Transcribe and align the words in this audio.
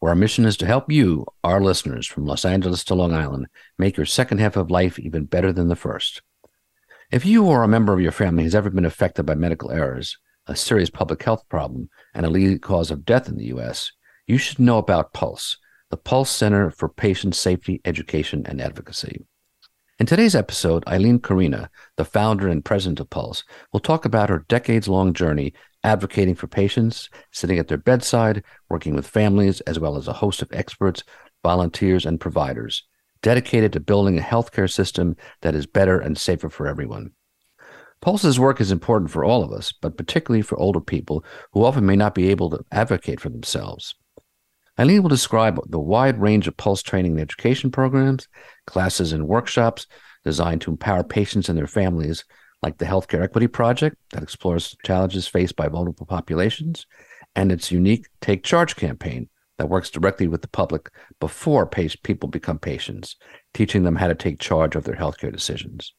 where 0.00 0.10
our 0.10 0.16
mission 0.16 0.46
is 0.46 0.56
to 0.56 0.66
help 0.66 0.90
you, 0.90 1.26
our 1.44 1.60
listeners 1.60 2.06
from 2.06 2.24
Los 2.24 2.44
Angeles 2.44 2.82
to 2.84 2.94
Long 2.94 3.12
Island, 3.12 3.46
make 3.78 3.96
your 3.96 4.06
second 4.06 4.38
half 4.38 4.56
of 4.56 4.70
life 4.70 4.98
even 4.98 5.26
better 5.26 5.52
than 5.52 5.68
the 5.68 5.76
first. 5.76 6.22
If 7.12 7.26
you 7.26 7.44
or 7.44 7.62
a 7.62 7.68
member 7.68 7.92
of 7.92 8.00
your 8.00 8.12
family 8.12 8.44
has 8.44 8.54
ever 8.54 8.70
been 8.70 8.86
affected 8.86 9.24
by 9.24 9.34
medical 9.34 9.70
errors, 9.70 10.18
a 10.46 10.56
serious 10.56 10.90
public 10.90 11.22
health 11.22 11.48
problem, 11.48 11.90
and 12.14 12.24
a 12.24 12.30
leading 12.30 12.58
cause 12.58 12.90
of 12.90 13.04
death 13.04 13.28
in 13.28 13.36
the 13.36 13.46
U.S., 13.46 13.92
you 14.26 14.38
should 14.38 14.58
know 14.58 14.78
about 14.78 15.12
Pulse, 15.12 15.58
the 15.90 15.96
Pulse 15.96 16.30
Center 16.30 16.70
for 16.70 16.88
Patient 16.88 17.34
Safety, 17.34 17.80
Education, 17.84 18.42
and 18.46 18.60
Advocacy. 18.60 19.26
In 19.98 20.06
today's 20.06 20.34
episode, 20.34 20.82
Ilene 20.86 21.18
Corina, 21.18 21.68
the 21.96 22.06
founder 22.06 22.48
and 22.48 22.64
president 22.64 23.00
of 23.00 23.10
Pulse, 23.10 23.44
will 23.70 23.80
talk 23.80 24.06
about 24.06 24.30
her 24.30 24.46
decades 24.48 24.88
long 24.88 25.12
journey 25.12 25.52
advocating 25.84 26.34
for 26.34 26.46
patients, 26.46 27.08
sitting 27.32 27.58
at 27.58 27.68
their 27.68 27.78
bedside, 27.78 28.42
working 28.68 28.94
with 28.94 29.06
families, 29.06 29.60
as 29.62 29.78
well 29.78 29.96
as 29.96 30.08
a 30.08 30.12
host 30.12 30.42
of 30.42 30.52
experts, 30.52 31.02
volunteers, 31.42 32.04
and 32.04 32.20
providers 32.20 32.84
dedicated 33.22 33.72
to 33.72 33.80
building 33.80 34.18
a 34.18 34.22
healthcare 34.22 34.70
system 34.70 35.16
that 35.42 35.54
is 35.54 35.66
better 35.66 35.98
and 35.98 36.16
safer 36.16 36.48
for 36.48 36.66
everyone. 36.66 37.12
Pulse's 38.00 38.40
work 38.40 38.60
is 38.60 38.72
important 38.72 39.10
for 39.10 39.24
all 39.24 39.44
of 39.44 39.52
us, 39.52 39.72
but 39.72 39.98
particularly 39.98 40.42
for 40.42 40.58
older 40.58 40.80
people 40.80 41.24
who 41.52 41.64
often 41.64 41.84
may 41.84 41.96
not 41.96 42.14
be 42.14 42.30
able 42.30 42.48
to 42.50 42.64
advocate 42.72 43.20
for 43.20 43.28
themselves. 43.28 43.94
Ilene 44.78 45.02
will 45.02 45.10
describe 45.10 45.60
the 45.68 45.78
wide 45.78 46.18
range 46.18 46.48
of 46.48 46.56
Pulse 46.56 46.82
training 46.82 47.12
and 47.12 47.20
education 47.20 47.70
programs, 47.70 48.26
classes, 48.66 49.12
and 49.12 49.28
workshops 49.28 49.86
designed 50.24 50.62
to 50.62 50.70
empower 50.70 51.04
patients 51.04 51.50
and 51.50 51.58
their 51.58 51.66
families 51.66 52.24
like 52.62 52.78
the 52.78 52.84
Healthcare 52.84 53.22
Equity 53.22 53.46
Project 53.46 53.96
that 54.12 54.22
explores 54.22 54.76
challenges 54.84 55.26
faced 55.26 55.56
by 55.56 55.68
vulnerable 55.68 56.06
populations, 56.06 56.86
and 57.34 57.50
its 57.50 57.70
unique 57.70 58.06
Take 58.20 58.42
Charge 58.42 58.76
campaign 58.76 59.28
that 59.58 59.68
works 59.68 59.90
directly 59.90 60.26
with 60.26 60.42
the 60.42 60.48
public 60.48 60.90
before 61.20 61.66
people 61.66 62.28
become 62.28 62.58
patients, 62.58 63.16
teaching 63.52 63.82
them 63.82 63.96
how 63.96 64.08
to 64.08 64.14
take 64.14 64.38
charge 64.38 64.74
of 64.74 64.84
their 64.84 64.96
healthcare 64.96 65.32
decisions. 65.32 65.94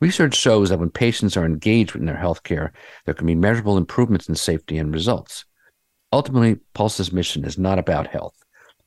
Research 0.00 0.36
shows 0.36 0.68
that 0.68 0.78
when 0.78 0.90
patients 0.90 1.36
are 1.36 1.44
engaged 1.44 1.96
in 1.96 2.06
their 2.06 2.16
healthcare, 2.16 2.70
there 3.04 3.14
can 3.14 3.26
be 3.26 3.34
measurable 3.34 3.76
improvements 3.76 4.28
in 4.28 4.36
safety 4.36 4.78
and 4.78 4.94
results. 4.94 5.44
Ultimately, 6.12 6.60
Pulse's 6.72 7.12
mission 7.12 7.44
is 7.44 7.58
not 7.58 7.80
about 7.80 8.06
health, 8.06 8.36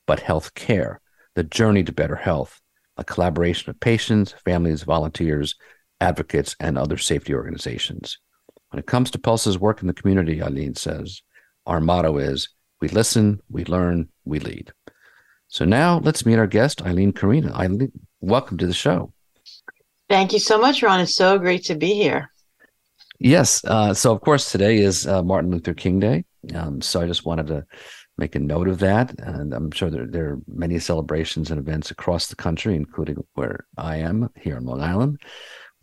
but 0.06 0.20
health 0.20 0.54
care, 0.54 1.00
the 1.34 1.44
journey 1.44 1.84
to 1.84 1.92
better 1.92 2.16
health, 2.16 2.60
a 2.96 3.04
collaboration 3.04 3.68
of 3.68 3.78
patients, 3.78 4.34
families, 4.44 4.84
volunteers, 4.84 5.54
advocates, 6.02 6.56
and 6.60 6.76
other 6.76 6.98
safety 6.98 7.32
organizations. 7.34 8.18
When 8.70 8.80
it 8.80 8.86
comes 8.86 9.10
to 9.12 9.18
Pulse's 9.18 9.58
work 9.58 9.80
in 9.80 9.86
the 9.86 9.94
community, 9.94 10.38
Ilene 10.40 10.76
says, 10.76 11.22
our 11.66 11.80
motto 11.80 12.18
is 12.18 12.48
we 12.80 12.88
listen, 12.88 13.40
we 13.48 13.64
learn, 13.64 14.08
we 14.24 14.40
lead. 14.40 14.72
So 15.46 15.64
now 15.64 16.00
let's 16.02 16.26
meet 16.26 16.38
our 16.38 16.46
guest, 16.46 16.80
Ilene 16.80 17.12
Corina. 17.12 17.52
Ilene, 17.52 17.92
welcome 18.20 18.58
to 18.58 18.66
the 18.66 18.74
show. 18.74 19.12
Thank 20.08 20.32
you 20.32 20.40
so 20.40 20.58
much, 20.58 20.82
Ron. 20.82 21.00
It's 21.00 21.14
so 21.14 21.38
great 21.38 21.64
to 21.66 21.74
be 21.74 21.94
here. 21.94 22.30
Yes. 23.18 23.64
Uh, 23.64 23.94
so, 23.94 24.12
of 24.12 24.20
course, 24.20 24.50
today 24.50 24.78
is 24.78 25.06
uh, 25.06 25.22
Martin 25.22 25.52
Luther 25.52 25.74
King 25.74 26.00
Day. 26.00 26.24
Um, 26.54 26.80
so 26.80 27.00
I 27.00 27.06
just 27.06 27.24
wanted 27.24 27.46
to 27.46 27.64
make 28.18 28.34
a 28.34 28.40
note 28.40 28.68
of 28.68 28.78
that. 28.80 29.14
And 29.20 29.54
I'm 29.54 29.70
sure 29.70 29.90
there, 29.90 30.06
there, 30.06 30.30
are 30.30 30.38
many 30.48 30.78
celebrations 30.78 31.50
and 31.50 31.60
events 31.60 31.90
across 31.90 32.26
the 32.26 32.36
country, 32.36 32.74
including 32.74 33.24
where 33.34 33.66
I 33.78 33.98
am 33.98 34.28
here 34.40 34.56
in 34.56 34.64
Long 34.64 34.82
Island. 34.82 35.20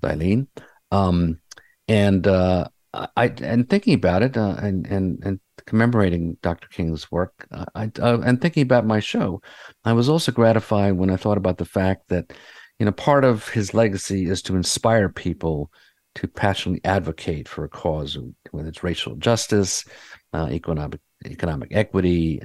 Ilene. 0.02 0.48
Um, 0.92 1.40
and 1.88 2.26
uh, 2.28 2.68
I 2.94 3.34
and 3.42 3.70
thinking 3.70 3.94
about 3.94 4.24
it 4.24 4.38
uh, 4.38 4.56
and 4.60 4.88
and 4.88 5.24
and 5.24 5.40
commemorating 5.66 6.38
Dr. 6.42 6.68
King's 6.70 7.12
work, 7.12 7.48
uh, 7.52 7.66
I 7.76 7.92
uh, 8.00 8.20
and 8.22 8.42
thinking 8.42 8.64
about 8.64 8.86
my 8.86 9.00
show, 9.00 9.42
I 9.86 9.94
was 9.94 10.10
also 10.10 10.32
gratified 10.32 10.94
when 10.94 11.10
I 11.10 11.16
thought 11.16 11.38
about 11.38 11.58
the 11.58 11.66
fact 11.66 12.10
that 12.10 12.34
you 12.80 12.86
know 12.86 12.92
part 12.92 13.26
of 13.26 13.48
his 13.50 13.74
legacy 13.74 14.26
is 14.26 14.42
to 14.44 14.56
inspire 14.56 15.10
people 15.10 15.72
to 16.16 16.28
passionately 16.28 16.82
advocate 16.84 17.48
for 17.48 17.64
a 17.64 17.70
cause, 17.70 18.18
whether 18.52 18.70
it's 18.70 18.84
racial 18.84 19.16
justice, 19.16 19.86
uh, 20.34 20.48
economic 20.52 21.00
economic 21.26 21.70
equity, 21.72 22.42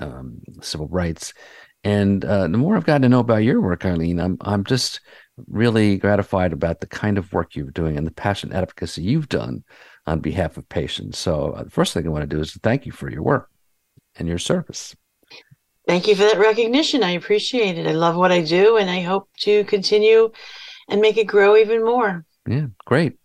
um, 0.00 0.40
civil 0.62 0.88
rights. 0.88 1.32
And 1.84 2.24
uh, 2.24 2.48
the 2.48 2.58
more 2.58 2.76
I've 2.76 2.84
gotten 2.84 3.02
to 3.02 3.08
know 3.08 3.20
about 3.20 3.44
your 3.44 3.60
work, 3.60 3.82
Ilene, 3.82 4.20
I'm 4.20 4.36
I'm 4.40 4.64
just 4.64 5.00
really 5.46 5.96
gratified 5.96 6.52
about 6.52 6.80
the 6.80 6.86
kind 6.86 7.18
of 7.18 7.32
work 7.32 7.54
you're 7.54 7.70
doing 7.70 7.96
and 7.96 8.06
the 8.06 8.12
passion 8.12 8.52
advocacy 8.52 9.02
you've 9.02 9.28
done 9.28 9.64
on 10.06 10.20
behalf 10.20 10.56
of 10.56 10.68
patients. 10.68 11.18
So, 11.18 11.52
uh, 11.52 11.64
the 11.64 11.70
first 11.70 11.92
thing 11.92 12.06
I 12.06 12.10
want 12.10 12.28
to 12.28 12.34
do 12.36 12.40
is 12.40 12.52
to 12.52 12.58
thank 12.60 12.86
you 12.86 12.92
for 12.92 13.10
your 13.10 13.22
work 13.22 13.50
and 14.16 14.28
your 14.28 14.38
service. 14.38 14.94
Thank 15.86 16.08
you 16.08 16.16
for 16.16 16.22
that 16.22 16.38
recognition. 16.38 17.02
I 17.02 17.12
appreciate 17.12 17.78
it. 17.78 17.86
I 17.86 17.92
love 17.92 18.16
what 18.16 18.32
I 18.32 18.42
do, 18.42 18.76
and 18.76 18.90
I 18.90 19.00
hope 19.00 19.28
to 19.40 19.64
continue 19.64 20.30
and 20.88 21.00
make 21.00 21.16
it 21.16 21.26
grow 21.26 21.56
even 21.56 21.84
more. 21.84 22.24
Yeah, 22.46 22.66
great. 22.84 23.18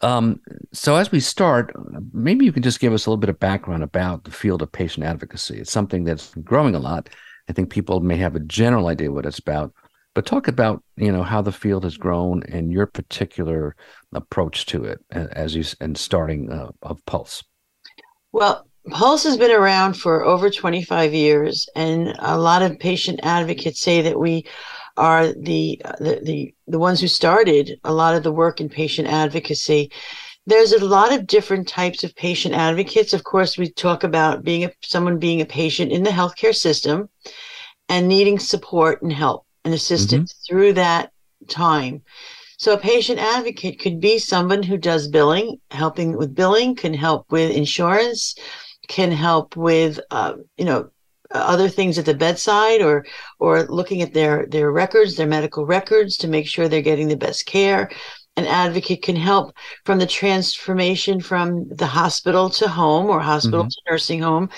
Um, 0.00 0.40
so, 0.72 0.96
as 0.96 1.12
we 1.12 1.20
start, 1.20 1.72
maybe 2.12 2.44
you 2.44 2.52
can 2.52 2.62
just 2.62 2.80
give 2.80 2.92
us 2.92 3.06
a 3.06 3.10
little 3.10 3.20
bit 3.20 3.30
of 3.30 3.38
background 3.38 3.82
about 3.82 4.24
the 4.24 4.30
field 4.30 4.62
of 4.62 4.72
patient 4.72 5.04
advocacy. 5.04 5.58
It's 5.58 5.72
something 5.72 6.04
that's 6.04 6.34
growing 6.36 6.74
a 6.74 6.80
lot. 6.80 7.08
I 7.48 7.52
think 7.52 7.70
people 7.70 8.00
may 8.00 8.16
have 8.16 8.36
a 8.36 8.40
general 8.40 8.88
idea 8.88 9.12
what 9.12 9.26
it's 9.26 9.38
about, 9.38 9.72
but 10.14 10.26
talk 10.26 10.48
about 10.48 10.82
you 10.96 11.10
know 11.10 11.22
how 11.22 11.42
the 11.42 11.52
field 11.52 11.84
has 11.84 11.96
grown 11.96 12.42
and 12.44 12.72
your 12.72 12.86
particular 12.86 13.74
approach 14.14 14.66
to 14.66 14.84
it 14.84 15.00
as 15.10 15.54
you 15.54 15.64
and 15.80 15.96
starting 15.96 16.50
uh, 16.50 16.70
of 16.82 17.04
Pulse. 17.06 17.42
Well, 18.32 18.66
Pulse 18.90 19.24
has 19.24 19.36
been 19.36 19.50
around 19.50 19.94
for 19.94 20.24
over 20.24 20.50
25 20.50 21.14
years, 21.14 21.68
and 21.76 22.14
a 22.18 22.38
lot 22.38 22.62
of 22.62 22.78
patient 22.78 23.20
advocates 23.22 23.80
say 23.80 24.02
that 24.02 24.18
we 24.18 24.44
are 24.96 25.28
the, 25.28 25.80
the 25.98 26.20
the 26.22 26.54
the 26.66 26.78
ones 26.78 27.00
who 27.00 27.08
started 27.08 27.80
a 27.84 27.92
lot 27.92 28.14
of 28.14 28.22
the 28.22 28.32
work 28.32 28.60
in 28.60 28.68
patient 28.68 29.08
advocacy. 29.08 29.90
There's 30.44 30.72
a 30.72 30.84
lot 30.84 31.12
of 31.12 31.28
different 31.28 31.68
types 31.68 32.02
of 32.02 32.16
patient 32.16 32.54
advocates. 32.54 33.14
Of 33.14 33.22
course, 33.22 33.56
we 33.56 33.70
talk 33.70 34.02
about 34.02 34.42
being 34.42 34.64
a, 34.64 34.72
someone 34.82 35.18
being 35.18 35.40
a 35.40 35.46
patient 35.46 35.92
in 35.92 36.02
the 36.02 36.10
healthcare 36.10 36.54
system 36.54 37.08
and 37.88 38.08
needing 38.08 38.40
support 38.40 39.02
and 39.02 39.12
help 39.12 39.46
and 39.64 39.74
assistance 39.74 40.32
mm-hmm. 40.32 40.54
through 40.54 40.72
that 40.74 41.12
time. 41.48 42.02
So 42.58 42.74
a 42.74 42.78
patient 42.78 43.18
advocate 43.18 43.80
could 43.80 44.00
be 44.00 44.18
someone 44.18 44.62
who 44.62 44.76
does 44.76 45.08
billing, 45.08 45.60
helping 45.70 46.16
with 46.16 46.34
billing, 46.34 46.76
can 46.76 46.94
help 46.94 47.26
with 47.30 47.50
insurance, 47.50 48.36
can 48.88 49.10
help 49.10 49.56
with 49.56 49.98
uh, 50.10 50.34
you 50.56 50.64
know 50.64 50.90
other 51.32 51.68
things 51.68 51.98
at 51.98 52.04
the 52.04 52.14
bedside 52.14 52.82
or 52.82 53.04
or 53.38 53.64
looking 53.64 54.02
at 54.02 54.14
their 54.14 54.46
their 54.46 54.70
records, 54.70 55.16
their 55.16 55.26
medical 55.26 55.66
records 55.66 56.16
to 56.18 56.28
make 56.28 56.46
sure 56.46 56.68
they're 56.68 56.82
getting 56.82 57.08
the 57.08 57.16
best 57.16 57.46
care. 57.46 57.90
An 58.36 58.46
advocate 58.46 59.02
can 59.02 59.16
help 59.16 59.54
from 59.84 59.98
the 59.98 60.06
transformation 60.06 61.20
from 61.20 61.68
the 61.68 61.86
hospital 61.86 62.48
to 62.50 62.68
home 62.68 63.10
or 63.10 63.20
hospital 63.20 63.62
mm-hmm. 63.62 63.68
to 63.68 63.90
nursing 63.90 64.22
home 64.22 64.48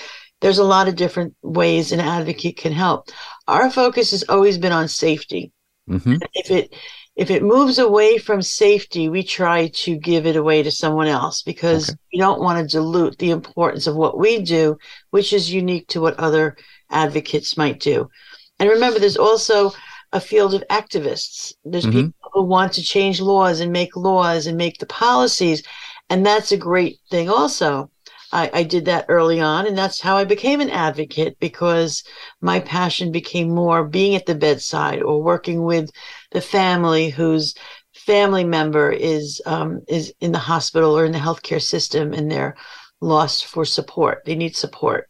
there's 0.45 0.59
a 0.59 0.65
lot 0.65 0.89
of 0.89 0.95
different 0.95 1.35
ways 1.41 1.91
an 1.91 2.01
advocate 2.01 2.59
can 2.59 2.71
help. 2.71 3.09
Our 3.49 3.71
focus 3.71 4.11
has 4.11 4.25
always 4.25 4.59
been 4.59 4.73
on 4.73 4.89
safety. 4.89 5.53
Mm-hmm. 5.89 6.17
If 6.35 6.51
it 6.51 6.75
if 7.17 7.31
it 7.31 7.43
moves 7.43 7.79
away 7.79 8.19
from 8.19 8.43
safety, 8.43 9.09
we 9.09 9.23
try 9.23 9.69
to 9.69 9.97
give 9.97 10.27
it 10.27 10.37
away 10.37 10.63
to 10.63 10.71
someone 10.71 11.07
else 11.07 11.41
because 11.41 11.89
okay. 11.89 11.99
we 12.13 12.19
don't 12.19 12.43
want 12.43 12.59
to 12.59 12.77
dilute 12.77 13.17
the 13.17 13.31
importance 13.31 13.87
of 13.87 13.97
what 13.97 14.19
we 14.19 14.43
do, 14.43 14.77
which 15.13 15.33
is 15.33 15.51
unique 15.51 15.89
to 15.89 16.03
what 16.03 16.21
other 16.21 16.59
advocates 16.91 17.57
might 17.57 17.81
do. 17.81 18.11
And 18.59 18.69
remember, 18.69 18.99
there's 18.99 19.17
also 19.17 19.73
a 20.13 20.21
field 20.21 20.53
of 20.53 20.63
activists. 20.71 21.55
There's 21.65 21.87
mm-hmm. 21.87 22.09
people 22.09 22.31
who 22.35 22.43
want 22.43 22.75
to 22.75 22.83
change 22.83 23.19
laws 23.19 23.61
and 23.61 23.73
make 23.73 23.97
laws 23.97 24.47
and 24.47 24.59
make 24.59 24.77
the 24.77 24.87
policies. 24.87 25.63
And 26.11 26.27
that's 26.27 26.53
a 26.53 26.59
great 26.59 26.99
thing 27.11 27.31
also. 27.31 27.91
I, 28.35 28.51
I 28.53 28.63
did 28.65 28.87
that 28.87 29.07
early 29.09 29.41
on, 29.41 29.67
and 29.67 29.79
that's 29.79 30.01
how 30.01 30.17
I 30.17 30.25
became 30.25 30.61
an 30.61 30.69
advocate 30.69 31.39
because 31.39 32.03
my 32.41 32.59
passion 32.59 33.13
became 33.13 33.49
more 33.49 33.87
being 33.87 34.17
at 34.17 34.27
the 34.27 34.35
bedside 34.35 35.03
or 35.03 35.23
working 35.23 35.63
with 35.63 35.91
the 36.33 36.41
family 36.41 37.11
whose 37.11 37.55
family 37.95 38.43
member 38.43 38.91
is 38.91 39.41
um, 39.47 39.81
is 39.89 40.13
in 40.21 40.33
the 40.33 40.39
hospital 40.39 40.99
or 40.99 41.05
in 41.05 41.13
the 41.13 41.19
healthcare 41.19 41.63
system 41.63 42.13
and 42.13 42.29
they're 42.29 42.57
lost 43.01 43.47
for 43.47 43.65
support. 43.65 44.23
They 44.25 44.35
need 44.35 44.57
support. 44.57 45.09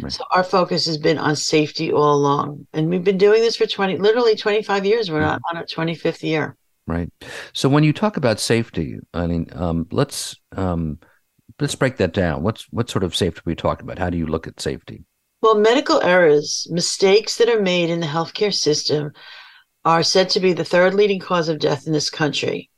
Right. 0.00 0.12
So 0.12 0.24
our 0.30 0.44
focus 0.44 0.84
has 0.86 0.98
been 0.98 1.18
on 1.18 1.36
safety 1.36 1.90
all 1.90 2.14
along. 2.14 2.66
And 2.74 2.90
we've 2.90 3.04
been 3.04 3.18
doing 3.18 3.40
this 3.40 3.56
for 3.56 3.66
20, 3.66 3.96
literally 3.96 4.36
25 4.36 4.84
years. 4.84 5.10
We're 5.10 5.20
mm-hmm. 5.20 5.40
on 5.48 5.56
our 5.56 5.64
25th 5.64 6.22
year. 6.22 6.56
Right. 6.86 7.10
So 7.52 7.68
when 7.68 7.84
you 7.84 7.92
talk 7.92 8.16
about 8.16 8.40
safety, 8.40 8.98
I 9.12 9.26
mean, 9.26 9.48
um, 9.52 9.86
let's 9.90 10.36
um, 10.56 10.98
let's 11.60 11.74
break 11.74 11.96
that 11.98 12.12
down. 12.12 12.42
What's 12.42 12.64
what 12.70 12.90
sort 12.90 13.04
of 13.04 13.16
safety 13.16 13.40
are 13.40 13.42
we 13.46 13.54
talking 13.54 13.84
about? 13.84 13.98
How 13.98 14.10
do 14.10 14.18
you 14.18 14.26
look 14.26 14.46
at 14.46 14.60
safety? 14.60 15.04
Well, 15.40 15.58
medical 15.58 16.02
errors, 16.02 16.66
mistakes 16.70 17.36
that 17.38 17.48
are 17.48 17.60
made 17.60 17.90
in 17.90 18.00
the 18.00 18.06
healthcare 18.06 18.52
system, 18.52 19.12
are 19.84 20.02
said 20.02 20.28
to 20.30 20.40
be 20.40 20.52
the 20.52 20.64
third 20.64 20.94
leading 20.94 21.20
cause 21.20 21.48
of 21.48 21.60
death 21.60 21.86
in 21.86 21.92
this 21.92 22.10
country 22.10 22.70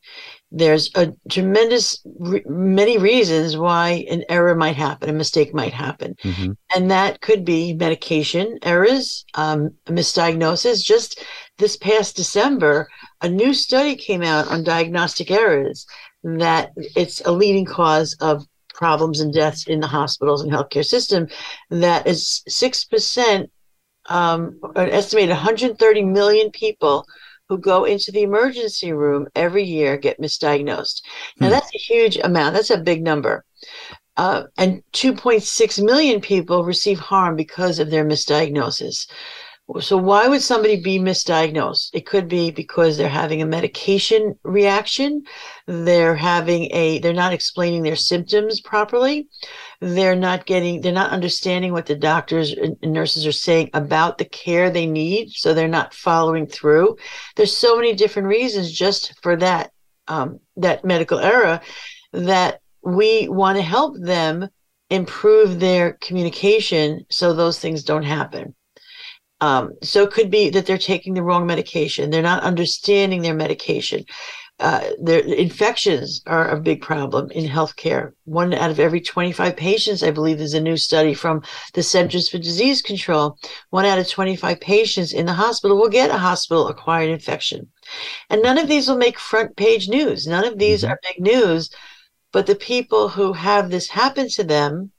there's 0.53 0.91
a 0.97 1.13
tremendous 1.29 2.01
re- 2.19 2.43
many 2.47 2.99
reasons 2.99 3.57
why 3.57 4.05
an 4.11 4.25
error 4.29 4.55
might 4.55 4.77
happen 4.77 5.09
a 5.09 5.13
mistake 5.13 5.55
might 5.55 5.73
happen 5.73 6.17
mm-hmm. 6.25 6.53
and 6.75 6.91
that 6.91 7.21
could 7.21 7.45
be 7.45 7.75
medication 7.75 8.59
errors 8.63 9.25
um, 9.35 9.71
misdiagnosis 9.87 10.83
just 10.85 11.23
this 11.59 11.77
past 11.77 12.17
december 12.17 12.89
a 13.21 13.29
new 13.29 13.55
study 13.55 13.95
came 13.95 14.23
out 14.23 14.49
on 14.49 14.65
diagnostic 14.65 15.31
errors 15.31 15.87
that 16.23 16.71
it's 16.77 17.21
a 17.25 17.33
leading 17.33 17.65
cause 17.65 18.17
of 18.21 18.45
problems 18.81 19.21
and 19.21 19.33
deaths 19.35 19.67
in 19.67 19.79
the 19.79 19.87
hospitals 19.87 20.41
and 20.41 20.51
healthcare 20.51 20.85
system 20.85 21.29
that 21.69 22.07
is 22.07 22.43
6% 22.49 23.47
um, 24.09 24.59
an 24.75 24.89
estimated 24.89 25.29
130 25.29 26.03
million 26.05 26.51
people 26.51 27.07
who 27.51 27.59
go 27.59 27.85
into 27.85 28.11
the 28.11 28.23
emergency 28.23 28.93
room 28.95 29.29
every 29.35 29.65
year 29.65 29.99
get 29.99 30.19
misdiagnosed. 30.19 31.03
Now, 31.39 31.49
hmm. 31.49 31.53
that's 31.53 31.75
a 31.75 31.79
huge 31.79 32.17
amount, 32.17 32.55
that's 32.55 32.71
a 32.71 32.79
big 32.79 33.03
number. 33.03 33.45
Uh, 34.17 34.45
and 34.57 34.83
2.6 34.95 35.85
million 35.85 36.21
people 36.23 36.65
receive 36.65 36.99
harm 36.99 37.37
because 37.37 37.79
of 37.81 37.91
their 37.91 38.05
misdiagnosis. 38.05 39.07
So, 39.79 39.97
why 39.97 40.27
would 40.27 40.43
somebody 40.43 40.81
be 40.81 40.99
misdiagnosed? 40.99 41.91
It 41.93 42.07
could 42.07 42.29
be 42.29 42.51
because 42.51 42.97
they're 42.97 43.09
having 43.09 43.41
a 43.41 43.47
medication 43.47 44.35
reaction, 44.43 45.23
they're 45.67 46.17
having 46.17 46.69
a, 46.73 46.99
they're 46.99 47.13
not 47.13 47.33
explaining 47.33 47.83
their 47.83 47.95
symptoms 47.95 48.61
properly, 48.61 49.29
they're 49.81 50.17
not 50.17 50.47
getting, 50.47 50.81
they're 50.81 50.93
not 50.93 51.13
understanding 51.13 51.73
what 51.73 51.87
the 51.87 51.95
doctors 51.95 52.53
and 52.53 52.77
nurses 52.83 53.27
are 53.27 53.33
saying 53.33 53.71
about 53.73 54.19
the 54.19 54.25
care 54.25 54.71
they 54.71 54.87
need. 54.87 55.31
So, 55.31 55.55
they're 55.55 55.69
not 55.69 55.95
following 55.95 56.47
through. 56.47 56.97
There's 57.37 57.57
so 57.57 57.77
many 57.77 57.95
different 57.95 58.29
reasons 58.29 58.73
just 58.73 59.21
for 59.23 59.37
that, 59.37 59.71
um, 60.09 60.41
that 60.57 60.85
medical 60.85 61.19
error 61.19 61.61
that 62.13 62.61
we 62.83 63.29
want 63.29 63.57
to 63.57 63.63
help 63.63 63.97
them 64.01 64.49
improve 64.89 65.61
their 65.61 65.93
communication 66.01 67.07
so 67.09 67.33
those 67.33 67.61
things 67.61 67.85
don't 67.85 68.03
happen. 68.03 68.55
Um, 69.41 69.73
so 69.83 70.03
it 70.03 70.13
could 70.13 70.31
be 70.31 70.51
that 70.51 70.67
they're 70.67 70.79
taking 70.79 71.15
the 71.15 71.23
wrong 71.23 71.47
medication. 71.47 72.11
They're 72.11 72.23
not 72.23 72.43
understanding 72.43 73.23
their 73.23 73.35
medication. 73.35 74.05
Uh, 74.61 74.91
their 75.01 75.21
infections 75.21 76.21
are 76.27 76.51
a 76.51 76.61
big 76.61 76.83
problem 76.83 77.31
in 77.31 77.49
healthcare. 77.49 78.13
One 78.25 78.53
out 78.53 78.71
of 78.71 78.79
every 78.79 79.01
25 79.01 79.57
patients, 79.57 80.03
I 80.03 80.11
believe, 80.11 80.39
is 80.39 80.53
a 80.53 80.61
new 80.61 80.77
study 80.77 81.15
from 81.15 81.43
the 81.73 81.83
Centers 81.83 82.29
for 82.29 82.37
Disease 82.37 82.83
Control. 82.83 83.39
One 83.71 83.87
out 83.87 83.99
of 83.99 84.07
25 84.07 84.61
patients 84.61 85.15
in 85.15 85.25
the 85.25 85.33
hospital 85.33 85.79
will 85.79 85.89
get 85.89 86.11
a 86.11 86.19
hospital 86.19 86.69
acquired 86.69 87.09
infection. 87.09 87.71
And 88.29 88.43
none 88.43 88.59
of 88.59 88.69
these 88.69 88.87
will 88.87 88.99
make 88.99 89.19
front 89.19 89.57
page 89.57 89.89
news. 89.89 90.27
None 90.27 90.45
of 90.45 90.59
these 90.59 90.83
mm-hmm. 90.83 90.93
are 90.93 91.01
big 91.03 91.21
news. 91.21 91.71
But 92.31 92.47
the 92.47 92.55
people 92.55 93.09
who 93.09 93.33
have 93.33 93.71
this 93.71 93.89
happen 93.89 94.29
to 94.31 94.45
them 94.45 94.93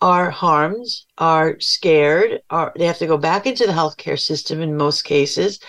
are 0.00 0.30
harmed, 0.30 0.86
are 1.18 1.58
scared, 1.60 2.40
are 2.50 2.72
they 2.76 2.86
have 2.86 2.98
to 2.98 3.06
go 3.06 3.18
back 3.18 3.46
into 3.46 3.66
the 3.66 3.72
healthcare 3.72 4.18
system 4.18 4.60
in 4.60 4.76
most 4.76 5.02
cases, 5.02 5.60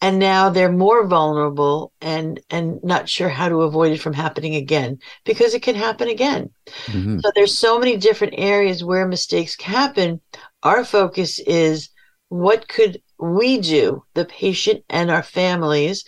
and 0.00 0.18
now 0.18 0.48
they're 0.48 0.72
more 0.72 1.06
vulnerable 1.06 1.92
and 2.00 2.40
and 2.50 2.82
not 2.82 3.08
sure 3.08 3.28
how 3.28 3.48
to 3.48 3.62
avoid 3.62 3.92
it 3.92 4.00
from 4.00 4.12
happening 4.12 4.56
again 4.56 4.98
because 5.24 5.54
it 5.54 5.62
can 5.62 5.74
happen 5.74 6.08
again. 6.08 6.50
Mm-hmm. 6.86 7.20
So 7.20 7.30
there's 7.34 7.56
so 7.56 7.78
many 7.78 7.96
different 7.96 8.34
areas 8.36 8.84
where 8.84 9.06
mistakes 9.06 9.60
happen. 9.60 10.20
Our 10.62 10.84
focus 10.84 11.38
is 11.40 11.90
what 12.28 12.66
could 12.68 13.00
we 13.18 13.58
do, 13.58 14.04
the 14.14 14.24
patient 14.24 14.84
and 14.88 15.10
our 15.10 15.22
families, 15.22 16.04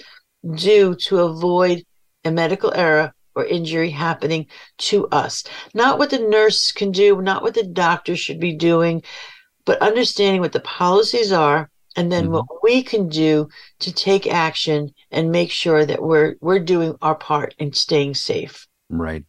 do 0.57 0.95
to 0.95 1.21
avoid 1.21 1.85
a 2.25 2.31
medical 2.31 2.73
error 2.75 3.15
or 3.35 3.45
injury 3.45 3.91
happening 3.91 4.47
to 4.79 5.07
us. 5.09 5.45
Not 5.75 5.99
what 5.99 6.11
the 6.11 6.19
nurse 6.19 6.73
can 6.73 6.93
do, 6.93 7.21
not 7.21 7.43
what 7.43 7.55
the 7.55 7.65
doctor 7.67 8.17
should 8.17 8.41
be 8.41 8.55
doing, 8.55 9.03
but 9.65 9.83
understanding 9.83 10.41
what 10.41 10.53
the 10.53 10.61
policies 10.61 11.33
are 11.33 11.71
and 11.97 12.11
then 12.11 12.25
mm-hmm. 12.25 12.35
what 12.35 12.63
we 12.63 12.83
can 12.83 13.09
do 13.09 13.49
to 13.81 13.93
take 13.93 14.27
action 14.27 14.93
and 15.11 15.31
make 15.31 15.51
sure 15.51 15.85
that 15.87 16.03
we're 16.03 16.35
we're 16.41 16.59
doing 16.59 16.97
our 17.03 17.15
part 17.15 17.55
in 17.59 17.73
staying 17.73 18.15
safe. 18.15 18.67
Right. 18.91 19.25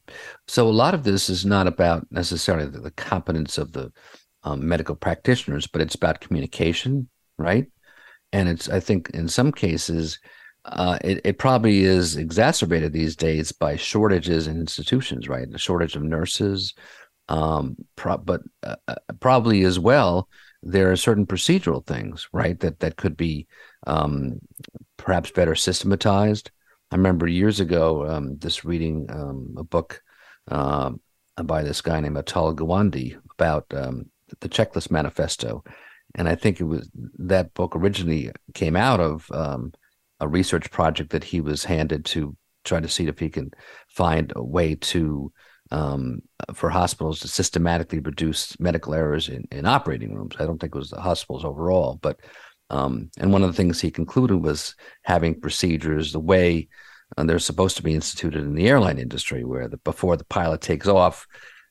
So 0.47 0.67
a 0.67 0.69
lot 0.69 0.93
of 0.93 1.03
this 1.03 1.29
is 1.29 1.45
not 1.45 1.67
about 1.67 2.05
necessarily 2.11 2.67
the, 2.67 2.79
the 2.79 2.91
competence 2.91 3.57
of 3.57 3.71
the 3.71 3.91
um, 4.43 4.67
medical 4.67 4.95
practitioners, 4.95 5.67
but 5.67 5.81
it's 5.81 5.95
about 5.95 6.19
communication, 6.19 7.09
right? 7.37 7.65
And 8.31 8.49
it's 8.49 8.69
I 8.69 8.79
think 8.79 9.09
in 9.11 9.27
some 9.27 9.51
cases 9.51 10.19
uh, 10.65 10.97
it, 11.03 11.21
it 11.23 11.37
probably 11.37 11.83
is 11.83 12.15
exacerbated 12.15 12.91
these 12.91 13.15
days 13.15 13.51
by 13.51 13.75
shortages 13.75 14.47
in 14.47 14.59
institutions, 14.59 15.29
right? 15.29 15.49
The 15.49 15.59
shortage 15.59 15.95
of 15.95 16.01
nurses, 16.01 16.73
um, 17.29 17.75
pro- 17.95 18.17
but 18.17 18.41
uh, 18.63 18.75
uh, 18.87 18.95
probably 19.19 19.63
as 19.63 19.79
well, 19.79 20.27
there 20.63 20.91
are 20.91 20.95
certain 20.95 21.27
procedural 21.27 21.85
things, 21.85 22.27
right, 22.33 22.59
that 22.61 22.79
that 22.79 22.97
could 22.97 23.15
be 23.15 23.47
um, 23.85 24.39
perhaps 24.97 25.29
better 25.29 25.53
systematized. 25.53 26.49
I 26.91 26.95
remember 26.95 27.27
years 27.27 27.59
ago 27.59 28.07
um, 28.07 28.37
this 28.37 28.65
reading 28.65 29.07
um, 29.11 29.55
a 29.57 29.63
book 29.63 30.01
uh, 30.49 30.91
by 31.43 31.61
this 31.61 31.81
guy 31.81 31.99
named 31.99 32.17
Atul 32.17 32.55
Gawande 32.55 33.19
about 33.33 33.65
um, 33.71 34.09
the 34.39 34.49
Checklist 34.49 34.89
Manifesto, 34.89 35.63
and 36.15 36.27
I 36.27 36.33
think 36.33 36.59
it 36.59 36.63
was 36.63 36.89
that 37.19 37.53
book 37.53 37.75
originally 37.75 38.31
came 38.55 38.75
out 38.75 38.99
of 38.99 39.29
a 40.19 40.27
research 40.27 40.71
project 40.71 41.11
that 41.11 41.23
he 41.23 41.41
was 41.41 41.65
handed 41.65 42.05
to 42.05 42.35
try 42.63 42.79
to 42.79 42.87
see 42.89 43.07
if 43.07 43.19
he 43.19 43.29
can 43.29 43.51
find 43.89 44.33
a 44.35 44.43
way 44.43 44.75
to 44.75 45.31
um, 45.71 46.19
for 46.53 46.69
hospitals 46.69 47.19
to 47.19 47.27
systematically 47.27 47.99
reduce 47.99 48.59
medical 48.59 48.93
errors 48.93 49.29
in, 49.29 49.45
in 49.51 49.65
operating 49.65 50.13
rooms. 50.13 50.35
I 50.39 50.45
don't 50.45 50.59
think 50.59 50.75
it 50.75 50.77
was 50.77 50.91
the 50.91 51.01
hospitals 51.01 51.43
overall, 51.43 51.97
but 52.01 52.19
um, 52.69 53.09
and 53.19 53.31
one 53.31 53.43
of 53.43 53.49
the 53.49 53.57
things 53.57 53.79
he 53.79 53.91
concluded 53.91 54.37
was 54.37 54.75
having 55.03 55.39
procedures 55.39 56.11
the 56.11 56.19
way 56.19 56.67
uh, 57.17 57.23
they're 57.23 57.39
supposed 57.39 57.77
to 57.77 57.83
be 57.83 57.93
instituted 57.93 58.43
in 58.43 58.55
the 58.55 58.67
airline 58.67 58.97
industry, 58.97 59.43
where 59.43 59.67
the, 59.67 59.77
before 59.77 60.17
the 60.17 60.25
pilot 60.25 60.61
takes 60.61 60.87
off, 60.87 61.27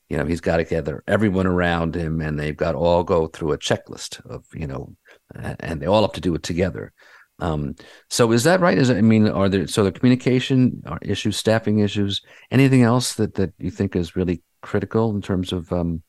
you 0.09 0.17
know, 0.17 0.25
he's 0.25 0.41
got 0.41 0.59
to 0.59 0.65
gather 0.65 1.03
everyone 1.09 1.47
around 1.47 1.97
him, 1.97 2.21
and 2.21 2.39
they've 2.39 2.57
got 2.57 2.75
all 2.75 3.03
go 3.03 3.27
through 3.27 3.53
a 3.53 3.59
checklist 3.59 4.25
of, 4.27 4.45
you 4.55 4.67
know, 4.67 4.95
and 5.35 5.81
they 5.81 5.87
all 5.87 6.03
have 6.03 6.13
to 6.13 6.21
do 6.21 6.35
it 6.35 6.43
together. 6.43 6.93
Um, 7.41 7.75
so 8.11 8.33
is 8.33 8.45
that 8.45 8.61
right? 8.61 8.79
Is 8.79 8.91
I 8.91 9.01
mean, 9.01 9.29
are 9.29 9.49
there 9.49 9.67
so 9.67 9.85
the 9.85 9.93
communication 9.93 10.83
issues, 11.03 11.37
staffing 11.37 11.81
issues, 11.81 12.23
anything 12.51 12.83
else 12.83 13.15
that 13.15 13.35
that 13.35 13.53
you 13.59 13.71
think 13.71 13.97
is 13.97 14.17
really 14.17 14.43
critical 14.63 15.15
in 15.15 15.21
terms 15.21 15.53
of 15.53 15.73
um, 15.73 16.03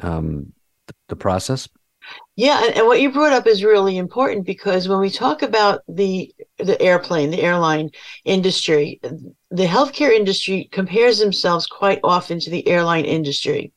um, 0.00 0.52
the, 0.86 0.94
the 1.08 1.16
process? 1.16 1.68
Yeah, 2.36 2.64
and, 2.64 2.76
and 2.76 2.86
what 2.86 3.00
you 3.00 3.12
brought 3.12 3.32
up 3.32 3.46
is 3.46 3.62
really 3.62 3.98
important 3.98 4.46
because 4.46 4.88
when 4.88 5.00
we 5.00 5.10
talk 5.10 5.42
about 5.42 5.82
the 5.88 6.32
the 6.58 6.80
airplane, 6.80 7.30
the 7.30 7.42
airline 7.42 7.90
industry, 8.24 9.00
the 9.02 9.66
healthcare 9.66 10.12
industry 10.12 10.68
compares 10.72 11.18
themselves 11.18 11.66
quite 11.66 12.00
often 12.04 12.40
to 12.40 12.50
the 12.50 12.66
airline 12.66 13.04
industry. 13.04 13.72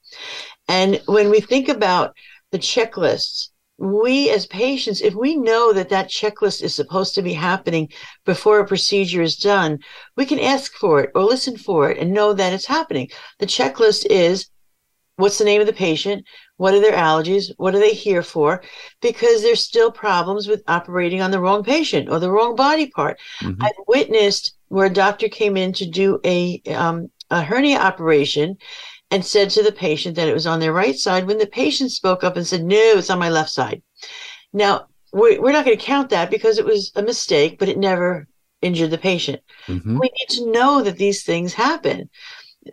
And 0.68 1.02
when 1.08 1.30
we 1.30 1.42
think 1.42 1.70
about 1.70 2.16
the 2.52 2.60
checklists 2.60 3.50
we 3.84 4.30
as 4.30 4.46
patients, 4.46 5.02
if 5.02 5.13
we 5.13 5.36
know 5.36 5.74
that 5.74 5.90
that 5.90 6.10
checklist 6.10 6.63
is 6.63 6.74
supposed 6.74 7.13
to 7.16 7.22
be 7.22 7.34
happening 7.34 7.90
before 8.25 8.60
a 8.60 8.68
procedure 8.68 9.22
is 9.22 9.36
done, 9.36 9.80
we 10.16 10.25
can 10.25 10.40
ask 10.40 10.74
for 10.75 11.02
it 11.02 11.12
or 11.13 11.24
listen 11.24 11.58
for 11.58 11.92
it 11.92 11.98
and 11.98 12.13
know 12.13 12.32
that 12.32 12.54
it's 12.54 12.66
happening. 12.66 13.10
The 13.40 13.46
checklist 13.46 14.06
is 14.10 14.50
what's 15.18 15.38
the 15.38 15.44
name 15.44 15.60
of 15.60 15.68
the 15.68 15.74
patient? 15.74 16.25
What 16.56 16.74
are 16.74 16.80
their 16.80 16.96
allergies? 16.96 17.52
What 17.58 17.75
are 17.75 17.80
they 17.80 17.94
here 17.94 18.24
for? 18.24 18.63
Because 19.02 19.42
there's 19.42 19.62
still 19.62 19.92
problems 19.92 20.48
with 20.48 20.63
operating 20.68 21.22
on 21.22 21.32
the 21.32 21.42
wrong 21.42 21.63
patient 21.63 22.10
or 22.10 22.20
the 22.20 22.32
wrong 22.32 22.56
body 22.56 22.88
part. 22.88 23.20
Mm-hmm. 23.42 23.63
I've 23.63 23.72
witnessed 23.88 24.56
where 24.70 24.86
a 24.86 24.94
doctor 24.94 25.28
came 25.28 25.58
in 25.58 25.74
to 25.74 25.86
do 25.86 26.20
a, 26.24 26.62
um, 26.70 27.12
a 27.30 27.44
hernia 27.44 27.80
operation 27.80 28.58
and 29.13 29.24
said 29.24 29.51
to 29.51 29.62
the 29.62 29.72
patient 29.72 30.15
that 30.15 30.27
it 30.27 30.34
was 30.34 30.48
on 30.48 30.60
their 30.60 30.74
right 30.74 30.98
side 30.98 31.27
when 31.27 31.38
the 31.38 31.46
patient 31.46 31.91
spoke 31.91 32.24
up 32.24 32.36
and 32.36 32.48
said, 32.48 32.63
No, 32.63 32.98
it's 32.98 33.12
on 33.12 33.20
my 33.20 33.29
left 33.29 33.51
side. 33.51 33.84
Now, 34.51 34.88
we're, 35.13 35.51
not 35.51 35.65
going 35.65 35.77
to 35.77 35.86
count 35.86 36.10
that 36.10 36.32
because 36.32 36.58
it 36.58 36.65
was 36.65 36.91
a 36.96 37.03
mistake, 37.03 37.60
but 37.60 37.70
it 37.70 37.77
never 37.77 38.27
injured 38.63 38.89
the 38.89 38.98
patient. 38.98 39.43
Mm-hmm. 39.67 40.00
We 40.00 40.10
need 40.17 40.29
to 40.29 40.51
know 40.51 40.82
that 40.82 40.98
these 40.98 41.22
things 41.24 41.53
happen. 41.53 42.10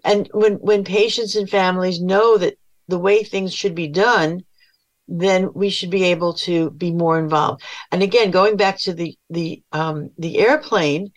And 0.02 0.30
when, 0.32 0.54
when 0.54 0.82
patients 0.82 1.37
and 1.37 1.50
families 1.50 2.00
know 2.00 2.38
that 2.38 2.54
the 2.88 2.99
way 2.99 3.23
things 3.23 3.52
should 3.52 3.75
be 3.75 3.88
done, 3.88 4.40
then 5.09 5.50
we 5.52 5.68
should 5.68 5.90
be 5.90 6.04
able 6.04 6.32
to 6.32 6.70
be 6.70 6.90
more 6.90 7.18
involved. 7.18 7.62
And 7.92 8.02
again, 8.02 8.30
going 8.30 8.56
back 8.56 8.78
to 8.78 8.94
the 8.94 9.18
the 9.28 9.62
um, 9.73 10.11
the 10.16 10.38
airplane, 10.38 11.12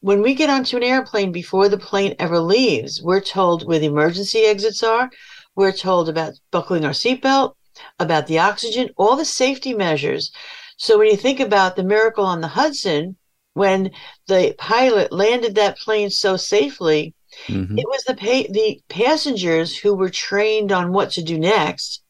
when 0.00 0.22
we 0.22 0.34
get 0.34 0.50
onto 0.50 0.76
an 0.76 0.82
airplane 0.82 1.32
before 1.32 1.68
the 1.68 1.78
plane 1.78 2.14
ever 2.18 2.40
leaves, 2.40 3.02
we're 3.02 3.20
told 3.20 3.66
where 3.66 3.78
the 3.78 3.86
emergency 3.86 4.40
exits 4.40 4.82
are. 4.82 5.10
We're 5.54 5.72
told 5.72 6.08
about 6.08 6.34
buckling 6.50 6.84
our 6.84 6.92
seatbelt, 6.92 7.54
about 7.98 8.26
the 8.26 8.38
oxygen, 8.38 8.90
all 8.96 9.16
the 9.16 9.24
safety 9.24 9.74
measures. 9.74 10.32
So 10.76 10.98
when 10.98 11.08
you 11.08 11.16
think 11.16 11.40
about 11.40 11.76
the 11.76 11.84
miracle 11.84 12.24
on 12.24 12.40
the 12.40 12.48
Hudson, 12.48 13.16
when 13.54 13.90
the 14.26 14.54
pilot 14.58 15.12
landed 15.12 15.56
that 15.56 15.78
plane 15.78 16.08
so 16.08 16.36
safely, 16.36 17.14
mm-hmm. 17.46 17.78
it 17.78 17.86
was 17.86 18.04
the 18.04 18.14
pa- 18.14 18.50
the 18.50 18.80
passengers 18.88 19.76
who 19.76 19.94
were 19.94 20.08
trained 20.08 20.72
on 20.72 20.92
what 20.92 21.10
to 21.12 21.22
do 21.22 21.38
next 21.38 22.02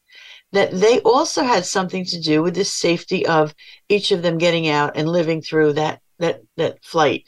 that 0.53 0.71
they 0.71 0.99
also 0.99 1.43
had 1.43 1.65
something 1.65 2.05
to 2.05 2.19
do 2.19 2.43
with 2.43 2.55
the 2.55 2.65
safety 2.65 3.25
of 3.25 3.55
each 3.89 4.11
of 4.11 4.21
them 4.21 4.37
getting 4.37 4.67
out 4.67 4.97
and 4.97 5.07
living 5.07 5.41
through 5.41 5.73
that 5.73 6.01
that 6.19 6.41
that 6.57 6.83
flight. 6.83 7.27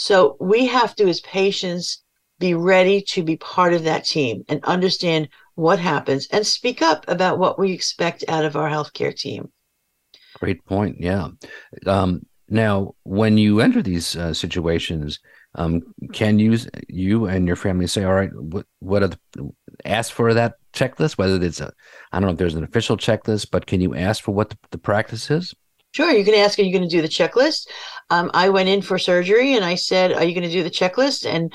So 0.00 0.38
we 0.40 0.64
have 0.64 0.96
to 0.96 1.10
as 1.10 1.20
patients 1.20 2.02
be 2.38 2.54
ready 2.54 3.02
to 3.02 3.22
be 3.22 3.36
part 3.36 3.74
of 3.74 3.84
that 3.84 4.06
team 4.06 4.44
and 4.48 4.64
understand 4.64 5.28
what 5.56 5.78
happens 5.78 6.26
and 6.30 6.46
speak 6.46 6.80
up 6.80 7.04
about 7.06 7.38
what 7.38 7.58
we 7.58 7.72
expect 7.72 8.24
out 8.26 8.46
of 8.46 8.56
our 8.56 8.70
healthcare 8.70 9.14
team. 9.14 9.52
Great 10.38 10.64
point. 10.64 10.96
Yeah. 11.00 11.28
Um, 11.84 12.22
now, 12.48 12.94
when 13.02 13.36
you 13.36 13.60
enter 13.60 13.82
these 13.82 14.16
uh, 14.16 14.32
situations, 14.32 15.18
um, 15.54 15.82
can 16.14 16.38
you 16.38 16.56
you 16.88 17.26
and 17.26 17.46
your 17.46 17.56
family 17.56 17.86
say, 17.86 18.04
"All 18.04 18.14
right, 18.14 18.32
what 18.32 18.64
what 18.78 19.02
are 19.02 19.08
the, 19.08 19.18
ask 19.84 20.14
for 20.14 20.32
that 20.32 20.54
checklist? 20.72 21.18
Whether 21.18 21.44
it's 21.44 21.60
a 21.60 21.70
I 22.10 22.20
don't 22.20 22.28
know 22.28 22.32
if 22.32 22.38
there's 22.38 22.54
an 22.54 22.64
official 22.64 22.96
checklist, 22.96 23.50
but 23.50 23.66
can 23.66 23.82
you 23.82 23.94
ask 23.94 24.24
for 24.24 24.32
what 24.32 24.48
the, 24.48 24.56
the 24.70 24.78
practice 24.78 25.30
is?" 25.30 25.54
Sure, 25.92 26.12
you 26.12 26.24
can 26.24 26.34
ask, 26.34 26.58
are 26.58 26.62
you 26.62 26.72
going 26.72 26.88
to 26.88 26.96
do 26.96 27.02
the 27.02 27.08
checklist? 27.08 27.66
Um, 28.10 28.30
I 28.32 28.48
went 28.48 28.68
in 28.68 28.80
for 28.80 28.98
surgery 28.98 29.54
and 29.54 29.64
I 29.64 29.74
said, 29.74 30.12
are 30.12 30.24
you 30.24 30.34
going 30.34 30.48
to 30.48 30.52
do 30.52 30.62
the 30.62 30.70
checklist? 30.70 31.28
And 31.28 31.52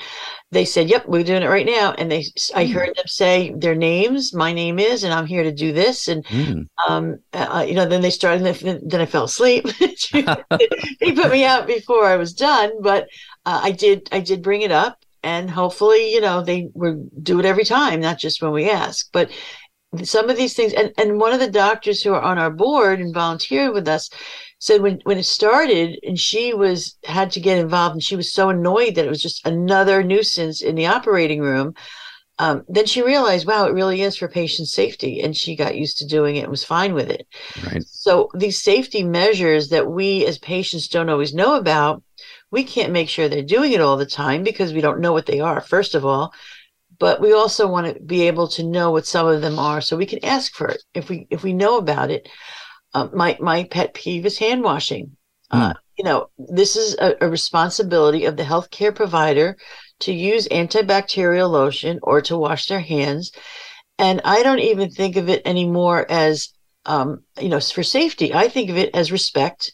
they 0.50 0.64
said, 0.64 0.90
yep, 0.90 1.06
we're 1.06 1.24
doing 1.24 1.42
it 1.42 1.48
right 1.48 1.66
now. 1.66 1.92
And 1.92 2.10
they, 2.10 2.24
I 2.54 2.66
hmm. 2.66 2.72
heard 2.72 2.96
them 2.96 3.06
say 3.06 3.54
their 3.56 3.74
names, 3.74 4.34
my 4.34 4.52
name 4.52 4.78
is, 4.78 5.04
and 5.04 5.12
I'm 5.12 5.26
here 5.26 5.42
to 5.42 5.52
do 5.52 5.72
this. 5.72 6.08
And, 6.08 6.24
mm. 6.26 6.68
um, 6.86 7.18
uh, 7.32 7.64
you 7.66 7.74
know, 7.74 7.86
then 7.86 8.02
they 8.02 8.10
started, 8.10 8.44
then 8.44 9.00
I 9.00 9.06
fell 9.06 9.24
asleep. 9.24 9.68
he 9.78 10.22
put 10.22 11.32
me 11.32 11.44
out 11.44 11.66
before 11.66 12.06
I 12.06 12.16
was 12.16 12.32
done, 12.34 12.72
but 12.82 13.08
uh, 13.44 13.60
I 13.64 13.72
did, 13.72 14.08
I 14.12 14.20
did 14.20 14.42
bring 14.42 14.62
it 14.62 14.72
up 14.72 14.98
and 15.26 15.50
hopefully, 15.50 16.12
you 16.12 16.20
know, 16.20 16.40
they 16.40 16.68
were 16.72 16.96
do 17.20 17.40
it 17.40 17.44
every 17.44 17.64
time, 17.64 18.00
not 18.00 18.16
just 18.16 18.40
when 18.40 18.52
we 18.52 18.70
ask, 18.70 19.08
but 19.12 19.28
some 20.02 20.28
of 20.28 20.36
these 20.36 20.54
things 20.54 20.72
and, 20.72 20.92
and 20.98 21.18
one 21.18 21.32
of 21.32 21.40
the 21.40 21.50
doctors 21.50 22.02
who 22.02 22.12
are 22.12 22.22
on 22.22 22.38
our 22.38 22.50
board 22.50 23.00
and 23.00 23.14
volunteered 23.14 23.72
with 23.72 23.88
us 23.88 24.10
said 24.58 24.80
when, 24.80 25.00
when 25.04 25.18
it 25.18 25.24
started 25.24 25.98
and 26.02 26.18
she 26.18 26.54
was 26.54 26.96
had 27.04 27.30
to 27.30 27.40
get 27.40 27.58
involved 27.58 27.94
and 27.94 28.02
she 28.02 28.16
was 28.16 28.32
so 28.32 28.48
annoyed 28.48 28.94
that 28.94 29.04
it 29.04 29.10
was 29.10 29.22
just 29.22 29.46
another 29.46 30.02
nuisance 30.02 30.60
in 30.62 30.74
the 30.74 30.86
operating 30.86 31.40
room 31.40 31.74
um, 32.38 32.64
then 32.68 32.86
she 32.86 33.02
realized 33.02 33.46
wow 33.46 33.66
it 33.66 33.72
really 33.72 34.02
is 34.02 34.16
for 34.16 34.28
patient 34.28 34.68
safety 34.68 35.20
and 35.20 35.36
she 35.36 35.56
got 35.56 35.76
used 35.76 35.98
to 35.98 36.06
doing 36.06 36.36
it 36.36 36.40
and 36.40 36.50
was 36.50 36.64
fine 36.64 36.94
with 36.94 37.10
it 37.10 37.26
right. 37.64 37.82
so 37.86 38.30
these 38.34 38.62
safety 38.62 39.02
measures 39.02 39.68
that 39.68 39.90
we 39.90 40.26
as 40.26 40.38
patients 40.38 40.88
don't 40.88 41.10
always 41.10 41.34
know 41.34 41.54
about 41.56 42.02
we 42.50 42.64
can't 42.64 42.92
make 42.92 43.08
sure 43.08 43.28
they're 43.28 43.42
doing 43.42 43.72
it 43.72 43.80
all 43.80 43.96
the 43.96 44.06
time 44.06 44.42
because 44.42 44.72
we 44.72 44.80
don't 44.80 45.00
know 45.00 45.12
what 45.12 45.26
they 45.26 45.40
are 45.40 45.60
first 45.60 45.94
of 45.94 46.04
all 46.04 46.32
but 46.98 47.20
we 47.20 47.32
also 47.32 47.66
want 47.66 47.86
to 47.86 48.02
be 48.02 48.22
able 48.26 48.48
to 48.48 48.62
know 48.62 48.90
what 48.90 49.06
some 49.06 49.26
of 49.26 49.42
them 49.42 49.58
are 49.58 49.80
so 49.80 49.96
we 49.96 50.06
can 50.06 50.24
ask 50.24 50.52
for 50.52 50.68
it. 50.68 50.82
If 50.94 51.08
we 51.08 51.26
if 51.30 51.42
we 51.42 51.52
know 51.52 51.78
about 51.78 52.10
it 52.10 52.28
uh, 52.94 53.08
my 53.12 53.36
my 53.40 53.64
pet 53.64 53.94
peeve 53.94 54.26
is 54.26 54.38
hand 54.38 54.62
washing. 54.62 55.16
Mm. 55.52 55.70
uh, 55.70 55.74
you 55.96 56.04
know 56.04 56.28
this 56.38 56.74
is 56.74 56.96
a, 56.98 57.14
a, 57.20 57.28
responsibility 57.28 58.24
of 58.24 58.36
the 58.36 58.42
healthcare 58.42 58.92
provider 58.94 59.56
to 60.00 60.12
use 60.12 60.48
antibacterial 60.48 61.48
lotion 61.48 62.00
or 62.02 62.20
to 62.20 62.36
wash 62.36 62.66
their 62.66 62.80
hands 62.80 63.30
and 63.96 64.20
i 64.24 64.42
don't 64.42 64.58
even 64.58 64.90
think 64.90 65.14
of 65.14 65.28
it 65.28 65.40
anymore 65.46 66.04
as 66.10 66.52
um, 66.86 67.22
you 67.40 67.48
know 67.48 67.60
for 67.60 67.82
safety. 67.82 68.32
I 68.32 68.48
think 68.48 68.70
of 68.70 68.76
it 68.76 68.94
as 68.94 69.12
respect 69.12 69.72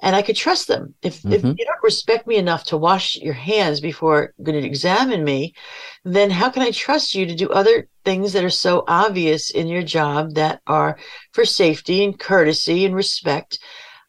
and 0.00 0.14
I 0.14 0.22
could 0.22 0.36
trust 0.36 0.68
them. 0.68 0.94
If, 1.02 1.18
mm-hmm. 1.18 1.32
if 1.32 1.42
you 1.42 1.64
don't 1.64 1.82
respect 1.82 2.26
me 2.26 2.36
enough 2.36 2.64
to 2.64 2.76
wash 2.76 3.16
your 3.16 3.34
hands 3.34 3.80
before 3.80 4.32
going 4.42 4.60
to 4.60 4.66
examine 4.66 5.24
me, 5.24 5.54
then 6.04 6.30
how 6.30 6.50
can 6.50 6.62
I 6.62 6.70
trust 6.70 7.14
you 7.14 7.26
to 7.26 7.34
do 7.34 7.48
other 7.50 7.88
things 8.04 8.32
that 8.32 8.44
are 8.44 8.50
so 8.50 8.84
obvious 8.86 9.50
in 9.50 9.66
your 9.66 9.82
job 9.82 10.34
that 10.34 10.60
are 10.66 10.98
for 11.32 11.44
safety 11.44 12.04
and 12.04 12.18
courtesy 12.18 12.84
and 12.84 12.94
respect? 12.94 13.58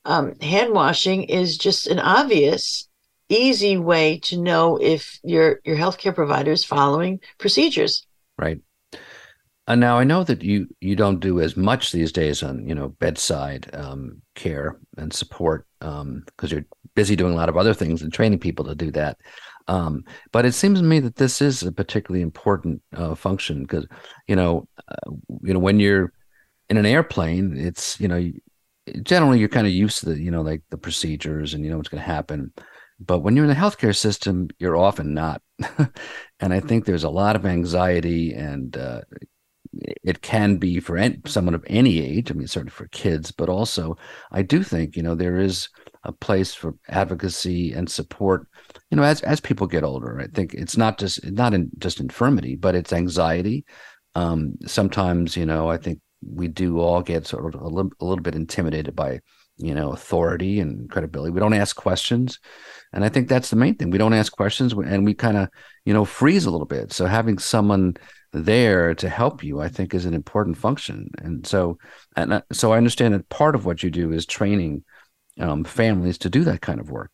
Um, 0.06 0.40
hand 0.40 0.74
washing 0.74 1.24
is 1.24 1.58
just 1.58 1.88
an 1.88 2.00
obvious, 2.00 2.88
easy 3.28 3.78
way 3.78 4.20
to 4.24 4.38
know 4.38 4.78
if 4.78 5.20
your 5.24 5.60
your 5.66 5.76
healthcare 5.76 6.16
provider 6.16 6.52
is 6.52 6.64
following 6.64 7.20
procedures. 7.38 8.06
Right. 8.38 8.62
And 9.70 9.80
now 9.80 10.00
I 10.00 10.04
know 10.04 10.24
that 10.24 10.42
you 10.42 10.68
you 10.82 10.96
don't 10.96 11.20
do 11.20 11.40
as 11.40 11.56
much 11.56 11.92
these 11.92 12.12
days 12.12 12.42
on 12.42 12.68
you 12.68 12.74
know 12.74 12.90
bedside 12.90 13.70
um, 13.74 14.20
care 14.34 14.80
and 14.98 15.14
support 15.14 15.68
because 15.80 16.02
um, 16.02 16.24
you're 16.42 16.66
busy 16.96 17.16
doing 17.16 17.34
a 17.34 17.36
lot 17.36 17.50
of 17.50 17.56
other 17.56 17.76
things 17.76 18.02
and 18.02 18.12
training 18.12 18.40
people 18.40 18.66
to 18.66 18.74
do 18.74 18.90
that. 18.92 19.18
Um, 19.68 20.04
but 20.32 20.48
it 20.48 20.54
seems 20.54 20.80
to 20.80 20.86
me 20.86 21.00
that 21.02 21.18
this 21.18 21.40
is 21.40 21.62
a 21.62 21.72
particularly 21.72 22.24
important 22.24 22.82
uh, 22.96 23.14
function 23.14 23.62
because 23.62 23.86
you 24.28 24.36
know 24.36 24.68
uh, 24.88 25.12
you 25.44 25.54
know 25.54 25.60
when 25.60 25.80
you're 25.80 26.14
in 26.72 26.78
an 26.78 26.88
airplane, 26.88 27.56
it's 27.56 28.00
you 28.00 28.08
know 28.08 28.32
generally 29.04 29.38
you're 29.38 29.50
kind 29.50 29.68
of 29.68 29.74
used 29.74 30.00
to 30.00 30.08
the 30.08 30.20
you 30.20 30.32
know 30.32 30.42
like 30.42 30.64
the 30.72 30.78
procedures 30.78 31.54
and 31.54 31.64
you 31.64 31.70
know 31.70 31.78
what's 31.78 31.90
going 31.90 32.02
to 32.02 32.12
happen. 32.12 32.52
But 33.00 33.20
when 33.20 33.36
you're 33.36 33.46
in 33.46 33.50
the 33.50 33.56
healthcare 33.56 33.96
system, 33.96 34.50
you're 34.58 34.76
often 34.76 35.14
not. 35.14 35.44
and 36.40 36.54
I 36.54 36.60
think 36.60 36.86
there's 36.86 37.04
a 37.04 37.10
lot 37.10 37.36
of 37.36 37.46
anxiety 37.46 38.34
and 38.34 38.76
uh, 38.76 39.02
it 40.04 40.22
can 40.22 40.58
be 40.58 40.80
for 40.80 40.98
any, 40.98 41.20
someone 41.26 41.56
of 41.56 41.64
any 41.68 42.00
age. 42.00 42.32
I 42.32 42.34
mean, 42.34 42.48
certainly 42.48 42.72
for 42.72 42.88
kids, 42.88 43.32
but 43.32 43.50
also 43.50 43.98
I 44.32 44.42
do 44.42 44.64
think 44.64 44.96
you 44.96 45.04
know 45.04 45.16
there 45.16 45.40
is 45.40 45.70
a 46.04 46.12
place 46.12 46.54
for 46.54 46.76
advocacy 46.88 47.74
and 47.74 47.90
support. 47.90 48.48
You 48.92 48.98
know, 48.98 49.04
as 49.04 49.22
as 49.22 49.40
people 49.40 49.68
get 49.68 49.84
older, 49.84 50.20
I 50.20 50.28
think 50.28 50.54
it's 50.54 50.78
not 50.78 50.98
just 50.98 51.24
not 51.32 51.54
in 51.54 51.70
just 51.78 52.00
infirmity, 52.00 52.56
but 52.56 52.76
it's 52.76 52.94
anxiety. 52.94 53.66
Um, 54.16 54.56
sometimes, 54.66 55.38
you 55.38 55.46
know, 55.46 55.70
I 55.70 55.78
think 55.78 56.00
we 56.22 56.48
do 56.48 56.80
all 56.80 57.02
get 57.02 57.28
sort 57.28 57.54
of 57.54 57.62
a 57.62 57.68
little, 57.68 57.92
a 58.00 58.06
little 58.06 58.24
bit 58.24 58.36
intimidated 58.36 58.96
by 58.96 59.20
you 59.58 59.74
know 59.74 59.92
authority 59.92 60.60
and 60.60 60.90
credibility. 60.90 61.32
We 61.32 61.40
don't 61.40 61.54
ask 61.54 61.76
questions, 61.76 62.40
and 62.94 63.04
I 63.04 63.10
think 63.10 63.28
that's 63.28 63.50
the 63.50 63.56
main 63.56 63.76
thing. 63.76 63.92
We 63.92 63.98
don't 63.98 64.14
ask 64.14 64.32
questions, 64.32 64.74
and 64.74 65.06
we 65.06 65.14
kind 65.14 65.38
of 65.38 65.50
you 65.86 65.94
know 65.94 66.06
freeze 66.06 66.46
a 66.46 66.52
little 66.52 66.68
bit. 66.68 66.94
So 66.94 67.06
having 67.06 67.38
someone 67.38 67.96
there 68.32 68.96
to 68.96 69.10
help 69.10 69.44
you, 69.44 69.60
I 69.60 69.70
think, 69.70 69.94
is 69.94 70.06
an 70.06 70.14
important 70.14 70.58
function. 70.58 71.10
And 71.20 71.46
so, 71.46 71.78
and 72.16 72.34
uh, 72.34 72.42
so 72.52 72.74
I 72.74 72.78
understand 72.78 73.14
that 73.14 73.30
part 73.30 73.56
of 73.56 73.66
what 73.66 73.84
you 73.84 73.90
do 73.90 74.12
is 74.12 74.26
training 74.26 74.84
um, 75.40 75.64
families 75.64 76.18
to 76.20 76.30
do 76.30 76.44
that 76.44 76.62
kind 76.62 76.80
of 76.80 76.92
work. 76.92 77.12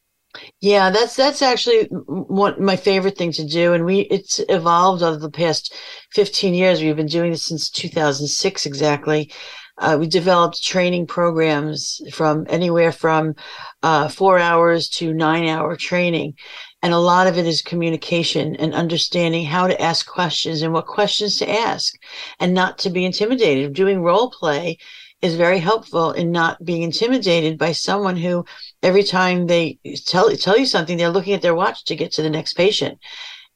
Yeah, 0.60 0.90
that's 0.90 1.16
that's 1.16 1.42
actually 1.42 1.86
one 1.86 2.62
my 2.62 2.76
favorite 2.76 3.18
thing 3.18 3.32
to 3.34 3.46
do, 3.46 3.74
and 3.74 3.86
we 3.86 4.00
it's 4.00 4.42
evolved 4.50 5.02
over 5.02 5.18
the 5.18 5.32
past 5.32 5.74
fifteen 6.12 6.54
years. 6.54 6.82
We've 6.82 6.96
been 6.96 7.06
doing 7.06 7.32
this 7.32 7.46
since 7.46 7.70
two 7.70 7.88
thousand 7.88 8.28
six 8.28 8.66
exactly. 8.66 9.32
Uh, 9.78 9.98
we 10.00 10.08
developed 10.08 10.64
training 10.64 11.06
programs 11.08 12.02
from 12.12 12.46
anywhere 12.50 12.92
from 12.92 13.36
uh, 13.84 14.08
four 14.08 14.40
hours 14.40 14.90
to 14.90 15.14
nine 15.14 15.48
hour 15.48 15.76
training. 15.76 16.34
And 16.82 16.94
a 16.94 17.00
lot 17.00 17.26
of 17.28 17.38
it 17.38 17.48
is 17.48 17.62
communication 17.62 18.56
and 18.58 18.74
understanding 18.74 19.46
how 19.46 19.68
to 19.68 19.82
ask 19.82 20.06
questions 20.06 20.62
and 20.62 20.72
what 20.72 20.86
questions 20.86 21.38
to 21.40 21.50
ask 21.50 21.96
and 22.40 22.54
not 22.54 22.78
to 22.80 22.90
be 22.90 23.06
intimidated. 23.06 23.74
Doing 23.74 24.02
role 24.02 24.30
play 24.30 24.78
is 25.22 25.36
very 25.36 25.60
helpful 25.60 26.12
in 26.12 26.32
not 26.32 26.64
being 26.64 26.84
intimidated 26.84 27.58
by 27.58 27.72
someone 27.72 28.16
who 28.16 28.46
every 28.84 29.04
time 29.04 29.48
they 29.48 29.80
tell 30.06 30.30
tell 30.36 30.58
you 30.58 30.66
something 30.66 30.98
they're 30.98 31.10
looking 31.10 31.34
at 31.34 31.42
their 31.42 31.56
watch 31.56 31.86
to 31.86 31.96
get 31.96 32.12
to 32.12 32.22
the 32.22 32.30
next 32.30 32.54
patient 32.54 33.00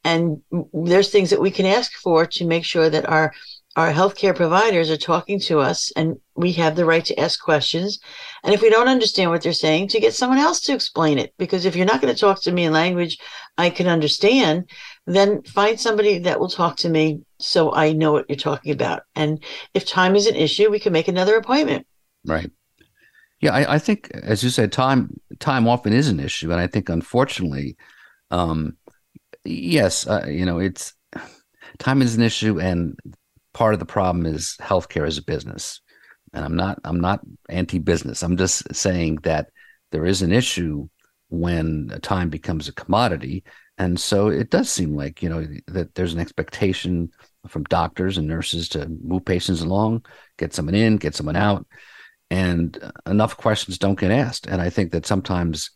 and 0.03 0.41
there's 0.73 1.09
things 1.09 1.29
that 1.29 1.41
we 1.41 1.51
can 1.51 1.65
ask 1.65 1.93
for 1.93 2.25
to 2.25 2.45
make 2.45 2.63
sure 2.63 2.89
that 2.89 3.07
our 3.07 3.33
our 3.79 3.93
healthcare 3.93 4.35
providers 4.35 4.91
are 4.91 4.97
talking 4.97 5.39
to 5.39 5.59
us 5.59 5.89
and 5.95 6.19
we 6.35 6.51
have 6.51 6.75
the 6.75 6.83
right 6.83 7.05
to 7.05 7.17
ask 7.17 7.41
questions. 7.41 7.97
And 8.43 8.53
if 8.53 8.61
we 8.61 8.69
don't 8.69 8.89
understand 8.89 9.31
what 9.31 9.41
they're 9.41 9.53
saying, 9.53 9.87
to 9.89 10.01
get 10.01 10.13
someone 10.13 10.37
else 10.37 10.59
to 10.61 10.73
explain 10.73 11.17
it. 11.17 11.33
Because 11.37 11.63
if 11.63 11.77
you're 11.77 11.85
not 11.85 12.01
going 12.01 12.13
to 12.13 12.19
talk 12.19 12.41
to 12.41 12.51
me 12.51 12.65
in 12.65 12.73
language 12.73 13.17
I 13.57 13.69
can 13.69 13.87
understand, 13.87 14.69
then 15.07 15.43
find 15.43 15.79
somebody 15.79 16.19
that 16.19 16.41
will 16.41 16.49
talk 16.49 16.75
to 16.77 16.89
me 16.89 17.21
so 17.39 17.73
I 17.73 17.93
know 17.93 18.11
what 18.11 18.25
you're 18.27 18.35
talking 18.35 18.73
about. 18.73 19.03
And 19.15 19.41
if 19.73 19.85
time 19.85 20.17
is 20.17 20.27
an 20.27 20.35
issue, 20.35 20.69
we 20.69 20.79
can 20.79 20.91
make 20.91 21.07
another 21.07 21.37
appointment. 21.37 21.87
Right. 22.25 22.51
Yeah, 23.39 23.53
I, 23.53 23.75
I 23.75 23.79
think, 23.79 24.11
as 24.11 24.43
you 24.43 24.49
said, 24.49 24.73
time 24.73 25.21
time 25.39 25.69
often 25.69 25.93
is 25.93 26.09
an 26.09 26.19
issue, 26.19 26.51
and 26.51 26.59
I 26.59 26.67
think 26.67 26.89
unfortunately, 26.89 27.77
um, 28.31 28.75
yes, 29.45 30.05
uh, 30.05 30.25
you 30.27 30.45
know, 30.45 30.59
it's 30.59 30.93
time 31.79 32.01
is 32.01 32.15
an 32.17 32.21
issue, 32.21 32.59
and 32.59 32.99
part 33.59 33.73
of 33.73 33.79
the 33.81 33.85
problem 33.85 34.25
is 34.25 34.55
healthcare 34.61 35.05
as 35.05 35.17
a 35.17 35.23
business. 35.33 35.81
and 36.33 36.45
I'm 36.45 36.55
not 36.55 36.79
I'm 36.85 37.01
not 37.01 37.19
anti-business. 37.49 38.23
I'm 38.23 38.37
just 38.37 38.73
saying 38.73 39.17
that 39.23 39.47
there 39.91 40.05
is 40.05 40.21
an 40.21 40.31
issue 40.31 40.87
when 41.27 41.91
time 42.01 42.29
becomes 42.29 42.67
a 42.67 42.73
commodity, 42.73 43.43
and 43.77 43.99
so 43.99 44.29
it 44.29 44.49
does 44.49 44.69
seem 44.69 44.95
like 44.95 45.21
you 45.23 45.29
know 45.29 45.45
that 45.67 45.93
there's 45.95 46.13
an 46.13 46.19
expectation 46.21 47.09
from 47.47 47.63
doctors 47.65 48.17
and 48.17 48.27
nurses 48.27 48.69
to 48.69 48.87
move 49.03 49.25
patients 49.25 49.61
along, 49.61 50.05
get 50.37 50.53
someone 50.53 50.75
in, 50.75 50.97
get 50.97 51.15
someone 51.15 51.35
out, 51.35 51.65
and 52.29 52.77
enough 53.05 53.35
questions 53.37 53.77
don't 53.77 53.99
get 53.99 54.11
asked. 54.11 54.47
And 54.47 54.61
I 54.61 54.69
think 54.69 54.91
that 54.91 55.05
sometimes 55.05 55.71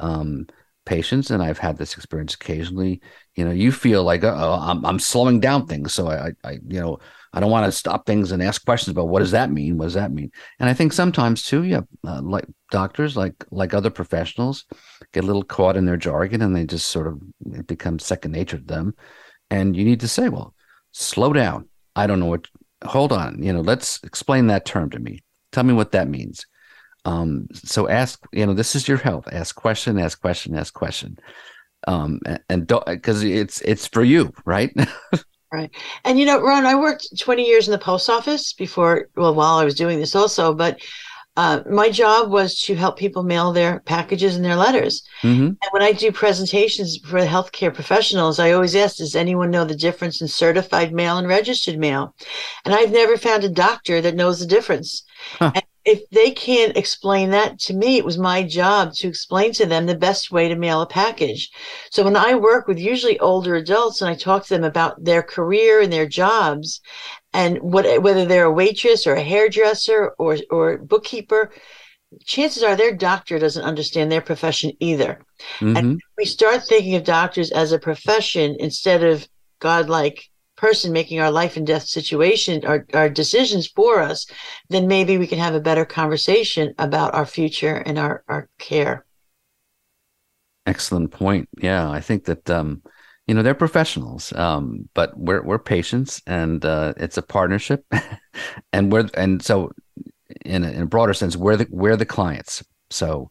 um, 0.00 0.46
patients, 0.84 1.30
and 1.30 1.42
I've 1.42 1.58
had 1.58 1.76
this 1.76 1.94
experience 1.96 2.34
occasionally, 2.34 3.00
you 3.34 3.44
know, 3.44 3.50
you 3.50 3.72
feel 3.72 4.04
like, 4.04 4.24
oh, 4.24 4.58
I'm, 4.60 4.84
I'm 4.86 4.98
slowing 4.98 5.40
down 5.40 5.66
things. 5.66 5.92
So 5.92 6.08
I, 6.08 6.32
I, 6.44 6.52
you 6.66 6.80
know, 6.80 6.98
I 7.36 7.40
don't 7.40 7.50
want 7.50 7.66
to 7.66 7.72
stop 7.72 8.06
things 8.06 8.32
and 8.32 8.42
ask 8.42 8.64
questions 8.64 8.92
about 8.92 9.08
what 9.08 9.18
does 9.18 9.32
that 9.32 9.52
mean? 9.52 9.76
What 9.76 9.84
does 9.84 9.94
that 9.94 10.10
mean? 10.10 10.32
And 10.58 10.70
I 10.70 10.74
think 10.74 10.94
sometimes 10.94 11.42
too, 11.42 11.64
yeah, 11.64 11.82
uh, 12.02 12.22
like 12.22 12.46
doctors, 12.70 13.14
like 13.14 13.34
like 13.50 13.74
other 13.74 13.90
professionals, 13.90 14.64
get 15.12 15.22
a 15.22 15.26
little 15.26 15.44
caught 15.44 15.76
in 15.76 15.84
their 15.84 15.98
jargon 15.98 16.40
and 16.40 16.56
they 16.56 16.64
just 16.64 16.88
sort 16.88 17.06
of 17.06 17.20
it 17.52 17.66
becomes 17.66 18.06
second 18.06 18.32
nature 18.32 18.56
to 18.56 18.64
them. 18.64 18.94
And 19.50 19.76
you 19.76 19.84
need 19.84 20.00
to 20.00 20.08
say, 20.08 20.30
well, 20.30 20.54
slow 20.92 21.34
down. 21.34 21.68
I 21.94 22.06
don't 22.06 22.20
know 22.20 22.26
what. 22.26 22.48
Hold 22.86 23.12
on. 23.12 23.42
You 23.42 23.52
know, 23.52 23.60
let's 23.60 24.02
explain 24.02 24.46
that 24.46 24.64
term 24.64 24.88
to 24.90 24.98
me. 24.98 25.22
Tell 25.52 25.64
me 25.64 25.74
what 25.74 25.92
that 25.92 26.08
means. 26.08 26.46
Um, 27.04 27.48
so 27.52 27.86
ask. 27.86 28.18
You 28.32 28.46
know, 28.46 28.54
this 28.54 28.74
is 28.74 28.88
your 28.88 28.96
health. 28.96 29.28
Ask 29.30 29.54
question. 29.56 29.98
Ask 29.98 30.22
question. 30.22 30.56
Ask 30.56 30.72
question. 30.72 31.18
Um, 31.86 32.18
and, 32.24 32.40
and 32.48 32.66
don't 32.66 32.86
because 32.86 33.22
it's 33.22 33.60
it's 33.60 33.86
for 33.86 34.02
you, 34.02 34.32
right? 34.46 34.74
Right. 35.56 35.70
And 36.04 36.18
you 36.18 36.26
know, 36.26 36.38
Ron, 36.38 36.66
I 36.66 36.74
worked 36.74 37.18
20 37.18 37.42
years 37.42 37.66
in 37.66 37.72
the 37.72 37.78
post 37.78 38.10
office 38.10 38.52
before, 38.52 39.08
well, 39.16 39.34
while 39.34 39.56
I 39.56 39.64
was 39.64 39.74
doing 39.74 39.98
this 39.98 40.14
also, 40.14 40.52
but 40.52 40.82
uh, 41.38 41.62
my 41.70 41.88
job 41.88 42.30
was 42.30 42.60
to 42.64 42.74
help 42.74 42.98
people 42.98 43.22
mail 43.22 43.54
their 43.54 43.80
packages 43.80 44.36
and 44.36 44.44
their 44.44 44.54
letters. 44.54 45.02
Mm-hmm. 45.22 45.46
And 45.46 45.70
when 45.70 45.80
I 45.80 45.92
do 45.92 46.12
presentations 46.12 46.98
for 46.98 47.20
healthcare 47.20 47.72
professionals, 47.72 48.38
I 48.38 48.50
always 48.50 48.76
ask, 48.76 48.98
does 48.98 49.16
anyone 49.16 49.50
know 49.50 49.64
the 49.64 49.74
difference 49.74 50.20
in 50.20 50.28
certified 50.28 50.92
mail 50.92 51.16
and 51.16 51.26
registered 51.26 51.78
mail? 51.78 52.14
And 52.66 52.74
I've 52.74 52.92
never 52.92 53.16
found 53.16 53.42
a 53.42 53.48
doctor 53.48 54.02
that 54.02 54.14
knows 54.14 54.40
the 54.40 54.46
difference. 54.46 55.04
Huh. 55.38 55.52
And 55.54 55.64
if 55.86 56.10
they 56.10 56.32
can't 56.32 56.76
explain 56.76 57.30
that 57.30 57.60
to 57.60 57.72
me, 57.72 57.96
it 57.96 58.04
was 58.04 58.18
my 58.18 58.42
job 58.42 58.92
to 58.94 59.06
explain 59.06 59.52
to 59.52 59.66
them 59.66 59.86
the 59.86 59.94
best 59.94 60.32
way 60.32 60.48
to 60.48 60.56
mail 60.56 60.82
a 60.82 60.86
package. 60.86 61.48
So 61.90 62.02
when 62.02 62.16
I 62.16 62.34
work 62.34 62.66
with 62.66 62.78
usually 62.78 63.18
older 63.20 63.54
adults 63.54 64.02
and 64.02 64.10
I 64.10 64.16
talk 64.16 64.44
to 64.44 64.54
them 64.54 64.64
about 64.64 65.02
their 65.02 65.22
career 65.22 65.80
and 65.80 65.92
their 65.92 66.08
jobs 66.08 66.80
and 67.32 67.58
what 67.58 68.02
whether 68.02 68.24
they're 68.24 68.46
a 68.46 68.52
waitress 68.52 69.06
or 69.06 69.14
a 69.14 69.22
hairdresser 69.22 70.12
or 70.18 70.36
or 70.50 70.78
bookkeeper, 70.78 71.52
chances 72.24 72.64
are 72.64 72.74
their 72.74 72.94
doctor 72.94 73.38
doesn't 73.38 73.64
understand 73.64 74.10
their 74.10 74.20
profession 74.20 74.72
either. 74.80 75.20
Mm-hmm. 75.60 75.76
And 75.76 76.00
we 76.18 76.24
start 76.24 76.64
thinking 76.64 76.96
of 76.96 77.04
doctors 77.04 77.52
as 77.52 77.70
a 77.70 77.78
profession 77.78 78.56
instead 78.58 79.04
of 79.04 79.28
godlike 79.60 80.28
person 80.56 80.92
making 80.92 81.20
our 81.20 81.30
life 81.30 81.56
and 81.56 81.66
death 81.66 81.86
situation 81.86 82.64
our, 82.64 82.86
our 82.94 83.08
decisions 83.08 83.66
for 83.66 84.00
us 84.00 84.26
then 84.68 84.86
maybe 84.86 85.18
we 85.18 85.26
can 85.26 85.38
have 85.38 85.54
a 85.54 85.60
better 85.60 85.84
conversation 85.84 86.74
about 86.78 87.14
our 87.14 87.26
future 87.26 87.76
and 87.76 87.98
our, 87.98 88.24
our 88.28 88.48
care. 88.58 89.04
Excellent 90.66 91.10
point. 91.10 91.48
Yeah 91.60 91.88
i 91.90 92.00
think 92.00 92.24
that 92.24 92.48
um 92.50 92.82
you 93.26 93.34
know 93.34 93.42
they're 93.42 93.54
professionals 93.54 94.32
um 94.34 94.88
but 94.94 95.16
we're 95.18 95.42
we're 95.42 95.58
patients 95.58 96.22
and 96.26 96.64
uh 96.64 96.94
it's 96.96 97.18
a 97.18 97.22
partnership. 97.22 97.84
And 98.72 98.92
we're 98.92 99.08
and 99.14 99.42
so 99.42 99.72
in 100.44 100.62
a, 100.62 100.70
in 100.70 100.82
a 100.82 100.86
broader 100.86 101.14
sense 101.14 101.36
we're 101.36 101.56
the 101.56 101.66
we're 101.70 101.96
the 101.96 102.04
clients. 102.04 102.62
So 102.90 103.28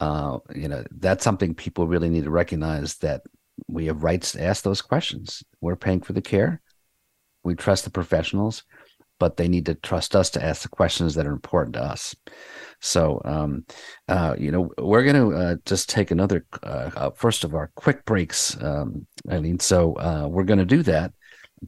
uh 0.00 0.38
you 0.54 0.68
know 0.68 0.84
that's 0.98 1.24
something 1.24 1.54
people 1.54 1.86
really 1.86 2.08
need 2.08 2.24
to 2.24 2.30
recognize 2.30 2.96
that 2.98 3.22
we 3.68 3.86
have 3.86 4.02
rights 4.02 4.32
to 4.32 4.42
ask 4.42 4.62
those 4.64 4.82
questions. 4.82 5.42
We're 5.60 5.76
paying 5.76 6.00
for 6.00 6.12
the 6.12 6.22
care 6.22 6.62
we 7.46 7.54
trust 7.54 7.84
the 7.84 7.90
professionals, 7.90 8.64
but 9.18 9.36
they 9.36 9.48
need 9.48 9.66
to 9.66 9.74
trust 9.74 10.14
us 10.16 10.28
to 10.30 10.44
ask 10.44 10.62
the 10.62 10.68
questions 10.68 11.14
that 11.14 11.26
are 11.26 11.32
important 11.32 11.74
to 11.74 11.82
us. 11.82 12.14
So, 12.80 13.22
um, 13.24 13.64
uh, 14.08 14.34
you 14.38 14.50
know, 14.50 14.70
we're 14.76 15.04
going 15.04 15.30
to 15.30 15.36
uh, 15.36 15.56
just 15.64 15.88
take 15.88 16.10
another 16.10 16.44
uh, 16.62 16.90
uh, 16.96 17.10
first 17.12 17.44
of 17.44 17.54
our 17.54 17.70
quick 17.76 18.04
breaks, 18.04 18.60
um, 18.60 19.06
Ilene. 19.28 19.62
So 19.62 19.94
uh, 19.94 20.28
we're 20.28 20.44
going 20.44 20.58
to 20.58 20.66
do 20.66 20.82
that, 20.82 21.12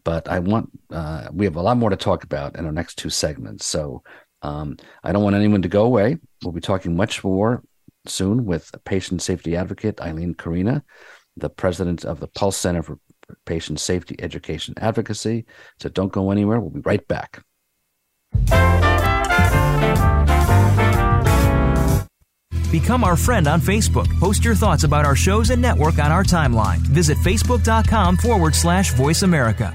but 0.05 0.29
I 0.29 0.41
want 0.41 0.69
uh, 0.91 1.29
we 1.33 1.47
have 1.47 1.57
a 1.57 1.63
lot 1.63 1.79
more 1.79 1.91
to 1.91 1.97
talk 1.97 2.25
about 2.25 2.57
in 2.57 2.67
our 2.67 2.73
next 2.73 2.97
two 2.97 3.09
segments. 3.09 3.65
So 3.65 4.03
um, 4.43 4.77
I 5.03 5.13
don't 5.13 5.25
want 5.25 5.37
anyone 5.37 5.63
to 5.63 5.69
go 5.69 5.85
away. 5.85 6.19
We'll 6.43 6.53
be 6.53 6.61
talking 6.61 6.97
much 6.97 7.25
more 7.25 7.63
soon 8.07 8.45
with 8.45 8.71
patient 8.85 9.23
safety 9.23 9.57
advocate 9.57 9.97
Ilene 9.97 10.37
Corina, 10.37 10.83
the 11.37 11.51
president 11.51 12.05
of 12.05 12.21
the 12.21 12.29
Pulse 12.29 12.57
Center 12.57 12.83
for 12.83 12.99
patient 13.45 13.81
safety 13.81 14.17
education 14.19 14.75
advocacy. 14.79 15.47
So 15.81 15.89
don't 15.89 16.13
go 16.13 16.31
anywhere. 16.31 16.61
We'll 16.61 16.71
be 16.71 16.81
right 16.81 17.07
back. 17.09 17.43
Become 22.71 23.03
our 23.03 23.17
friend 23.17 23.49
on 23.49 23.61
Facebook. 23.61 24.09
Post 24.21 24.45
your 24.45 24.55
thoughts 24.55 24.85
about 24.85 25.07
our 25.07 25.17
shows 25.17 25.51
and 25.51 25.63
network 25.63 25.99
on 25.99 26.13
our 26.13 26.23
timeline. 26.23 26.79
Visit 26.79 27.17
facebook.com 27.19 28.19
forward 28.19 28.55
slash 28.55 28.93
voice 28.93 29.23
America. 29.23 29.75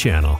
Channel. 0.01 0.39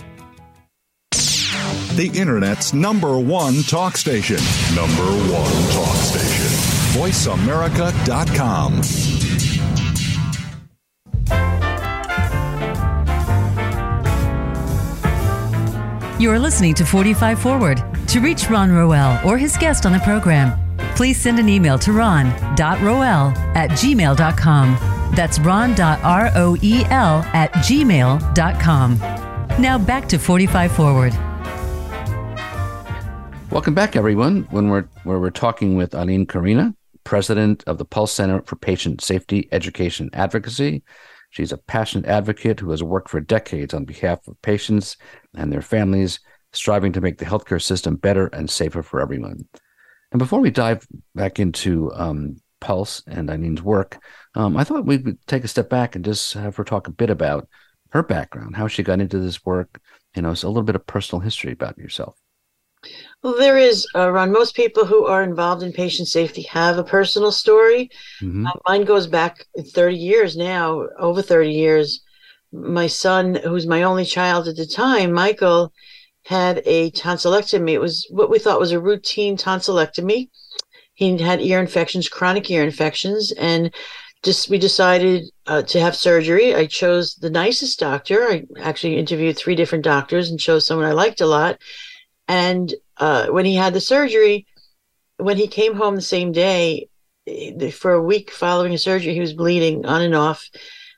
The 1.11 2.09
Internet's 2.15 2.73
number 2.73 3.19
one 3.19 3.61
talk 3.61 3.95
station. 3.95 4.37
Number 4.73 5.03
one 5.31 5.53
talk 5.69 5.95
station. 5.97 6.47
VoiceAmerica.com. 6.99 8.81
You 16.19 16.31
are 16.31 16.39
listening 16.39 16.73
to 16.73 16.83
45 16.83 17.39
Forward. 17.39 17.83
To 18.07 18.19
reach 18.19 18.49
Ron 18.49 18.71
Roel 18.71 19.19
or 19.23 19.37
his 19.37 19.55
guest 19.57 19.85
on 19.85 19.91
the 19.91 19.99
program, 19.99 20.57
please 20.95 21.21
send 21.21 21.37
an 21.37 21.47
email 21.47 21.77
to 21.77 21.91
ron.roel 21.91 22.57
at 23.55 23.69
gmail.com. 23.71 24.77
That's 25.13 25.39
ron.roel 25.39 25.75
at 27.35 27.51
gmail.com. 27.53 29.20
Now 29.59 29.77
back 29.77 30.07
to 30.09 30.17
45 30.17 30.71
Forward. 30.71 31.13
Welcome 33.51 33.73
back, 33.73 33.95
everyone. 33.95 34.47
When 34.49 34.69
we're 34.69 34.87
where 35.03 35.19
we're 35.19 35.29
talking 35.29 35.75
with 35.75 35.91
Ilene 35.91 36.25
Corina, 36.25 36.73
president 37.03 37.63
of 37.67 37.77
the 37.77 37.85
Pulse 37.85 38.13
Center 38.13 38.41
for 38.43 38.55
Patient 38.55 39.01
Safety 39.01 39.49
Education 39.51 40.09
Advocacy. 40.13 40.83
She's 41.31 41.51
a 41.51 41.57
passionate 41.57 42.05
advocate 42.05 42.59
who 42.59 42.71
has 42.71 42.81
worked 42.81 43.09
for 43.09 43.19
decades 43.19 43.73
on 43.73 43.85
behalf 43.85 44.27
of 44.27 44.41
patients 44.41 44.97
and 45.35 45.51
their 45.51 45.61
families, 45.61 46.19
striving 46.53 46.91
to 46.93 47.01
make 47.01 47.17
the 47.17 47.25
healthcare 47.25 47.61
system 47.61 47.95
better 47.95 48.27
and 48.27 48.49
safer 48.49 48.81
for 48.81 48.99
everyone. 48.99 49.45
And 50.11 50.19
before 50.19 50.39
we 50.39 50.49
dive 50.49 50.85
back 51.15 51.39
into 51.39 51.91
um, 51.93 52.37
Pulse 52.59 53.03
and 53.07 53.29
Ilene's 53.29 53.61
work, 53.61 53.97
um, 54.35 54.57
I 54.57 54.63
thought 54.63 54.85
we 54.85 54.97
would 54.97 55.25
take 55.27 55.43
a 55.43 55.47
step 55.47 55.69
back 55.69 55.95
and 55.95 56.03
just 56.03 56.33
have 56.33 56.55
her 56.57 56.63
talk 56.63 56.87
a 56.87 56.91
bit 56.91 57.09
about 57.09 57.47
her 57.91 58.03
background, 58.03 58.55
how 58.55 58.67
she 58.67 58.83
got 58.83 58.99
into 58.99 59.19
this 59.19 59.45
work, 59.45 59.79
you 60.15 60.21
know, 60.21 60.33
so 60.33 60.47
a 60.47 60.49
little 60.49 60.63
bit 60.63 60.75
of 60.75 60.85
personal 60.87 61.21
history 61.21 61.51
about 61.51 61.77
yourself. 61.77 62.15
Well, 63.21 63.37
there 63.37 63.57
is, 63.57 63.85
uh, 63.95 64.09
Ron. 64.09 64.31
Most 64.31 64.55
people 64.55 64.85
who 64.85 65.05
are 65.05 65.21
involved 65.21 65.61
in 65.61 65.71
patient 65.71 66.07
safety 66.07 66.41
have 66.43 66.77
a 66.77 66.83
personal 66.83 67.31
story. 67.31 67.91
Mhm. 68.21 68.47
Uh, 68.47 68.53
mine 68.67 68.85
goes 68.85 69.05
back 69.05 69.45
30 69.73 69.97
years 69.97 70.35
now, 70.35 70.87
over 70.97 71.21
30 71.21 71.51
years. 71.51 72.01
My 72.51 72.87
son, 72.87 73.35
who's 73.35 73.67
my 73.67 73.83
only 73.83 74.05
child 74.05 74.47
at 74.47 74.55
the 74.55 74.65
time, 74.65 75.11
Michael, 75.11 75.71
had 76.25 76.61
a 76.65 76.91
tonsillectomy. 76.91 77.71
It 77.71 77.81
was 77.81 78.07
what 78.09 78.29
we 78.29 78.39
thought 78.39 78.59
was 78.59 78.71
a 78.71 78.79
routine 78.79 79.37
tonsillectomy. 79.37 80.29
He 80.95 81.17
had 81.17 81.41
ear 81.41 81.59
infections, 81.59 82.09
chronic 82.09 82.49
ear 82.49 82.63
infections, 82.63 83.31
and 83.31 83.73
just 84.23 84.49
we 84.49 84.57
decided 84.57 85.29
uh, 85.47 85.63
to 85.63 85.79
have 85.79 85.95
surgery. 85.95 86.53
I 86.53 86.67
chose 86.67 87.15
the 87.15 87.29
nicest 87.29 87.79
doctor. 87.79 88.23
I 88.23 88.43
actually 88.61 88.97
interviewed 88.97 89.37
three 89.37 89.55
different 89.55 89.83
doctors 89.83 90.29
and 90.29 90.39
chose 90.39 90.65
someone 90.65 90.87
I 90.87 90.91
liked 90.91 91.21
a 91.21 91.25
lot. 91.25 91.59
And 92.27 92.73
uh, 92.97 93.27
when 93.27 93.45
he 93.45 93.55
had 93.55 93.73
the 93.73 93.81
surgery, 93.81 94.45
when 95.17 95.37
he 95.37 95.47
came 95.47 95.75
home 95.75 95.95
the 95.95 96.01
same 96.01 96.31
day, 96.31 96.87
for 97.71 97.93
a 97.93 98.01
week 98.01 98.31
following 98.31 98.71
his 98.71 98.83
surgery, 98.83 99.13
he 99.13 99.19
was 99.19 99.33
bleeding 99.33 99.85
on 99.85 100.01
and 100.01 100.15
off. 100.15 100.49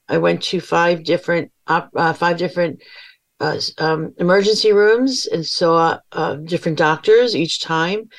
I 0.07 0.17
went 0.17 0.43
to 0.43 0.59
five 0.59 1.03
different 1.03 1.51
op- 1.67 1.91
uh, 1.95 2.13
five 2.13 2.37
different 2.37 2.81
uh, 3.39 3.59
um, 3.77 4.13
emergency 4.17 4.71
rooms 4.71 5.27
and 5.27 5.45
saw 5.45 5.99
uh, 6.11 6.35
different 6.35 6.77
doctors 6.77 7.35
each 7.35 7.61
time, 7.61 8.09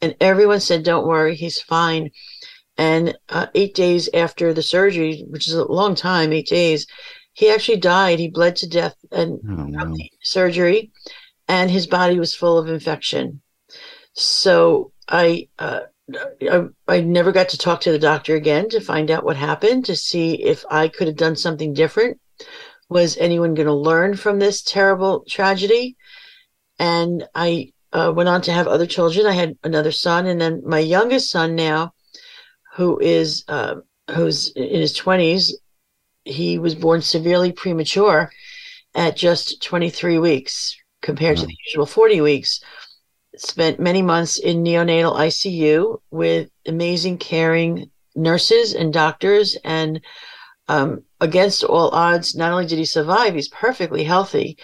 and 0.00 0.14
everyone 0.20 0.60
said, 0.60 0.84
"Don't 0.84 1.06
worry, 1.06 1.34
he's 1.34 1.60
fine." 1.60 2.10
And 2.76 3.16
uh, 3.28 3.46
eight 3.54 3.74
days 3.74 4.08
after 4.12 4.52
the 4.52 4.62
surgery, 4.62 5.24
which 5.28 5.46
is 5.48 5.54
a 5.54 5.64
long 5.64 5.94
time, 5.94 6.32
eight 6.32 6.48
days, 6.48 6.86
he 7.32 7.50
actually 7.50 7.78
died. 7.78 8.18
He 8.18 8.28
bled 8.28 8.56
to 8.56 8.68
death 8.68 8.96
and 9.12 9.40
Oh, 9.48 9.96
surgery, 10.22 10.90
and 11.48 11.70
his 11.70 11.86
body 11.86 12.18
was 12.18 12.34
full 12.34 12.58
of 12.58 12.68
infection. 12.68 13.40
So 14.14 14.92
I, 15.08 15.48
uh, 15.58 15.80
I, 16.42 16.64
I 16.86 17.00
never 17.00 17.32
got 17.32 17.48
to 17.50 17.58
talk 17.58 17.80
to 17.82 17.92
the 17.92 17.98
doctor 17.98 18.34
again 18.36 18.68
to 18.70 18.80
find 18.80 19.10
out 19.10 19.24
what 19.24 19.36
happened, 19.36 19.84
to 19.86 19.96
see 19.96 20.42
if 20.42 20.64
I 20.70 20.88
could 20.88 21.06
have 21.06 21.16
done 21.16 21.36
something 21.36 21.72
different. 21.74 22.20
Was 22.88 23.16
anyone 23.16 23.54
going 23.54 23.66
to 23.66 23.74
learn 23.74 24.14
from 24.16 24.38
this 24.38 24.62
terrible 24.62 25.24
tragedy? 25.28 25.96
And 26.78 27.26
I 27.34 27.72
uh, 27.92 28.12
went 28.14 28.28
on 28.28 28.42
to 28.42 28.52
have 28.52 28.66
other 28.68 28.86
children. 28.86 29.26
I 29.26 29.32
had 29.32 29.56
another 29.64 29.92
son, 29.92 30.26
and 30.26 30.40
then 30.40 30.62
my 30.66 30.80
youngest 30.80 31.30
son 31.30 31.54
now, 31.54 31.94
who 32.74 32.98
is 32.98 33.44
uh, 33.48 33.76
who's 34.10 34.52
in 34.52 34.80
his 34.80 34.92
twenties, 34.92 35.58
he 36.24 36.58
was 36.58 36.74
born 36.74 37.00
severely 37.02 37.52
premature 37.52 38.30
at 38.94 39.16
just 39.16 39.62
23 39.62 40.18
weeks 40.18 40.76
compared 41.02 41.36
to 41.38 41.46
the 41.46 41.56
usual 41.66 41.86
40 41.86 42.20
weeks. 42.20 42.60
Spent 43.36 43.80
many 43.80 44.00
months 44.00 44.38
in 44.38 44.62
neonatal 44.62 45.16
ICU 45.16 46.00
with 46.10 46.50
amazing, 46.66 47.18
caring 47.18 47.90
nurses 48.14 48.74
and 48.74 48.92
doctors. 48.92 49.56
And 49.64 50.00
um, 50.68 51.02
against 51.20 51.64
all 51.64 51.90
odds, 51.90 52.36
not 52.36 52.52
only 52.52 52.66
did 52.66 52.78
he 52.78 52.84
survive, 52.84 53.34
he's 53.34 53.48
perfectly 53.48 54.04
healthy. 54.04 54.56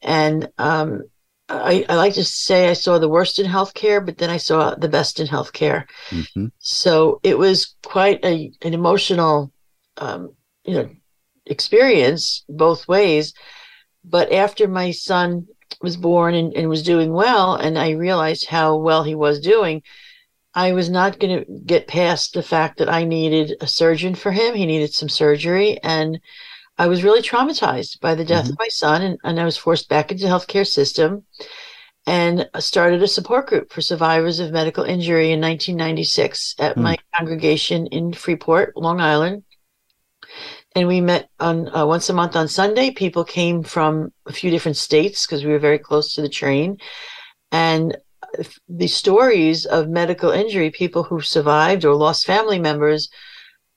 And 0.00 0.48
um, 0.56 1.02
I, 1.48 1.84
I 1.88 1.96
like 1.96 2.14
to 2.14 2.24
say 2.24 2.68
I 2.68 2.72
saw 2.72 2.98
the 2.98 3.08
worst 3.08 3.38
in 3.38 3.46
healthcare, 3.46 4.04
but 4.04 4.16
then 4.18 4.30
I 4.30 4.38
saw 4.38 4.74
the 4.74 4.88
best 4.88 5.20
in 5.20 5.26
healthcare. 5.26 5.84
Mhm. 6.10 6.52
So 6.58 7.20
it 7.22 7.38
was 7.38 7.74
quite 7.84 8.24
a 8.24 8.50
an 8.62 8.72
emotional, 8.72 9.52
um, 9.98 10.34
you 10.64 10.74
know, 10.74 10.88
experience 11.46 12.44
both 12.48 12.88
ways. 12.88 13.34
But 14.04 14.32
after 14.32 14.68
my 14.68 14.90
son 14.90 15.46
was 15.82 15.96
born 15.96 16.34
and, 16.34 16.54
and 16.54 16.68
was 16.68 16.82
doing 16.82 17.12
well, 17.12 17.54
and 17.54 17.78
I 17.78 17.90
realized 17.90 18.46
how 18.46 18.76
well 18.76 19.02
he 19.02 19.14
was 19.14 19.40
doing, 19.40 19.82
I 20.54 20.72
was 20.72 20.88
not 20.88 21.18
going 21.18 21.40
to 21.40 21.60
get 21.66 21.88
past 21.88 22.32
the 22.32 22.42
fact 22.42 22.78
that 22.78 22.88
I 22.88 23.04
needed 23.04 23.56
a 23.60 23.66
surgeon 23.66 24.14
for 24.14 24.30
him. 24.30 24.54
He 24.54 24.66
needed 24.66 24.94
some 24.94 25.08
surgery, 25.08 25.78
and 25.82 26.20
I 26.76 26.88
was 26.88 27.04
really 27.04 27.22
traumatized 27.22 28.00
by 28.00 28.14
the 28.14 28.24
death 28.24 28.50
of 28.50 28.58
my 28.58 28.68
son, 28.68 29.02
and, 29.02 29.18
and 29.22 29.38
I 29.38 29.44
was 29.44 29.56
forced 29.56 29.88
back 29.88 30.10
into 30.10 30.24
the 30.24 30.30
healthcare 30.30 30.66
system 30.66 31.24
and 32.06 32.48
started 32.58 33.02
a 33.02 33.08
support 33.08 33.46
group 33.46 33.72
for 33.72 33.80
survivors 33.80 34.40
of 34.40 34.52
medical 34.52 34.84
injury 34.84 35.32
in 35.32 35.40
1996 35.40 36.56
at 36.58 36.74
Hmm. 36.74 36.82
my 36.82 36.96
congregation 37.16 37.86
in 37.86 38.12
Freeport, 38.12 38.76
Long 38.76 39.00
Island. 39.00 39.44
And 40.74 40.88
we 40.88 41.00
met 41.00 41.30
on 41.38 41.74
uh, 41.74 41.86
once 41.86 42.10
a 42.10 42.12
month 42.12 42.34
on 42.34 42.48
Sunday. 42.48 42.90
People 42.90 43.24
came 43.24 43.62
from 43.62 44.12
a 44.26 44.32
few 44.32 44.50
different 44.50 44.76
states 44.76 45.24
because 45.24 45.44
we 45.44 45.52
were 45.52 45.60
very 45.60 45.78
close 45.78 46.14
to 46.14 46.22
the 46.22 46.28
train. 46.28 46.78
And 47.52 47.96
the 48.68 48.88
stories 48.88 49.64
of 49.64 49.88
medical 49.88 50.30
injury, 50.30 50.70
people 50.70 51.04
who 51.04 51.20
survived 51.20 51.84
or 51.84 51.94
lost 51.94 52.26
family 52.26 52.58
members, 52.58 53.08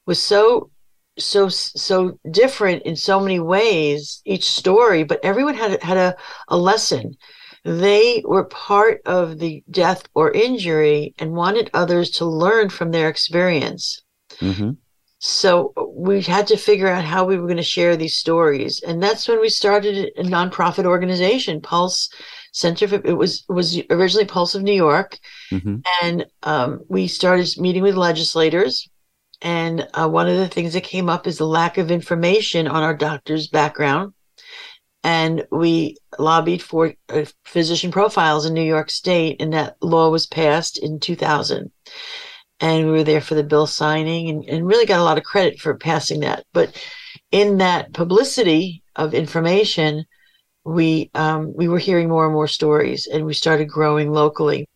was 0.07 0.21
so 0.21 0.71
so 1.17 1.49
so 1.49 2.17
different 2.32 2.84
in 2.84 2.95
so 2.95 3.19
many 3.19 3.39
ways 3.39 4.21
each 4.25 4.49
story 4.49 5.03
but 5.03 5.19
everyone 5.23 5.56
had 5.56 5.82
had 5.84 5.97
a, 5.97 6.15
a 6.49 6.58
lesson. 6.58 7.15
They 7.63 8.23
were 8.25 8.45
part 8.45 9.01
of 9.06 9.39
the 9.39 9.63
death 9.69 10.03
or 10.13 10.32
injury 10.32 11.13
and 11.19 11.34
wanted 11.34 11.69
others 11.73 12.12
to 12.12 12.25
learn 12.25 12.69
from 12.69 12.91
their 12.91 13.10
experience. 13.10 14.01
Mhm. 14.39 14.77
so 15.19 15.73
we 15.95 16.21
had 16.21 16.45
to 16.47 16.58
figure 16.58 16.88
out 16.88 17.03
how 17.03 17.25
we 17.25 17.38
were 17.38 17.47
going 17.47 17.58
to 17.58 17.63
share 17.63 17.95
these 17.97 18.15
stories. 18.15 18.82
And 18.88 19.01
that's 19.01 19.27
when 19.27 19.41
we 19.41 19.49
started 19.49 20.12
a 20.17 20.23
nonprofit 20.23 20.86
organization 20.86 21.60
pulse 21.60 22.10
center 22.51 22.88
for 22.88 23.01
it 23.03 23.17
was 23.17 23.43
was 23.49 23.80
originally 23.89 24.25
pulse 24.25 24.53
of 24.56 24.62
new 24.63 24.73
york. 24.88 25.17
Mhm. 25.51 25.82
and 26.03 26.25
um, 26.43 26.82
we 26.88 27.08
started 27.08 27.47
meeting 27.58 27.84
with 27.84 27.95
legislators 27.95 28.88
and 29.41 29.88
uh, 29.93 30.08
one 30.08 30.28
of 30.28 30.38
the 30.38 30.47
things 30.47 30.73
that 30.73 30.84
came 30.84 31.10
up 31.10 31.28
is 31.28 31.38
the 31.38 31.45
lack 31.45 31.78
of 31.78 31.91
information 31.91 32.67
on 32.67 32.84
our 32.84 32.95
doctor's 32.95 33.47
background. 33.47 34.13
And 35.04 35.45
we 35.52 35.97
lobbied 36.17 36.62
for 36.62 36.93
uh, 37.10 37.26
physician 37.45 37.91
profiles 37.91 38.45
in 38.45 38.54
new 38.54 38.63
york 38.63 38.89
state 38.89 39.39
and 39.39 39.54
that 39.54 39.78
law 39.82 40.10
was 40.10 40.26
passed 40.26 40.78
in 40.80 41.00
2000 41.00 41.71
and 42.60 42.86
we 42.86 42.91
were 42.91 43.04
there 43.04 43.21
for 43.21 43.36
the 43.36 43.43
bill 43.43 43.67
signing 43.67 44.30
and, 44.30 44.43
and 44.45 44.67
really 44.67 44.86
got 44.86 45.00
a 45.00 45.04
lot 45.04 45.17
of 45.17 45.23
credit 45.23 45.60
for 45.60 45.76
passing 45.76 46.21
that. 46.21 46.43
But 46.54 46.76
in 47.32 47.60
that 47.60 47.93
publicity 47.93 48.84
of 48.95 49.13
information 49.13 50.06
we 50.65 51.10
um, 51.13 51.54
we 51.56 51.67
were 51.67 51.80
hearing 51.80 52.10
more 52.10 52.26
and 52.26 52.34
more 52.34 52.47
stories 52.47 53.08
and 53.08 53.26
we 53.26 53.34
started 53.34 53.69
growing 53.69 54.12
locally. 54.12 54.67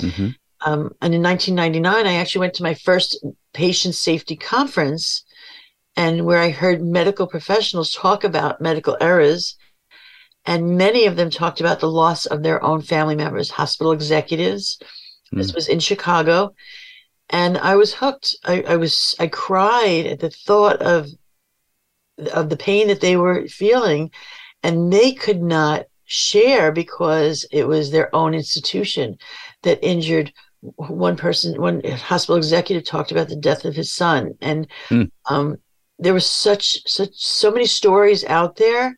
Mhm. 0.00 0.36
Um, 0.64 0.94
and 1.02 1.14
in 1.14 1.22
1999, 1.22 2.06
I 2.06 2.14
actually 2.14 2.40
went 2.40 2.54
to 2.54 2.62
my 2.62 2.74
first 2.74 3.24
patient 3.52 3.94
safety 3.94 4.34
conference, 4.36 5.24
and 5.96 6.24
where 6.24 6.38
I 6.38 6.50
heard 6.50 6.82
medical 6.82 7.26
professionals 7.26 7.92
talk 7.92 8.24
about 8.24 8.60
medical 8.60 8.96
errors. 9.00 9.56
And 10.46 10.76
many 10.76 11.06
of 11.06 11.16
them 11.16 11.30
talked 11.30 11.60
about 11.60 11.80
the 11.80 11.90
loss 11.90 12.26
of 12.26 12.42
their 12.42 12.62
own 12.62 12.82
family 12.82 13.14
members, 13.14 13.50
hospital 13.50 13.92
executives. 13.92 14.78
This 15.32 15.54
was 15.54 15.68
in 15.68 15.80
Chicago. 15.80 16.54
And 17.30 17.56
I 17.58 17.76
was 17.76 17.94
hooked. 17.94 18.36
I, 18.44 18.62
I 18.62 18.76
was 18.76 19.16
I 19.18 19.26
cried 19.26 20.06
at 20.06 20.20
the 20.20 20.30
thought 20.30 20.82
of 20.82 21.08
of 22.32 22.48
the 22.48 22.56
pain 22.56 22.88
that 22.88 23.00
they 23.00 23.16
were 23.16 23.48
feeling, 23.48 24.10
and 24.62 24.92
they 24.92 25.12
could 25.12 25.42
not 25.42 25.86
share 26.04 26.70
because 26.70 27.46
it 27.50 27.66
was 27.66 27.90
their 27.90 28.14
own 28.14 28.34
institution 28.34 29.16
that 29.62 29.82
injured 29.82 30.32
one 30.76 31.16
person 31.16 31.60
one 31.60 31.82
hospital 31.84 32.36
executive 32.36 32.84
talked 32.84 33.12
about 33.12 33.28
the 33.28 33.36
death 33.36 33.64
of 33.64 33.74
his 33.74 33.92
son. 33.92 34.32
And 34.40 34.66
Hmm. 34.88 35.02
um, 35.28 35.56
there 35.98 36.14
was 36.14 36.26
such 36.26 36.80
such 36.86 37.10
so 37.14 37.50
many 37.50 37.66
stories 37.66 38.24
out 38.24 38.56
there 38.56 38.96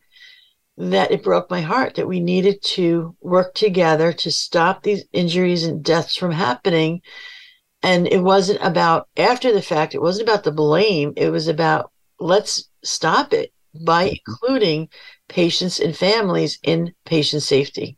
that 0.77 1.11
it 1.11 1.23
broke 1.23 1.49
my 1.49 1.61
heart 1.61 1.95
that 1.95 2.07
we 2.07 2.19
needed 2.19 2.61
to 2.61 3.15
work 3.21 3.53
together 3.55 4.13
to 4.13 4.31
stop 4.31 4.83
these 4.83 5.03
injuries 5.11 5.63
and 5.63 5.83
deaths 5.83 6.15
from 6.15 6.31
happening. 6.31 7.01
And 7.83 8.07
it 8.07 8.21
wasn't 8.21 8.59
about 8.61 9.07
after 9.17 9.51
the 9.53 9.61
fact 9.61 9.95
it 9.95 10.01
wasn't 10.01 10.29
about 10.29 10.43
the 10.43 10.51
blame. 10.51 11.13
It 11.17 11.29
was 11.29 11.47
about 11.47 11.91
let's 12.19 12.69
stop 12.83 13.33
it 13.33 13.51
by 13.85 14.15
including 14.27 14.89
patients 15.27 15.79
and 15.79 15.95
families 15.95 16.59
in 16.63 16.93
patient 17.05 17.43
safety. 17.43 17.97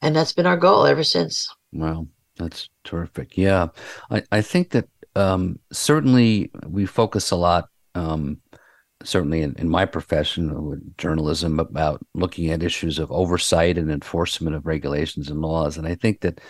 And 0.00 0.14
that's 0.14 0.32
been 0.32 0.46
our 0.46 0.56
goal 0.56 0.86
ever 0.86 1.04
since. 1.04 1.48
Wow, 1.72 2.06
that's 2.36 2.68
terrific. 2.84 3.36
Yeah, 3.36 3.68
I, 4.10 4.22
I 4.32 4.40
think 4.40 4.70
that 4.70 4.88
um, 5.16 5.58
certainly 5.72 6.50
we 6.66 6.86
focus 6.86 7.30
a 7.30 7.36
lot, 7.36 7.68
um, 7.94 8.40
certainly 9.04 9.42
in, 9.42 9.54
in 9.58 9.68
my 9.68 9.86
profession 9.86 10.94
journalism, 10.98 11.60
about 11.60 12.04
looking 12.14 12.50
at 12.50 12.62
issues 12.62 12.98
of 12.98 13.12
oversight 13.12 13.78
and 13.78 13.90
enforcement 13.90 14.56
of 14.56 14.66
regulations 14.66 15.30
and 15.30 15.40
laws. 15.40 15.76
And 15.78 15.86
I 15.86 15.94
think 15.94 16.20
that 16.22 16.40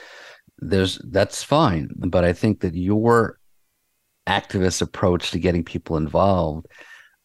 there's 0.59 0.99
that's 1.11 1.43
fine, 1.43 1.91
but 1.97 2.25
I 2.25 2.33
think 2.33 2.61
that 2.61 2.75
your 2.75 3.39
activist 4.27 4.81
approach 4.81 5.31
to 5.31 5.39
getting 5.39 5.65
people 5.65 5.97
involved 5.97 6.67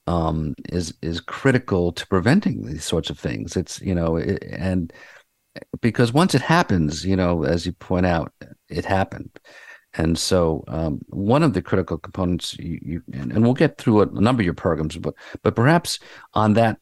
um, 0.07 0.55
is 0.69 0.93
is 1.01 1.21
critical 1.21 1.91
to 1.93 2.07
preventing 2.07 2.65
these 2.65 2.83
sorts 2.83 3.09
of 3.09 3.19
things. 3.19 3.55
It's 3.55 3.79
you 3.81 3.95
know, 3.95 4.17
it, 4.17 4.43
and 4.43 4.91
because 5.81 6.13
once 6.13 6.35
it 6.35 6.41
happens, 6.41 7.05
you 7.05 7.15
know, 7.15 7.43
as 7.43 7.65
you 7.65 7.73
point 7.73 8.05
out, 8.05 8.33
it 8.69 8.85
happened. 8.85 9.39
And 9.95 10.17
so, 10.17 10.63
um, 10.67 10.99
one 11.07 11.41
of 11.41 11.53
the 11.53 11.63
critical 11.63 11.97
components, 11.97 12.55
you, 12.59 12.79
you 12.81 13.03
and, 13.11 13.43
we'll 13.43 13.55
get 13.55 13.79
through 13.79 14.01
a, 14.01 14.07
a, 14.07 14.21
number 14.21 14.41
of 14.41 14.45
your 14.45 14.53
programs, 14.53 14.95
but 14.97 15.15
but 15.41 15.55
perhaps 15.55 15.97
on 16.35 16.53
that 16.53 16.77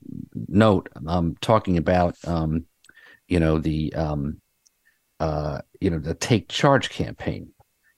note, 0.49 0.89
um, 1.07 1.37
talking 1.39 1.77
about, 1.77 2.17
um, 2.25 2.65
you 3.29 3.39
know, 3.39 3.59
the 3.59 3.93
um, 3.93 4.41
uh, 5.21 5.61
you 5.79 5.89
know, 5.89 5.99
the 5.99 6.15
Take 6.15 6.49
Charge 6.49 6.89
campaign, 6.89 7.49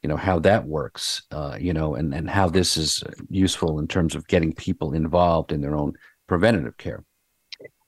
you 0.03 0.09
know, 0.09 0.15
how 0.15 0.37
that 0.39 0.67
works, 0.67 1.23
uh, 1.31 1.57
you 1.59 1.73
know, 1.73 1.95
and 1.95 2.13
and 2.13 2.29
how 2.29 2.47
this 2.47 2.77
is 2.77 3.03
useful 3.29 3.79
in 3.79 3.87
terms 3.87 4.13
of 4.13 4.27
getting 4.27 4.53
people 4.53 4.93
involved 4.93 5.51
in 5.51 5.61
their 5.61 5.75
own 5.75 5.93
preventative 6.27 6.77
care. 6.77 7.03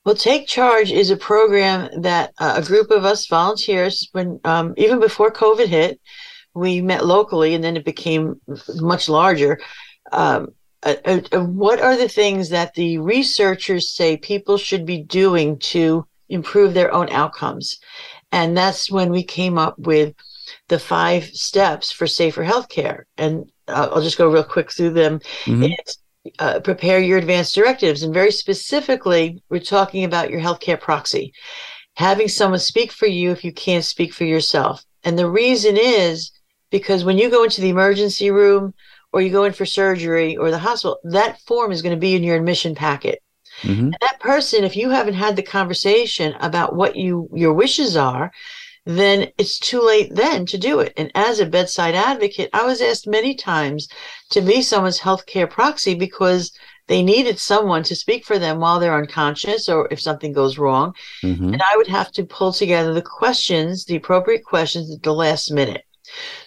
Well, 0.04 0.16
Take 0.16 0.48
Charge 0.48 0.90
is 0.90 1.10
a 1.10 1.16
program 1.16 2.02
that 2.02 2.32
uh, 2.38 2.54
a 2.56 2.62
group 2.62 2.90
of 2.90 3.04
us 3.04 3.26
volunteers, 3.26 4.08
when 4.12 4.40
um, 4.44 4.74
even 4.76 4.98
before 4.98 5.30
COVID 5.30 5.66
hit, 5.68 6.00
we 6.54 6.82
met 6.82 7.06
locally, 7.06 7.54
and 7.54 7.62
then 7.62 7.76
it 7.76 7.84
became 7.84 8.40
much 8.76 9.08
larger. 9.08 9.60
Um, 10.10 10.48
uh, 10.82 10.96
uh, 11.04 11.44
what 11.44 11.80
are 11.80 11.96
the 11.96 12.08
things 12.08 12.48
that 12.48 12.74
the 12.74 12.98
researchers 12.98 13.90
say 13.90 14.16
people 14.16 14.56
should 14.58 14.84
be 14.84 15.02
doing 15.02 15.58
to 15.58 16.04
improve 16.28 16.74
their 16.74 16.92
own 16.92 17.08
outcomes? 17.10 17.78
And 18.32 18.56
that's 18.56 18.90
when 18.90 19.10
we 19.10 19.22
came 19.22 19.56
up 19.56 19.78
with 19.78 20.14
the 20.68 20.80
five 20.80 21.24
steps 21.26 21.92
for 21.92 22.08
safer 22.08 22.44
healthcare. 22.44 23.04
And 23.16 23.50
uh, 23.68 23.90
I'll 23.92 24.02
just 24.02 24.18
go 24.18 24.28
real 24.28 24.42
quick 24.42 24.72
through 24.72 24.94
them. 24.94 25.20
Mm-hmm. 25.44 25.64
It's 25.64 25.98
uh, 26.38 26.60
prepare 26.60 27.00
your 27.00 27.18
advanced 27.18 27.54
directives. 27.54 28.02
And 28.02 28.14
very 28.14 28.30
specifically, 28.30 29.42
we're 29.48 29.60
talking 29.60 30.04
about 30.04 30.30
your 30.30 30.40
healthcare 30.40 30.80
proxy, 30.80 31.32
having 31.96 32.28
someone 32.28 32.60
speak 32.60 32.92
for 32.92 33.06
you 33.06 33.30
if 33.30 33.44
you 33.44 33.52
can't 33.52 33.84
speak 33.84 34.12
for 34.12 34.24
yourself. 34.24 34.84
And 35.04 35.18
the 35.18 35.28
reason 35.28 35.76
is 35.76 36.30
because 36.70 37.04
when 37.04 37.18
you 37.18 37.30
go 37.30 37.44
into 37.44 37.60
the 37.60 37.70
emergency 37.70 38.30
room 38.30 38.72
or 39.12 39.20
you 39.20 39.30
go 39.30 39.44
in 39.44 39.52
for 39.52 39.66
surgery 39.66 40.36
or 40.36 40.50
the 40.50 40.58
hospital, 40.58 40.98
that 41.04 41.40
form 41.40 41.72
is 41.72 41.82
going 41.82 41.94
to 41.94 42.00
be 42.00 42.14
in 42.14 42.22
your 42.22 42.36
admission 42.36 42.74
packet. 42.74 43.20
Mm-hmm. 43.62 43.90
that 44.00 44.18
person, 44.18 44.64
if 44.64 44.76
you 44.76 44.88
haven't 44.88 45.14
had 45.14 45.36
the 45.36 45.42
conversation 45.42 46.34
about 46.40 46.74
what 46.74 46.96
you 46.96 47.28
your 47.34 47.52
wishes 47.52 47.96
are, 47.96 48.32
then 48.84 49.30
it's 49.38 49.58
too 49.58 49.80
late 49.80 50.14
then 50.14 50.44
to 50.46 50.58
do 50.58 50.80
it. 50.80 50.92
And 50.96 51.10
as 51.14 51.38
a 51.38 51.46
bedside 51.46 51.94
advocate, 51.94 52.50
I 52.52 52.64
was 52.64 52.80
asked 52.80 53.06
many 53.06 53.34
times 53.34 53.88
to 54.30 54.40
be 54.40 54.62
someone's 54.62 55.00
healthcare 55.00 55.48
proxy 55.48 55.94
because 55.94 56.52
they 56.88 57.02
needed 57.02 57.38
someone 57.38 57.84
to 57.84 57.94
speak 57.94 58.24
for 58.24 58.38
them 58.38 58.58
while 58.58 58.80
they're 58.80 58.96
unconscious 58.96 59.68
or 59.68 59.88
if 59.90 60.00
something 60.00 60.32
goes 60.32 60.58
wrong. 60.58 60.94
Mm-hmm. 61.22 61.52
And 61.52 61.62
I 61.62 61.76
would 61.76 61.86
have 61.86 62.10
to 62.12 62.24
pull 62.24 62.52
together 62.52 62.92
the 62.92 63.02
questions, 63.02 63.84
the 63.84 63.96
appropriate 63.96 64.44
questions 64.44 64.92
at 64.92 65.02
the 65.02 65.14
last 65.14 65.52
minute. 65.52 65.84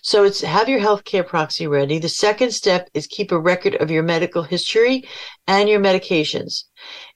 So 0.02 0.26
it's 0.26 0.42
have 0.42 0.70
your 0.70 0.82
healthcare 0.82 1.26
proxy 1.26 1.66
ready. 1.66 1.98
The 1.98 2.10
second 2.10 2.52
step 2.52 2.90
is 2.94 3.08
keep 3.08 3.32
a 3.32 3.40
record 3.40 3.76
of 3.76 3.90
your 3.90 4.04
medical 4.04 4.44
history 4.44 5.08
and 5.48 5.70
your 5.70 5.80
medications. 5.80 6.66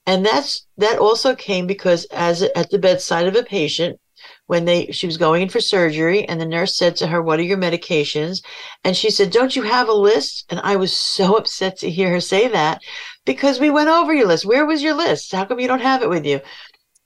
And 0.05 0.25
that's 0.25 0.65
that 0.77 0.97
also 0.97 1.35
came 1.35 1.67
because 1.67 2.05
as 2.05 2.41
at 2.41 2.69
the 2.71 2.79
bedside 2.79 3.27
of 3.27 3.35
a 3.35 3.43
patient, 3.43 3.99
when 4.49 4.65
they 4.65 4.87
she 4.87 5.05
was 5.05 5.17
going 5.17 5.43
in 5.43 5.47
for 5.49 5.59
surgery 5.59 6.27
and 6.27 6.41
the 6.41 6.45
nurse 6.45 6.75
said 6.75 6.95
to 6.95 7.05
her 7.05 7.21
what 7.21 7.37
are 7.37 7.43
your 7.43 7.55
medications? 7.55 8.41
And 8.83 8.97
she 8.97 9.11
said 9.11 9.29
don't 9.29 9.55
you 9.55 9.61
have 9.61 9.87
a 9.87 9.93
list? 9.93 10.45
And 10.49 10.59
i 10.63 10.75
was 10.75 10.91
so 10.91 11.37
upset 11.41 11.77
to 11.77 11.89
hear 11.89 12.09
her 12.09 12.19
say 12.19 12.47
that 12.47 12.81
because 13.25 13.59
we 13.59 13.69
went 13.69 13.89
over 13.89 14.11
your 14.11 14.25
list. 14.25 14.47
Where 14.47 14.65
was 14.65 14.81
your 14.81 14.95
list? 14.95 15.31
How 15.31 15.45
come 15.45 15.59
you 15.59 15.67
don't 15.67 15.83
have 15.91 16.01
it 16.01 16.09
with 16.09 16.25
you? 16.25 16.41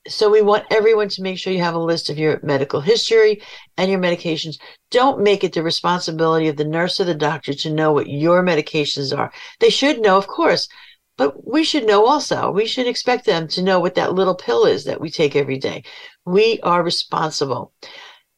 So 0.07 0.29
we 0.29 0.41
want 0.41 0.63
everyone 0.71 1.09
to 1.09 1.21
make 1.21 1.37
sure 1.37 1.51
you 1.51 1.59
have 1.59 1.75
a 1.75 1.89
list 1.91 2.09
of 2.09 2.17
your 2.17 2.39
medical 2.43 2.79
history 2.79 3.41
and 3.75 3.91
your 3.91 3.99
medications. 3.99 4.57
Don't 4.89 5.21
make 5.21 5.43
it 5.43 5.51
the 5.51 5.63
responsibility 5.63 6.47
of 6.47 6.55
the 6.55 6.63
nurse 6.77 7.01
or 7.01 7.03
the 7.03 7.13
doctor 7.13 7.53
to 7.53 7.73
know 7.73 7.91
what 7.91 8.07
your 8.07 8.41
medications 8.41 9.17
are. 9.17 9.33
They 9.59 9.69
should 9.69 9.99
know 9.99 10.17
of 10.17 10.27
course 10.27 10.69
but 11.17 11.47
we 11.47 11.63
should 11.63 11.85
know 11.85 12.05
also, 12.05 12.51
we 12.51 12.65
should 12.65 12.87
expect 12.87 13.25
them 13.25 13.47
to 13.49 13.61
know 13.61 13.79
what 13.79 13.95
that 13.95 14.13
little 14.13 14.35
pill 14.35 14.65
is 14.65 14.83
that 14.85 14.99
we 14.99 15.09
take 15.09 15.35
every 15.35 15.57
day. 15.57 15.83
We 16.25 16.59
are 16.61 16.83
responsible. 16.83 17.73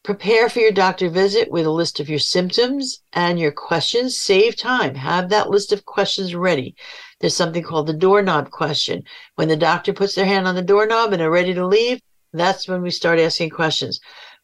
Prepare 0.04 0.50
for 0.50 0.60
your 0.60 0.72
doctor 0.72 1.10
visit 1.10 1.50
with 1.50 1.66
a 1.66 1.72
list 1.72 2.00
of 2.00 2.10
your 2.10 2.20
symptoms 2.20 3.02
and 3.14 3.40
your 3.40 3.52
questions. 3.52 4.18
Save 4.18 4.56
time. 4.56 4.94
Have 4.94 5.30
that 5.30 5.50
list 5.50 5.72
of 5.72 5.86
questions 5.86 6.36
ready. 6.36 6.76
There's 7.20 7.36
something 7.36 7.64
called 7.64 7.88
the 7.88 7.94
doorknob 7.94 8.52
question. 8.52 9.04
When 9.36 9.48
the 9.48 9.56
doctor 9.56 9.94
puts 9.94 10.14
their 10.14 10.26
hand 10.26 10.48
on 10.48 10.56
the 10.56 10.62
doorknob 10.62 11.14
and 11.14 11.22
are 11.22 11.32
ready 11.32 11.54
to 11.54 11.66
leave, 11.66 12.02
that's 12.34 12.68
when 12.68 12.82
we 12.82 12.92
start 12.92 13.20
asking 13.20 13.50
questions. 13.52 14.00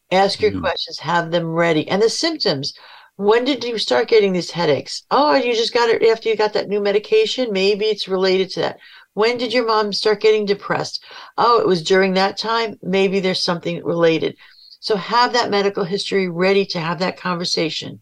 Ask 0.09 0.41
your 0.41 0.51
mm-hmm. 0.51 0.61
questions, 0.61 0.99
have 0.99 1.31
them 1.31 1.47
ready. 1.47 1.87
And 1.87 2.01
the 2.01 2.09
symptoms 2.09 2.73
when 3.15 3.45
did 3.45 3.63
you 3.63 3.77
start 3.77 4.07
getting 4.07 4.33
these 4.33 4.51
headaches? 4.51 5.03
Oh, 5.11 5.35
you 5.35 5.53
just 5.53 5.73
got 5.73 5.89
it 5.89 6.03
after 6.03 6.29
you 6.29 6.35
got 6.35 6.53
that 6.53 6.69
new 6.69 6.79
medication. 6.79 7.51
Maybe 7.51 7.85
it's 7.85 8.07
related 8.07 8.49
to 8.51 8.59
that. 8.61 8.79
When 9.13 9.37
did 9.37 9.53
your 9.53 9.65
mom 9.65 9.93
start 9.93 10.21
getting 10.21 10.45
depressed? 10.45 11.03
Oh, 11.37 11.59
it 11.59 11.67
was 11.67 11.83
during 11.83 12.13
that 12.13 12.37
time. 12.37 12.79
Maybe 12.81 13.19
there's 13.19 13.43
something 13.43 13.83
related. 13.83 14.37
So 14.79 14.95
have 14.95 15.33
that 15.33 15.51
medical 15.51 15.83
history 15.83 16.29
ready 16.29 16.65
to 16.67 16.79
have 16.79 16.99
that 16.99 17.17
conversation. 17.17 17.99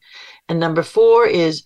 And 0.47 0.59
number 0.59 0.83
four 0.83 1.25
is 1.25 1.63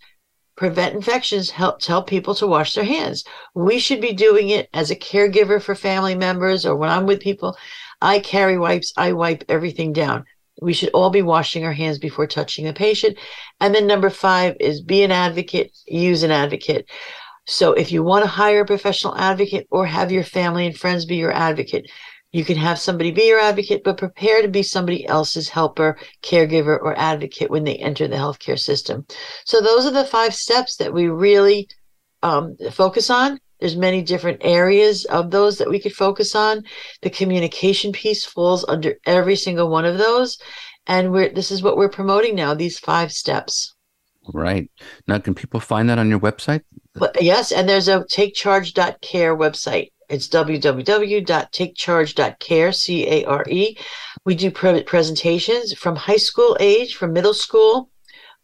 prevent 0.55 0.95
infections, 0.95 1.49
help 1.49 1.79
tell 1.79 2.03
people 2.03 2.35
to 2.35 2.47
wash 2.47 2.73
their 2.73 2.83
hands. 2.83 3.23
We 3.53 3.79
should 3.79 4.01
be 4.01 4.13
doing 4.13 4.49
it 4.49 4.69
as 4.73 4.91
a 4.91 4.95
caregiver 4.95 5.61
for 5.61 5.75
family 5.75 6.15
members 6.15 6.65
or 6.65 6.75
when 6.75 6.89
I'm 6.89 7.05
with 7.05 7.19
people. 7.19 7.57
I 8.01 8.19
carry 8.19 8.57
wipes, 8.57 8.93
I 8.97 9.13
wipe 9.13 9.43
everything 9.49 9.93
down. 9.93 10.25
We 10.61 10.73
should 10.73 10.91
all 10.93 11.09
be 11.09 11.21
washing 11.21 11.65
our 11.65 11.73
hands 11.73 11.97
before 11.97 12.27
touching 12.27 12.65
the 12.65 12.73
patient. 12.73 13.17
And 13.59 13.73
then 13.73 13.87
number 13.87 14.09
five 14.09 14.55
is 14.59 14.81
be 14.81 15.03
an 15.03 15.11
advocate, 15.11 15.71
use 15.85 16.23
an 16.23 16.31
advocate. 16.31 16.89
So 17.45 17.73
if 17.73 17.91
you 17.91 18.03
want 18.03 18.23
to 18.23 18.29
hire 18.29 18.61
a 18.61 18.65
professional 18.65 19.17
advocate 19.17 19.67
or 19.69 19.85
have 19.85 20.11
your 20.11 20.23
family 20.23 20.65
and 20.65 20.77
friends 20.77 21.05
be 21.05 21.17
your 21.17 21.33
advocate, 21.33 21.89
you 22.31 22.43
can 22.43 22.57
have 22.57 22.79
somebody 22.79 23.11
be 23.11 23.27
your 23.27 23.39
advocate, 23.39 23.83
but 23.83 23.97
prepare 23.97 24.41
to 24.41 24.47
be 24.47 24.63
somebody 24.63 25.05
else's 25.05 25.49
helper, 25.49 25.97
caregiver, 26.23 26.79
or 26.81 26.97
advocate 26.97 27.51
when 27.51 27.63
they 27.63 27.75
enter 27.75 28.07
the 28.07 28.15
healthcare 28.15 28.59
system. 28.59 29.05
So 29.45 29.61
those 29.61 29.85
are 29.85 29.91
the 29.91 30.05
five 30.05 30.33
steps 30.33 30.77
that 30.77 30.93
we 30.93 31.07
really 31.07 31.67
um, 32.23 32.57
focus 32.71 33.11
on. 33.11 33.39
There's 33.63 33.77
many 33.77 34.01
different 34.01 34.39
areas 34.41 35.05
of 35.05 35.31
those 35.31 35.57
that 35.57 35.69
we 35.69 35.79
could 35.79 35.93
focus 35.93 36.35
on. 36.35 36.65
The 37.01 37.09
communication 37.09 37.93
piece 37.93 38.25
falls 38.25 38.65
under 38.67 38.95
every 39.05 39.37
single 39.37 39.69
one 39.69 39.85
of 39.85 39.97
those. 39.97 40.37
And 40.85 41.13
we're 41.13 41.29
this 41.29 41.49
is 41.49 41.63
what 41.63 41.77
we're 41.77 41.87
promoting 41.87 42.35
now, 42.35 42.53
these 42.53 42.77
five 42.77 43.13
steps. 43.13 43.73
Right. 44.33 44.69
Now 45.07 45.19
can 45.19 45.33
people 45.33 45.61
find 45.61 45.89
that 45.89 45.97
on 45.97 46.09
your 46.09 46.19
website? 46.19 46.63
yes, 47.21 47.53
and 47.53 47.69
there's 47.69 47.87
a 47.87 48.01
takecharge.care 48.01 49.37
website. 49.37 49.93
It's 50.09 50.27
www.takecharge.care, 50.27 52.71
C 52.73 53.07
A 53.07 53.23
R 53.23 53.45
E. 53.49 53.77
We 54.25 54.35
do 54.35 54.51
pre- 54.51 54.83
presentations 54.83 55.71
from 55.71 55.95
high 55.95 56.17
school 56.17 56.57
age, 56.59 56.95
from 56.95 57.13
middle 57.13 57.33
school, 57.33 57.89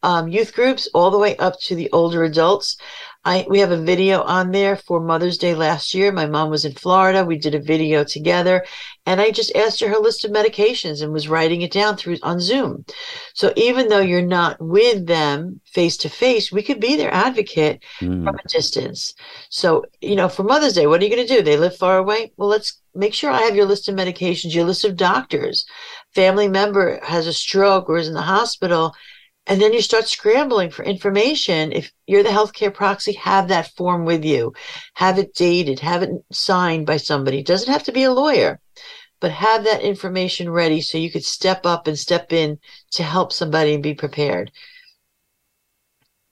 um, 0.02 0.30
youth 0.30 0.54
groups, 0.54 0.88
all 0.94 1.12
the 1.12 1.18
way 1.18 1.36
up 1.36 1.60
to 1.64 1.76
the 1.76 1.92
older 1.92 2.24
adults. 2.24 2.78
I 3.26 3.46
we 3.50 3.60
have 3.60 3.72
a 3.72 3.78
video 3.78 4.22
on 4.22 4.52
there 4.52 4.78
for 4.78 5.02
Mother's 5.02 5.38
Day 5.38 5.54
last 5.54 5.94
year. 5.94 6.12
My 6.12 6.26
mom 6.26 6.50
was 6.50 6.64
in 6.64 6.72
Florida. 6.72 7.26
We 7.26 7.38
did 7.38 7.54
a 7.54 7.60
video 7.60 8.06
together, 8.06 8.66
and 9.06 9.20
I 9.20 9.32
just 9.32 9.54
asked 9.56 9.82
her 9.82 9.90
her 9.90 10.00
list 10.00 10.24
of 10.24 10.32
medications 10.32 11.04
and 11.04 11.12
was 11.12 11.28
writing 11.28 11.62
it 11.62 11.72
down 11.72 11.98
through 11.98 12.18
on 12.24 12.40
Zoom. 12.40 12.86
So 13.34 13.52
even 13.58 13.90
though 13.90 14.00
you're 14.00 14.22
not 14.22 14.56
with 14.62 15.06
them 15.06 15.60
face 15.66 15.98
to 15.98 16.10
face, 16.10 16.50
we 16.50 16.64
could 16.64 16.80
be 16.80 16.96
their 16.96 17.14
advocate 17.14 17.84
mm. 18.00 18.24
from 18.24 18.36
a 18.36 18.48
distance. 18.48 19.14
So 19.50 19.84
you 20.00 20.16
know, 20.16 20.30
for 20.30 20.44
Mother's 20.44 20.74
Day, 20.74 20.88
what 20.88 21.02
are 21.02 21.04
you 21.04 21.14
going 21.14 21.28
to 21.28 21.36
do? 21.36 21.42
They 21.42 21.58
live 21.58 21.76
far 21.76 21.98
away. 21.98 22.32
Well, 22.38 22.50
let's 22.50 22.80
make 22.96 23.14
sure 23.14 23.32
I 23.32 23.42
have 23.42 23.56
your 23.56 23.66
list 23.66 23.90
of 23.90 23.96
medications, 23.96 24.56
your 24.56 24.66
list 24.66 24.86
of 24.86 24.96
doctors. 24.96 25.66
Family 26.16 26.48
member 26.48 27.00
has 27.04 27.28
a 27.28 27.34
stroke 27.34 27.90
or 27.90 27.98
is 27.98 28.08
in 28.08 28.14
the 28.14 28.22
hospital 28.22 28.94
and 29.50 29.60
then 29.60 29.74
you 29.74 29.82
start 29.82 30.08
scrambling 30.08 30.70
for 30.70 30.86
information. 30.86 31.72
If 31.72 31.92
you're 32.06 32.24
the 32.24 32.30
healthcare 32.30 32.74
proxy, 32.74 33.14
have 33.14 33.48
that 33.48 33.76
form 33.76 34.06
with 34.06 34.24
you, 34.24 34.54
have 34.94 35.18
it 35.18 35.34
dated, 35.34 35.80
have 35.80 36.04
it 36.04 36.12
signed 36.32 36.86
by 36.86 36.98
somebody. 36.98 37.40
It 37.40 37.48
doesn't 37.48 37.72
have 37.72 37.84
to 37.86 37.92
be 37.92 38.04
a 38.04 38.12
lawyer, 38.12 38.60
but 39.20 39.32
have 39.32 39.64
that 39.64 39.82
information 39.82 40.52
ready 40.52 40.82
so 40.82 41.00
you 41.00 41.12
could 41.12 41.26
step 41.26 41.66
up 41.66 41.88
and 41.88 41.98
step 41.98 42.32
in 42.32 42.60
to 42.92 43.02
help 43.02 43.34
somebody 43.34 43.74
and 43.74 43.82
be 43.82 43.96
prepared. 43.96 44.52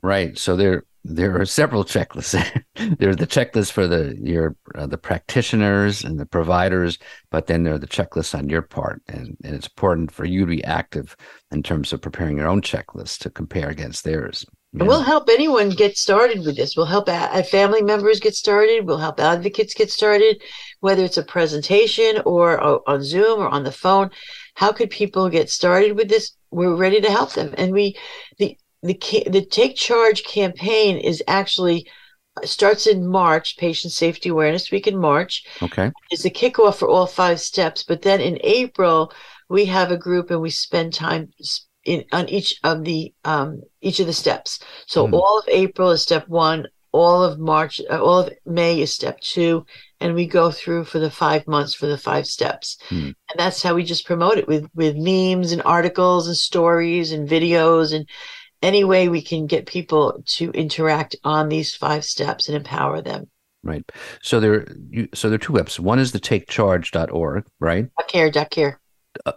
Right. 0.04 0.38
So 0.38 0.56
there 0.56 0.84
there 1.04 1.40
are 1.40 1.46
several 1.46 1.84
checklists. 1.84 2.34
There's 3.00 3.18
the 3.18 3.28
checklist 3.28 3.72
for 3.72 3.88
the 3.88 4.18
your 4.22 4.56
uh, 4.76 4.88
the 4.88 4.98
practitioners 4.98 6.04
and 6.04 6.20
the 6.20 6.26
providers, 6.26 6.98
but 7.32 7.48
then 7.48 7.64
there 7.64 7.76
are 7.76 7.80
the 7.80 7.88
checklists 7.88 8.38
on 8.38 8.50
your 8.50 8.62
part, 8.62 9.02
and, 9.08 9.38
and 9.44 9.56
it's 9.56 9.68
important 9.68 10.12
for 10.12 10.26
you 10.26 10.42
to 10.42 10.48
be 10.48 10.64
active 10.64 11.16
in 11.52 11.64
terms 11.64 11.94
of 11.94 12.02
preparing 12.02 12.38
your 12.38 12.48
own 12.48 12.62
checklist 12.62 13.20
to 13.20 13.30
compare 13.30 13.70
against 13.70 14.04
theirs. 14.04 14.46
And 14.74 14.88
we'll 14.88 15.02
help 15.02 15.30
anyone 15.30 15.70
get 15.70 15.98
started 15.98 16.46
with 16.46 16.56
this. 16.56 16.76
We'll 16.76 16.86
help 16.86 17.08
a- 17.08 17.44
family 17.44 17.82
members 17.82 18.20
get 18.20 18.36
started. 18.36 18.86
We'll 18.86 18.98
help 18.98 19.20
advocates 19.20 19.74
get 19.74 19.90
started, 19.90 20.42
whether 20.82 21.04
it's 21.04 21.18
a 21.18 21.24
presentation 21.24 22.22
or 22.26 22.62
o- 22.64 22.84
on 22.86 23.02
Zoom 23.02 23.40
or 23.40 23.48
on 23.48 23.64
the 23.64 23.72
phone. 23.72 24.12
How 24.56 24.72
could 24.72 24.90
people 24.90 25.30
get 25.30 25.50
started 25.50 25.96
with 25.96 26.10
this? 26.10 26.34
We're 26.52 26.76
ready 26.76 27.02
to 27.02 27.10
help 27.10 27.34
them. 27.34 27.56
And 27.58 27.72
we, 27.72 27.98
the 28.38 28.58
the 28.88 29.24
the 29.30 29.46
Take 29.46 29.76
Charge 29.76 30.24
campaign 30.24 30.98
is 30.98 31.24
actually 31.28 31.88
uh, 32.42 32.46
starts 32.46 32.88
in 32.88 33.08
March. 33.08 33.58
Patient 33.58 33.94
Safety 33.94 34.30
Awareness 34.30 34.72
Week 34.72 34.88
in 34.88 34.98
March 35.00 35.44
Okay. 35.62 35.92
is 36.12 36.24
the 36.24 36.30
kickoff 36.30 36.76
for 36.78 36.88
all 36.90 37.08
five 37.08 37.40
steps. 37.40 37.84
But 37.84 38.02
then 38.02 38.22
in 38.22 38.40
April, 38.44 39.12
we 39.50 39.66
have 39.66 39.92
a 39.92 39.98
group 39.98 40.32
and 40.32 40.42
we 40.42 40.50
spend 40.50 40.94
time 40.94 41.30
in 41.86 42.04
on 42.12 42.28
each 42.30 42.60
of 42.64 42.84
the 42.84 43.14
um, 43.26 43.62
each 43.82 44.00
of 44.00 44.08
the 44.08 44.14
steps. 44.14 44.60
So 44.88 45.08
Hmm. 45.08 45.14
all 45.14 45.40
of 45.40 45.46
April 45.48 45.92
is 45.92 46.02
step 46.02 46.28
one. 46.28 46.68
All 46.94 47.22
of 47.24 47.38
March, 47.38 47.82
uh, 47.92 48.02
all 48.02 48.20
of 48.20 48.34
May 48.46 48.82
is 48.82 48.94
step 48.94 49.20
two, 49.20 49.66
and 50.00 50.16
we 50.16 50.26
go 50.26 50.52
through 50.52 50.86
for 50.86 51.00
the 51.00 51.12
five 51.12 51.46
months 51.46 51.74
for 51.76 51.86
the 51.86 51.98
five 51.98 52.26
steps, 52.26 52.78
Hmm. 52.90 53.12
and 53.30 53.36
that's 53.38 53.62
how 53.62 53.76
we 53.76 53.84
just 53.84 54.06
promote 54.06 54.38
it 54.38 54.48
with 54.48 54.66
with 54.74 54.96
memes 54.96 55.52
and 55.52 55.62
articles 55.64 56.28
and 56.28 56.38
stories 56.38 57.12
and 57.12 57.28
videos 57.30 57.94
and 57.94 58.08
any 58.62 58.84
way 58.84 59.10
we 59.10 59.22
can 59.22 59.48
get 59.48 59.66
people 59.66 60.22
to 60.26 60.52
interact 60.52 61.16
on 61.24 61.50
these 61.50 61.76
five 61.76 62.04
steps 62.04 62.48
and 62.48 62.58
empower 62.58 63.02
them. 63.02 63.30
Right. 63.64 63.84
So 64.22 64.40
there 64.40 64.68
you 64.90 65.10
so 65.14 65.30
there 65.30 65.36
are 65.36 65.40
two 65.40 65.54
webs. 65.54 65.80
One 65.80 66.00
is 66.00 66.12
the 66.12 66.20
takecharge.org, 66.20 67.46
right? 67.60 67.88
Dot 67.98 68.08
care, 68.08 68.32
dot 68.32 68.50
care. 68.50 68.80
Uh, 69.26 69.34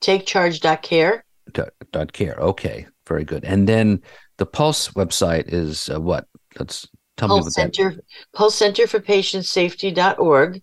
Take 0.00 0.26
charge, 0.26 0.60
dot 0.60 0.82
care. 0.82 1.24
Dot, 1.52 1.70
dot 1.92 2.12
care. 2.12 2.34
Okay. 2.38 2.86
Very 3.08 3.24
good. 3.24 3.44
And 3.44 3.68
then 3.68 4.02
the 4.36 4.46
Pulse 4.46 4.88
website 4.90 5.44
is 5.52 5.88
uh, 5.88 6.00
what? 6.00 6.26
Let's 6.58 6.86
tell 7.16 7.28
me 7.28 7.34
Pulse 7.36 7.44
what 7.44 7.54
that 7.54 7.74
Center, 7.76 8.00
Pulse 8.34 8.54
Center 8.54 8.86
for 8.86 9.00
Patient 9.00 9.46
Safety.org 9.46 10.60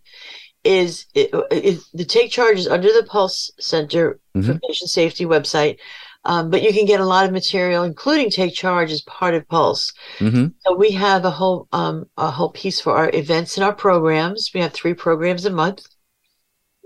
is, 0.63 1.07
it, 1.13 1.29
it, 1.51 1.79
the 1.93 2.05
take 2.05 2.31
charge 2.31 2.59
is 2.59 2.67
under 2.67 2.89
the 2.89 3.05
Pulse 3.09 3.51
Center 3.59 4.19
for 4.33 4.39
Mhm. 4.39 4.61
Patient 4.67 4.89
Safety 4.89 5.25
website. 5.25 5.77
Um, 6.25 6.49
but 6.49 6.63
you 6.63 6.73
can 6.73 6.85
get 6.85 7.01
a 7.01 7.05
lot 7.05 7.25
of 7.25 7.31
material, 7.33 7.83
including 7.83 8.29
Take 8.29 8.53
Charge, 8.55 8.91
as 8.91 9.01
part 9.01 9.35
of 9.35 9.47
Pulse. 9.47 9.93
hmm 10.19 10.45
So 10.59 10.75
we 10.75 10.91
have 10.91 11.25
a 11.25 11.31
whole 11.31 11.67
um, 11.73 12.05
a 12.17 12.31
whole 12.31 12.49
piece 12.51 12.79
for 12.81 12.95
our 12.95 13.11
events 13.13 13.57
and 13.57 13.63
our 13.65 13.75
programs. 13.75 14.51
We 14.53 14.61
have 14.61 14.73
three 14.73 14.93
programs 14.93 15.45
a 15.45 15.51
month. 15.51 15.85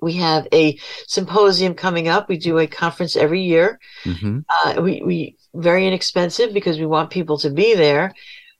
We 0.02 0.14
have 0.14 0.48
a 0.54 0.78
symposium 1.08 1.74
coming 1.74 2.08
up. 2.08 2.30
We 2.30 2.38
do 2.38 2.60
a 2.60 2.68
conference 2.68 3.16
every 3.16 3.42
year. 3.42 3.80
hmm 4.06 4.40
Uh, 4.50 4.82
we, 4.82 5.02
we 5.06 5.38
very 5.56 5.88
inexpensive 5.88 6.54
because 6.54 6.80
we 6.80 6.86
want 6.86 7.10
people 7.12 7.38
to 7.40 7.50
be 7.50 7.76
there. 7.76 8.14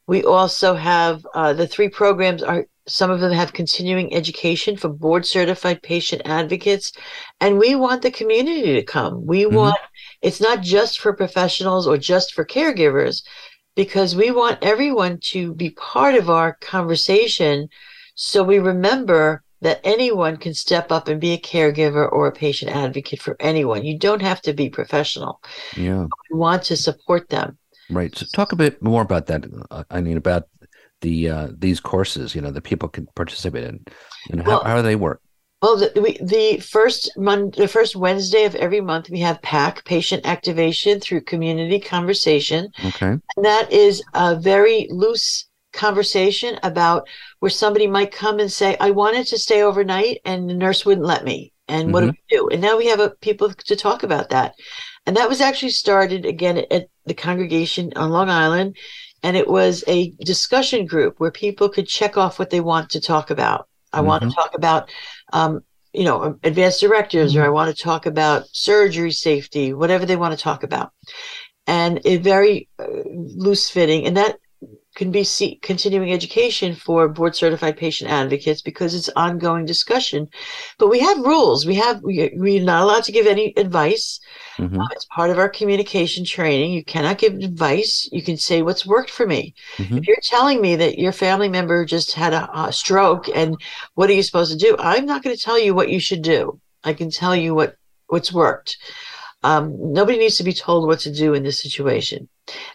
We 0.08 0.24
also 0.24 0.76
have 0.76 1.26
uh, 1.36 1.54
the 1.54 1.68
three 1.68 1.90
programs 1.90 2.44
are 2.44 2.68
some 2.88 3.12
of 3.12 3.22
them 3.22 3.32
have 3.34 3.54
continuing 3.54 4.14
education 4.14 4.78
for 4.78 4.90
board 4.90 5.26
certified 5.26 5.82
patient 5.84 6.24
advocates, 6.26 6.92
and 7.42 7.60
we 7.60 7.76
want 7.76 8.02
the 8.04 8.12
community 8.12 8.74
to 8.76 8.84
come. 8.84 9.26
We 9.26 9.46
Mhm. 9.50 9.52
want 9.54 9.80
it's 10.28 10.42
not 10.42 10.62
just 10.62 11.00
for 11.00 11.14
professionals 11.14 11.88
or 11.88 11.98
just 11.98 12.34
for 12.34 12.46
caregivers, 12.46 13.24
because 13.76 14.16
we 14.16 14.32
want 14.32 14.58
everyone 14.62 15.20
to 15.34 15.54
be 15.54 15.70
part 15.72 16.16
of 16.16 16.30
our 16.30 16.54
conversation, 16.62 17.70
so 18.16 18.44
we 18.44 18.60
remember 18.60 19.44
that 19.62 19.80
anyone 19.84 20.38
can 20.38 20.54
step 20.54 20.92
up 20.92 21.08
and 21.08 21.20
be 21.20 21.34
a 21.34 21.38
caregiver 21.52 22.12
or 22.12 22.28
a 22.28 22.32
patient 22.32 22.70
advocate 22.76 23.22
for 23.22 23.36
anyone. 23.40 23.84
You 23.84 23.98
don't 23.98 24.22
have 24.22 24.42
to 24.44 24.54
be 24.54 24.70
professional 24.70 25.40
Yeah. 25.76 26.04
we 26.30 26.38
want 26.38 26.62
to 26.70 26.76
support 26.78 27.30
them. 27.30 27.58
Right. 27.90 28.16
So 28.18 28.26
talk 28.34 28.52
a 28.52 28.56
bit 28.56 28.82
more 28.82 29.02
about 29.02 29.26
that. 29.28 29.46
uh, 29.72 29.84
I 29.90 30.02
mean, 30.02 30.18
about 30.18 30.44
the 31.02 31.30
uh, 31.30 31.48
these 31.58 31.80
courses. 31.80 32.36
You 32.36 32.42
know, 32.42 32.52
that 32.52 32.64
people 32.64 32.90
can 32.90 33.08
participate 33.16 33.64
in, 33.64 33.86
and 34.32 34.42
how, 34.42 34.48
Well- 34.50 34.64
how 34.66 34.76
do 34.76 34.82
they 34.82 34.96
work? 34.96 35.22
Well, 35.62 35.78
the, 35.78 35.92
we, 36.00 36.18
the 36.22 36.60
first 36.60 37.12
mon- 37.18 37.52
the 37.52 37.68
first 37.68 37.96
Wednesday 37.96 38.46
of 38.46 38.56
every 38.56 38.82
month, 38.82 39.10
we 39.10 39.20
have 39.22 39.42
PAC 39.42 39.84
patient 39.86 40.26
activation 40.26 41.00
through 41.00 41.22
community 41.22 41.80
conversation, 41.80 42.70
Okay. 42.86 43.08
and 43.08 43.46
that 43.46 43.72
is 43.72 44.04
a 44.14 44.36
very 44.36 44.88
loose 44.92 45.46
conversation 45.74 46.60
about 46.62 47.08
where 47.40 47.50
somebody 47.50 47.88
might 47.88 48.12
come 48.12 48.40
and 48.40 48.52
say, 48.52 48.78
"I 48.80 48.92
wanted 48.92 49.26
to 49.28 49.40
stay 49.40 49.64
overnight, 49.64 50.22
and 50.26 50.48
the 50.48 50.54
nurse 50.54 50.86
wouldn't 50.86 51.08
let 51.08 51.24
me." 51.24 51.54
And 51.68 51.92
what 51.92 52.02
do 52.02 52.08
mm-hmm. 52.08 52.20
we 52.32 52.38
do? 52.38 52.50
And 52.50 52.62
now 52.62 52.78
we 52.78 52.88
have 52.88 53.00
a, 53.00 53.10
people 53.10 53.52
to 53.52 53.76
talk 53.76 54.04
about 54.04 54.30
that. 54.30 54.56
And 55.06 55.18
that 55.18 55.30
was 55.30 55.42
actually 55.42 55.72
started 55.72 56.26
again 56.26 56.64
at 56.72 56.88
the 57.06 57.14
congregation 57.14 57.92
on 57.96 58.10
Long 58.10 58.30
Island. 58.30 58.78
And 59.24 59.36
it 59.36 59.48
was 59.48 59.84
a 59.88 60.12
discussion 60.24 60.86
group 60.86 61.20
where 61.20 61.32
people 61.32 61.70
could 61.70 61.88
check 61.88 62.18
off 62.18 62.40
what 62.40 62.52
they 62.52 62.62
want 62.62 62.92
to 62.92 63.02
talk 63.02 63.30
about. 63.32 63.68
I 63.94 64.02
want 64.02 64.24
to 64.24 64.32
talk 64.32 64.54
about, 64.56 64.90
um, 65.34 65.62
you 65.94 66.04
know, 66.04 66.38
advanced 66.44 66.82
directives, 66.82 67.36
or 67.36 67.44
I 67.44 67.50
want 67.50 67.76
to 67.76 67.84
talk 67.84 68.06
about 68.06 68.48
surgery 68.52 69.12
safety, 69.12 69.74
whatever 69.74 70.06
they 70.06 70.16
want 70.16 70.38
to 70.38 70.44
talk 70.44 70.64
about. 70.64 70.92
And 71.66 72.02
it 72.06 72.22
very 72.22 72.70
uh, 72.80 72.86
loose 73.06 73.70
fitting. 73.70 74.06
And 74.06 74.18
that 74.18 74.38
can 74.98 75.12
be 75.12 75.24
see, 75.24 75.60
continuing 75.62 76.12
education 76.12 76.74
for 76.74 77.08
board 77.08 77.36
certified 77.36 77.78
patient 77.78 78.10
advocates 78.10 78.64
because 78.64 78.96
it's 78.96 79.10
ongoing 79.16 79.64
discussion. 79.64 80.28
But 80.80 80.88
we 80.90 81.00
have 81.00 81.20
rules. 81.20 81.68
We 81.68 81.76
have 81.76 82.02
we, 82.02 82.32
we're 82.36 82.64
not 82.64 82.82
allowed 82.82 83.04
to 83.04 83.12
give 83.12 83.28
any 83.28 83.54
advice. 83.56 84.20
Mhm. 84.58 84.82
Uh, 84.82 84.88
it's 84.94 85.06
part 85.06 85.30
of 85.30 85.38
our 85.38 85.50
communication 85.50 86.26
training. 86.26 86.72
You 86.74 86.84
cannot 86.84 87.20
give 87.20 87.34
advice. 87.36 88.10
You 88.12 88.24
can 88.24 88.38
say 88.38 88.64
what's 88.64 88.88
worked 88.88 89.12
for 89.12 89.28
me. 89.28 89.54
Mhm. 89.78 90.00
If 90.00 90.08
you're 90.08 90.30
telling 90.36 90.62
me 90.62 90.76
that 90.78 90.98
your 90.98 91.12
family 91.12 91.48
member 91.48 91.86
just 91.86 92.14
had 92.14 92.34
a, 92.34 92.50
a 92.60 92.74
stroke 92.74 93.30
and 93.30 93.56
what 93.94 94.10
are 94.10 94.14
you 94.14 94.24
supposed 94.24 94.52
to 94.52 94.58
do? 94.58 94.76
I'm 94.80 95.06
not 95.06 95.22
going 95.22 95.36
to 95.36 95.42
tell 95.48 95.60
you 95.60 95.76
what 95.76 95.90
you 95.90 96.00
should 96.00 96.24
do. 96.24 96.60
I 96.84 96.94
can 96.94 97.12
tell 97.12 97.36
you 97.36 97.54
what 97.54 97.76
what's 98.08 98.34
worked. 98.34 98.78
Um, 99.44 99.76
nobody 99.94 100.18
needs 100.18 100.38
to 100.38 100.44
be 100.44 100.54
told 100.54 100.88
what 100.88 101.00
to 101.02 101.12
do 101.12 101.34
in 101.34 101.44
this 101.44 101.62
situation. 101.62 102.28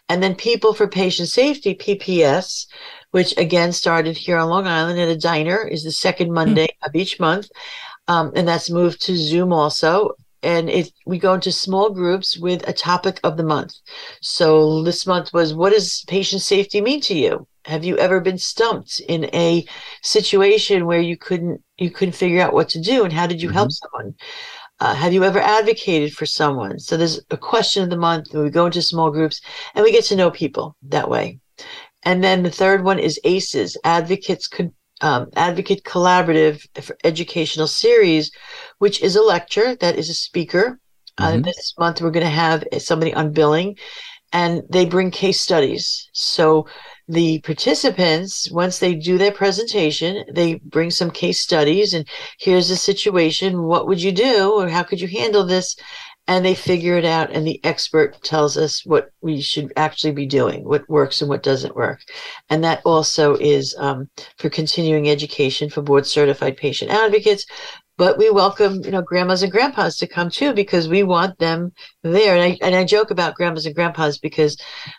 And 0.08 0.22
then 0.22 0.34
People 0.34 0.74
for 0.74 0.86
Patient 0.86 1.28
Safety, 1.28 1.74
PPS, 1.74 2.66
which 3.10 3.36
again 3.36 3.72
started 3.72 4.16
here 4.16 4.38
on 4.38 4.48
Long 4.48 4.66
Island 4.66 4.98
at 4.98 5.08
a 5.08 5.16
diner, 5.16 5.66
is 5.66 5.84
the 5.84 5.92
second 5.92 6.32
Monday 6.32 6.68
of 6.82 6.94
each 6.94 7.18
month. 7.20 7.50
Um, 8.08 8.32
and 8.34 8.46
that's 8.46 8.70
moved 8.70 9.00
to 9.02 9.16
Zoom 9.16 9.52
also. 9.52 10.12
And 10.42 10.68
it, 10.68 10.92
we 11.06 11.18
go 11.18 11.34
into 11.34 11.52
small 11.52 11.90
groups 11.90 12.36
with 12.36 12.66
a 12.68 12.72
topic 12.72 13.20
of 13.22 13.36
the 13.36 13.44
month. 13.44 13.74
So 14.20 14.82
this 14.82 15.06
month 15.06 15.32
was 15.32 15.54
what 15.54 15.72
does 15.72 16.04
patient 16.08 16.42
safety 16.42 16.80
mean 16.80 17.00
to 17.02 17.14
you? 17.14 17.46
Have 17.64 17.84
you 17.84 17.96
ever 17.98 18.18
been 18.18 18.38
stumped 18.38 18.98
in 19.00 19.26
a 19.32 19.64
situation 20.02 20.84
where 20.86 21.00
you 21.00 21.16
couldn't 21.16 21.62
you 21.78 21.90
couldn't 21.90 22.16
figure 22.16 22.40
out 22.40 22.52
what 22.52 22.68
to 22.70 22.80
do 22.80 23.04
and 23.04 23.12
how 23.12 23.28
did 23.28 23.40
you 23.40 23.50
help 23.50 23.70
someone? 23.70 24.16
Uh, 24.82 24.94
have 24.96 25.12
you 25.12 25.22
ever 25.22 25.38
advocated 25.38 26.12
for 26.12 26.26
someone? 26.26 26.76
So 26.76 26.96
there's 26.96 27.20
a 27.30 27.36
question 27.36 27.84
of 27.84 27.90
the 27.90 27.96
month, 27.96 28.34
and 28.34 28.42
we 28.42 28.50
go 28.50 28.66
into 28.66 28.82
small 28.82 29.12
groups 29.12 29.40
and 29.76 29.84
we 29.84 29.92
get 29.92 30.02
to 30.06 30.16
know 30.16 30.28
people 30.32 30.74
that 30.88 31.08
way. 31.08 31.38
And 32.02 32.24
then 32.24 32.42
the 32.42 32.50
third 32.50 32.82
one 32.82 32.98
is 32.98 33.20
ACEs, 33.22 33.76
Advocates 33.84 34.48
Con- 34.48 34.74
um, 35.00 35.28
Advocate 35.36 35.84
Collaborative 35.84 36.66
for 36.82 36.96
Educational 37.04 37.68
Series, 37.68 38.32
which 38.78 39.00
is 39.02 39.14
a 39.14 39.22
lecture 39.22 39.76
that 39.76 39.96
is 39.96 40.10
a 40.10 40.14
speaker. 40.14 40.80
Uh, 41.16 41.34
Mhm. 41.34 41.44
this 41.44 41.74
month 41.78 42.00
we're 42.00 42.10
going 42.18 42.26
to 42.26 42.40
have 42.46 42.64
somebody 42.78 43.14
on 43.14 43.30
billing, 43.30 43.78
and 44.32 44.62
they 44.68 44.84
bring 44.84 45.12
case 45.12 45.40
studies. 45.40 46.08
So 46.12 46.66
the 47.08 47.40
participants, 47.40 48.50
once 48.50 48.78
they 48.78 48.94
do 48.94 49.18
their 49.18 49.32
presentation, 49.32 50.24
they 50.32 50.54
bring 50.54 50.90
some 50.90 51.10
case 51.10 51.40
studies 51.40 51.94
and 51.94 52.06
here's 52.38 52.68
the 52.68 52.76
situation. 52.76 53.62
What 53.62 53.86
would 53.86 54.02
you 54.02 54.12
do? 54.12 54.52
Or 54.52 54.68
how 54.68 54.82
could 54.82 55.00
you 55.00 55.08
handle 55.08 55.44
this? 55.44 55.76
And 56.28 56.44
they 56.44 56.54
figure 56.54 56.96
it 56.96 57.04
out. 57.04 57.32
And 57.32 57.44
the 57.44 57.62
expert 57.64 58.22
tells 58.22 58.56
us 58.56 58.86
what 58.86 59.10
we 59.20 59.40
should 59.40 59.72
actually 59.76 60.12
be 60.12 60.26
doing, 60.26 60.64
what 60.64 60.88
works 60.88 61.20
and 61.20 61.28
what 61.28 61.42
doesn't 61.42 61.74
work. 61.74 62.00
And 62.48 62.62
that 62.62 62.80
also 62.84 63.34
is 63.34 63.74
um, 63.78 64.08
for 64.38 64.48
continuing 64.48 65.10
education 65.10 65.68
for 65.68 65.82
board 65.82 66.06
certified 66.06 66.56
patient 66.56 66.92
advocates. 66.92 67.44
But 67.98 68.18
we 68.18 68.30
welcome, 68.30 68.82
you 68.84 68.90
know, 68.90 69.02
grandmas 69.02 69.42
and 69.42 69.52
grandpas 69.52 69.98
to 69.98 70.06
come 70.06 70.30
too 70.30 70.52
because 70.54 70.88
we 70.88 71.02
want 71.02 71.38
them 71.38 71.72
there. 72.02 72.34
And 72.34 72.42
I 72.42 72.58
and 72.66 72.74
I 72.74 72.84
joke 72.84 73.10
about 73.10 73.34
grandmas 73.34 73.66
and 73.66 73.74
grandpas 73.74 74.18
because 74.18 74.56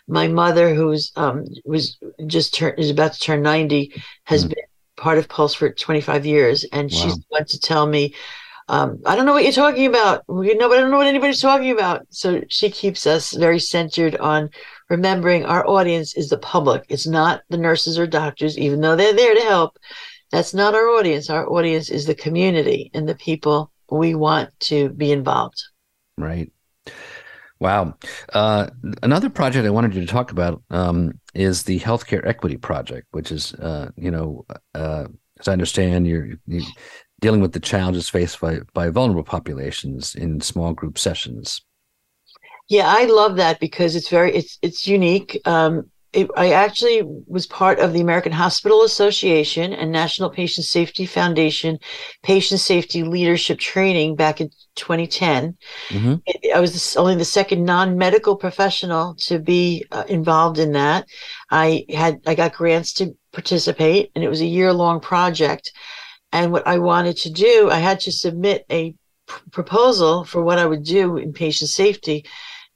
my 0.08 0.28
mother, 0.28 0.74
who's 0.74 1.12
um 1.16 1.44
was 1.64 1.98
just 2.26 2.54
turned 2.54 2.78
is 2.78 2.90
about 2.90 3.12
to 3.14 3.20
turn 3.20 3.42
ninety, 3.42 3.92
has 4.24 4.44
Mm. 4.44 4.48
been 4.48 4.64
part 4.96 5.18
of 5.18 5.28
Pulse 5.28 5.54
for 5.54 5.70
twenty 5.70 6.00
five 6.00 6.24
years, 6.24 6.64
and 6.72 6.90
she's 6.92 7.16
Wow. 7.16 7.18
the 7.18 7.24
one 7.28 7.44
to 7.46 7.58
tell 7.60 7.86
me, 7.86 8.14
um, 8.68 8.98
I 9.06 9.16
don't 9.16 9.26
know 9.26 9.32
what 9.32 9.42
you're 9.44 9.52
talking 9.52 9.86
about. 9.86 10.24
You 10.28 10.56
know, 10.56 10.68
but 10.68 10.78
I 10.78 10.80
don't 10.82 10.90
know 10.90 10.98
what 10.98 11.06
anybody's 11.06 11.40
talking 11.40 11.72
about. 11.72 12.06
So 12.10 12.42
she 12.48 12.70
keeps 12.70 13.06
us 13.06 13.32
very 13.32 13.58
centered 13.58 14.16
on 14.16 14.50
remembering 14.90 15.44
our 15.44 15.66
audience 15.68 16.16
is 16.16 16.28
the 16.28 16.38
public. 16.38 16.84
It's 16.88 17.06
not 17.06 17.42
the 17.50 17.58
nurses 17.58 17.98
or 17.98 18.06
doctors, 18.06 18.58
even 18.58 18.80
though 18.80 18.96
they're 18.96 19.14
there 19.14 19.34
to 19.34 19.40
help. 19.42 19.78
That's 20.34 20.52
not 20.52 20.74
our 20.74 20.88
audience. 20.88 21.30
Our 21.30 21.48
audience 21.48 21.90
is 21.90 22.06
the 22.06 22.14
community 22.16 22.90
and 22.92 23.08
the 23.08 23.14
people 23.14 23.70
we 23.88 24.16
want 24.16 24.50
to 24.62 24.88
be 24.88 25.12
involved. 25.12 25.62
Right. 26.18 26.50
Wow. 27.60 27.94
Uh, 28.32 28.68
another 29.04 29.30
project 29.30 29.64
I 29.64 29.70
wanted 29.70 29.94
you 29.94 30.00
to 30.00 30.08
talk 30.08 30.32
about 30.32 30.60
um, 30.70 31.20
is 31.34 31.62
the 31.62 31.78
Healthcare 31.78 32.26
Equity 32.26 32.56
Project, 32.56 33.06
which 33.12 33.30
is, 33.30 33.54
uh, 33.54 33.92
you 33.96 34.10
know, 34.10 34.44
uh, 34.74 35.06
as 35.38 35.46
I 35.46 35.52
understand, 35.52 36.08
you're, 36.08 36.30
you're, 36.48 36.66
dealing 37.20 37.40
with 37.40 37.52
the 37.52 37.60
challenges 37.60 38.08
faced 38.08 38.40
by, 38.40 38.58
by 38.74 38.90
vulnerable 38.90 39.22
populations 39.22 40.16
in 40.16 40.40
small 40.40 40.74
group 40.74 40.98
sessions. 40.98 41.62
Yeah, 42.68 42.86
I 42.88 43.04
love 43.04 43.36
that 43.36 43.60
because 43.60 43.94
it's 43.94 44.08
very 44.08 44.34
it's 44.34 44.58
it's 44.62 44.86
unique. 44.86 45.40
Um, 45.44 45.90
it, 46.14 46.30
I 46.36 46.52
actually 46.52 47.02
was 47.26 47.46
part 47.46 47.80
of 47.80 47.92
the 47.92 48.00
American 48.00 48.32
Hospital 48.32 48.82
Association 48.82 49.72
and 49.72 49.90
National 49.90 50.30
Patient 50.30 50.64
Safety 50.64 51.06
Foundation 51.06 51.78
patient 52.22 52.60
safety 52.60 53.02
leadership 53.02 53.58
training 53.58 54.16
back 54.16 54.40
in 54.40 54.50
2010. 54.76 55.56
Mm-hmm. 55.88 56.14
I 56.54 56.60
was 56.60 56.96
only 56.96 57.16
the 57.16 57.24
second 57.24 57.64
non-medical 57.64 58.36
professional 58.36 59.14
to 59.26 59.38
be 59.38 59.84
uh, 59.90 60.04
involved 60.08 60.58
in 60.58 60.72
that. 60.72 61.06
I 61.50 61.84
had 61.90 62.20
I 62.26 62.34
got 62.34 62.54
grants 62.54 62.92
to 62.94 63.16
participate, 63.32 64.12
and 64.14 64.22
it 64.22 64.28
was 64.28 64.40
a 64.40 64.46
year-long 64.46 65.00
project. 65.00 65.72
And 66.32 66.52
what 66.52 66.66
I 66.66 66.78
wanted 66.78 67.16
to 67.18 67.30
do, 67.30 67.70
I 67.70 67.78
had 67.78 68.00
to 68.00 68.12
submit 68.12 68.64
a 68.70 68.92
p- 68.92 68.96
proposal 69.50 70.24
for 70.24 70.42
what 70.42 70.58
I 70.58 70.66
would 70.66 70.84
do 70.84 71.16
in 71.16 71.32
patient 71.32 71.70
safety 71.70 72.24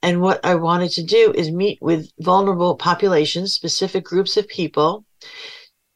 and 0.03 0.21
what 0.21 0.45
I 0.45 0.55
wanted 0.55 0.91
to 0.93 1.03
do 1.03 1.33
is 1.35 1.51
meet 1.51 1.79
with 1.81 2.11
vulnerable 2.21 2.77
populations, 2.77 3.55
specific 3.55 4.05
groups 4.05 4.37
of 4.37 4.49
people, 4.49 5.05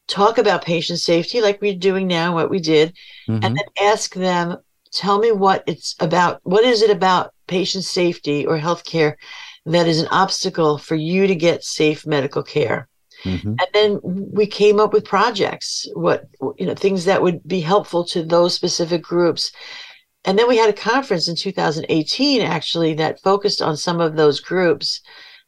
talk 0.07 0.37
about 0.37 0.65
patient 0.65 0.99
safety 0.99 1.41
like 1.41 1.61
we're 1.61 1.75
doing 1.75 2.07
now, 2.07 2.33
what 2.33 2.49
we 2.49 2.59
did, 2.59 2.93
mm-hmm. 3.27 3.43
and 3.43 3.55
then 3.55 3.65
ask 3.81 4.13
them, 4.13 4.57
tell 4.91 5.19
me 5.19 5.31
what 5.31 5.63
it's 5.67 5.95
about. 5.99 6.39
What 6.43 6.63
is 6.63 6.81
it 6.81 6.89
about 6.89 7.33
patient 7.47 7.83
safety 7.85 8.45
or 8.45 8.57
healthcare 8.59 9.15
that 9.65 9.87
is 9.87 10.01
an 10.01 10.07
obstacle 10.11 10.77
for 10.77 10.95
you 10.95 11.27
to 11.27 11.35
get 11.35 11.63
safe 11.63 12.05
medical 12.05 12.43
care? 12.43 12.89
Mm-hmm. 13.23 13.47
And 13.47 13.67
then 13.73 13.99
we 14.03 14.45
came 14.45 14.79
up 14.79 14.91
with 14.91 15.05
projects, 15.05 15.87
what 15.93 16.27
you 16.57 16.65
know, 16.65 16.75
things 16.75 17.05
that 17.05 17.21
would 17.21 17.41
be 17.47 17.61
helpful 17.61 18.03
to 18.05 18.23
those 18.23 18.53
specific 18.53 19.01
groups. 19.01 19.51
And 20.25 20.39
then 20.39 20.47
we 20.47 20.57
had 20.57 20.69
a 20.69 20.73
conference 20.73 21.27
in 21.27 21.35
2018, 21.35 22.41
actually, 22.41 22.93
that 22.95 23.21
focused 23.21 23.61
on 23.61 23.75
some 23.75 23.99
of 23.99 24.15
those 24.15 24.39
groups. 24.39 25.01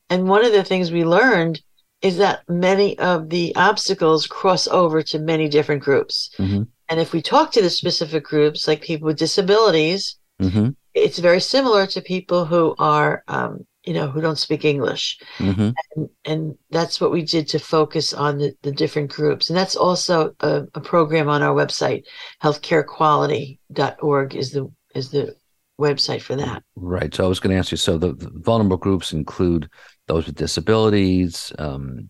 And 0.09 0.27
one 0.27 0.45
of 0.45 0.51
the 0.51 0.63
things 0.63 0.91
we 0.91 1.05
learned 1.05 1.61
is 2.01 2.17
that 2.17 2.41
many 2.49 2.97
of 2.99 3.29
the 3.29 3.55
obstacles 3.55 4.27
cross 4.27 4.67
over 4.67 5.01
to 5.01 5.19
many 5.19 5.47
different 5.47 5.81
groups. 5.81 6.29
Mm-hmm. 6.37 6.63
And 6.89 6.99
if 6.99 7.13
we 7.13 7.21
talk 7.21 7.51
to 7.53 7.61
the 7.61 7.69
specific 7.69 8.23
groups, 8.23 8.67
like 8.67 8.81
people 8.81 9.07
with 9.07 9.17
disabilities, 9.17 10.17
mm-hmm. 10.41 10.69
it's 10.93 11.19
very 11.19 11.41
similar 11.41 11.87
to 11.87 12.01
people 12.01 12.45
who 12.45 12.75
are 12.77 13.23
um, 13.27 13.65
you 13.85 13.93
know, 13.93 14.07
who 14.07 14.21
don't 14.21 14.37
speak 14.37 14.65
English. 14.65 15.19
Mm-hmm. 15.37 15.69
And, 15.95 16.09
and, 16.25 16.57
that's 16.71 16.99
what 16.99 17.11
we 17.11 17.23
did 17.23 17.47
to 17.49 17.59
focus 17.59 18.13
on 18.13 18.37
the, 18.37 18.53
the 18.63 18.71
different 18.71 19.11
groups. 19.11 19.49
And 19.49 19.57
that's 19.57 19.75
also 19.75 20.35
a, 20.41 20.63
a 20.73 20.81
program 20.81 21.29
on 21.29 21.41
our 21.41 21.55
website, 21.55 22.03
healthcarequality.org 22.43 24.35
is 24.35 24.51
the 24.51 24.71
is 24.93 25.09
the 25.11 25.35
website 25.79 26.21
for 26.21 26.35
that. 26.35 26.63
Right. 26.75 27.13
So 27.13 27.25
I 27.25 27.27
was 27.27 27.39
going 27.39 27.53
to 27.53 27.59
ask 27.59 27.71
you. 27.71 27.77
So 27.77 27.97
the, 27.97 28.13
the 28.13 28.31
vulnerable 28.33 28.77
groups 28.77 29.13
include 29.13 29.69
those 30.07 30.25
with 30.25 30.35
disabilities, 30.35 31.53
um, 31.59 32.09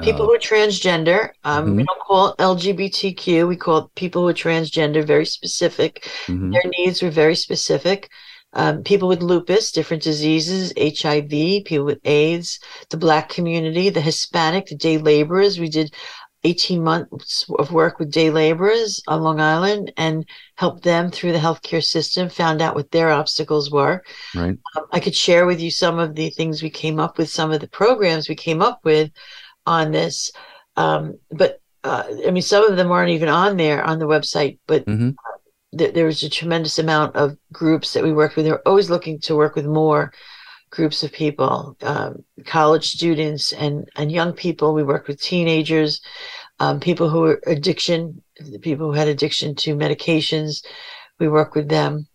people 0.00 0.22
uh, 0.22 0.26
who 0.26 0.34
are 0.34 0.38
transgender. 0.38 1.30
Um, 1.44 1.66
mm-hmm. 1.66 1.76
We 1.76 1.84
don't 1.84 2.00
call 2.00 2.28
it 2.28 2.38
LGBTQ. 2.38 3.48
We 3.48 3.56
call 3.56 3.78
it 3.78 3.94
people 3.94 4.22
who 4.22 4.28
are 4.28 4.34
transgender. 4.34 5.04
Very 5.04 5.26
specific. 5.26 6.08
Mm-hmm. 6.26 6.50
Their 6.50 6.64
needs 6.78 7.02
were 7.02 7.10
very 7.10 7.36
specific 7.36 8.10
um, 8.54 8.82
people 8.82 9.08
with 9.08 9.22
lupus, 9.22 9.72
different 9.72 10.02
diseases, 10.02 10.72
HIV, 10.78 11.64
people 11.64 11.84
with 11.84 12.00
AIDS, 12.04 12.60
the 12.90 12.96
Black 12.96 13.28
community, 13.28 13.90
the 13.90 14.00
Hispanic, 14.00 14.66
the 14.66 14.76
day 14.76 14.96
laborers. 14.98 15.58
We 15.58 15.68
did 15.68 15.92
18 16.44 16.82
months 16.82 17.46
of 17.58 17.72
work 17.72 17.98
with 17.98 18.12
day 18.12 18.30
laborers 18.30 19.02
on 19.08 19.22
Long 19.22 19.40
Island 19.40 19.92
and 19.96 20.24
helped 20.56 20.84
them 20.84 21.10
through 21.10 21.32
the 21.32 21.38
healthcare 21.38 21.82
system, 21.82 22.28
found 22.28 22.62
out 22.62 22.74
what 22.76 22.90
their 22.90 23.10
obstacles 23.10 23.70
were. 23.70 24.02
Right. 24.34 24.56
Um, 24.76 24.84
I 24.92 25.00
could 25.00 25.16
share 25.16 25.46
with 25.46 25.60
you 25.60 25.70
some 25.70 25.98
of 25.98 26.14
the 26.14 26.30
things 26.30 26.62
we 26.62 26.70
came 26.70 27.00
up 27.00 27.18
with, 27.18 27.30
some 27.30 27.50
of 27.50 27.60
the 27.60 27.68
programs 27.68 28.28
we 28.28 28.36
came 28.36 28.62
up 28.62 28.80
with 28.84 29.10
on 29.66 29.90
this. 29.90 30.30
Um, 30.76 31.18
but 31.30 31.60
uh, 31.82 32.04
I 32.26 32.30
mean, 32.30 32.42
some 32.42 32.64
of 32.70 32.76
them 32.76 32.92
aren't 32.92 33.10
even 33.10 33.28
on 33.28 33.56
there 33.56 33.82
on 33.82 33.98
the 33.98 34.06
website, 34.06 34.58
but 34.66 34.86
mm-hmm 34.86 35.10
th- 35.76 35.94
there 35.94 36.06
was 36.06 36.22
a 36.22 36.30
tremendous 36.30 36.78
amount 36.78 37.16
of 37.16 37.36
groups 37.52 37.92
that 37.92 38.02
we 38.02 38.12
worked 38.12 38.36
with. 38.36 38.46
They're 38.46 38.68
always 38.68 38.90
looking 38.90 39.18
to 39.20 39.36
work 39.36 39.54
with 39.54 39.66
more 39.66 40.12
groups 40.70 41.02
of 41.04 41.12
people, 41.12 41.76
um, 41.82 42.24
college 42.44 42.88
students 42.88 43.52
and 43.52 43.88
and 43.96 44.10
young 44.10 44.32
people. 44.32 44.74
We 44.74 44.82
worked 44.82 45.08
with 45.08 45.20
teenagers, 45.20 46.00
um, 46.58 46.80
people 46.80 47.08
who 47.08 47.20
were 47.20 47.40
addiction, 47.46 48.22
people 48.60 48.86
who 48.86 48.98
had 48.98 49.08
addiction 49.08 49.54
to 49.56 49.76
medications. 49.76 50.64
We 51.18 51.28
work 51.28 51.54
with 51.54 51.68
them. 51.68 52.08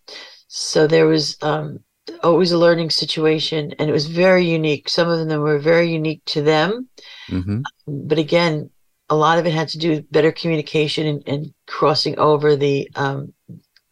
So 0.48 0.86
there 0.86 1.06
was 1.06 1.36
um, 1.42 1.80
always 2.22 2.52
a 2.52 2.58
learning 2.58 2.90
situation, 2.90 3.72
and 3.78 3.88
it 3.88 3.92
was 3.92 4.06
very 4.06 4.44
unique. 4.44 4.88
Some 4.88 5.08
of 5.08 5.26
them 5.26 5.40
were 5.40 5.58
very 5.58 5.90
unique 5.90 6.22
to 6.26 6.42
them, 6.42 6.88
mm-hmm. 7.28 7.62
but 7.86 8.18
again, 8.18 8.70
a 9.10 9.16
lot 9.16 9.38
of 9.38 9.46
it 9.46 9.52
had 9.52 9.68
to 9.68 9.78
do 9.78 9.90
with 9.90 10.10
better 10.10 10.32
communication 10.32 11.06
and, 11.06 11.22
and 11.26 11.54
crossing 11.66 12.18
over 12.18 12.56
the, 12.56 12.88
um, 12.94 13.34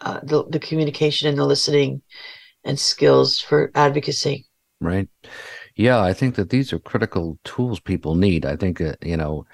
uh, 0.01 0.21
the 0.23 0.45
the 0.49 0.61
communication 0.61 1.29
and 1.29 1.37
the 1.37 1.45
listening 1.45 2.01
and 2.65 2.79
skills 2.79 3.41
for 3.41 3.71
advocacy. 3.75 4.47
Right. 4.81 5.09
Yeah, 5.75 6.01
I 6.01 6.13
think 6.13 6.37
that 6.37 6.51
these 6.51 6.73
are 6.73 6.79
critical 6.79 7.39
tools 7.45 7.81
people 7.81 8.15
need. 8.15 8.47
I 8.47 8.57
think 8.57 8.81
uh, 8.81 8.95
you 9.03 9.17
know, 9.17 9.45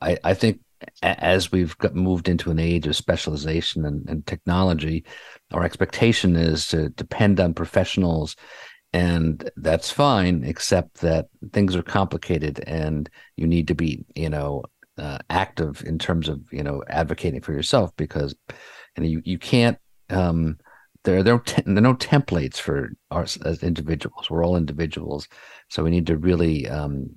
I 0.00 0.16
I 0.22 0.34
think 0.34 0.60
as 1.02 1.50
we've 1.50 1.76
got 1.78 1.96
moved 1.96 2.28
into 2.28 2.52
an 2.52 2.60
age 2.60 2.86
of 2.86 2.94
specialization 2.94 3.84
and, 3.84 4.08
and 4.08 4.24
technology, 4.24 5.04
our 5.52 5.64
expectation 5.64 6.36
is 6.36 6.68
to 6.68 6.90
depend 6.90 7.40
on 7.40 7.54
professionals 7.54 8.36
and 8.92 9.50
that's 9.56 9.90
fine 9.90 10.42
except 10.44 11.00
that 11.00 11.26
things 11.52 11.76
are 11.76 11.82
complicated 11.82 12.60
and 12.66 13.10
you 13.36 13.46
need 13.46 13.68
to 13.68 13.74
be 13.74 14.04
you 14.14 14.30
know 14.30 14.62
uh, 14.98 15.18
active 15.30 15.82
in 15.86 15.98
terms 15.98 16.28
of 16.28 16.40
you 16.52 16.62
know 16.62 16.82
advocating 16.88 17.40
for 17.40 17.52
yourself 17.52 17.90
because 17.96 18.34
and 18.96 19.06
you 19.06 19.22
you 19.24 19.38
can't 19.38 19.78
um, 20.10 20.58
there 21.04 21.22
there 21.22 21.34
are, 21.34 21.40
te- 21.40 21.62
there 21.64 21.78
are 21.78 21.80
no 21.80 21.94
templates 21.94 22.56
for 22.58 22.90
us 23.10 23.36
as 23.44 23.62
individuals. 23.62 24.30
We're 24.30 24.44
all 24.44 24.56
individuals, 24.56 25.28
so 25.68 25.82
we 25.82 25.90
need 25.90 26.06
to 26.08 26.16
really 26.16 26.68
um, 26.68 27.10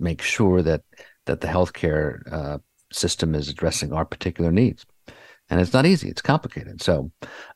make 0.00 0.22
sure 0.22 0.62
that 0.62 0.82
that 1.26 1.40
the 1.40 1.48
healthcare 1.48 2.20
uh, 2.32 2.58
system 2.92 3.34
is 3.34 3.48
addressing 3.48 3.92
our 3.92 4.04
particular 4.04 4.50
needs. 4.50 4.84
And 5.48 5.60
it's 5.60 5.72
not 5.72 5.86
easy; 5.86 6.08
it's 6.08 6.22
complicated. 6.22 6.82
So, 6.82 7.12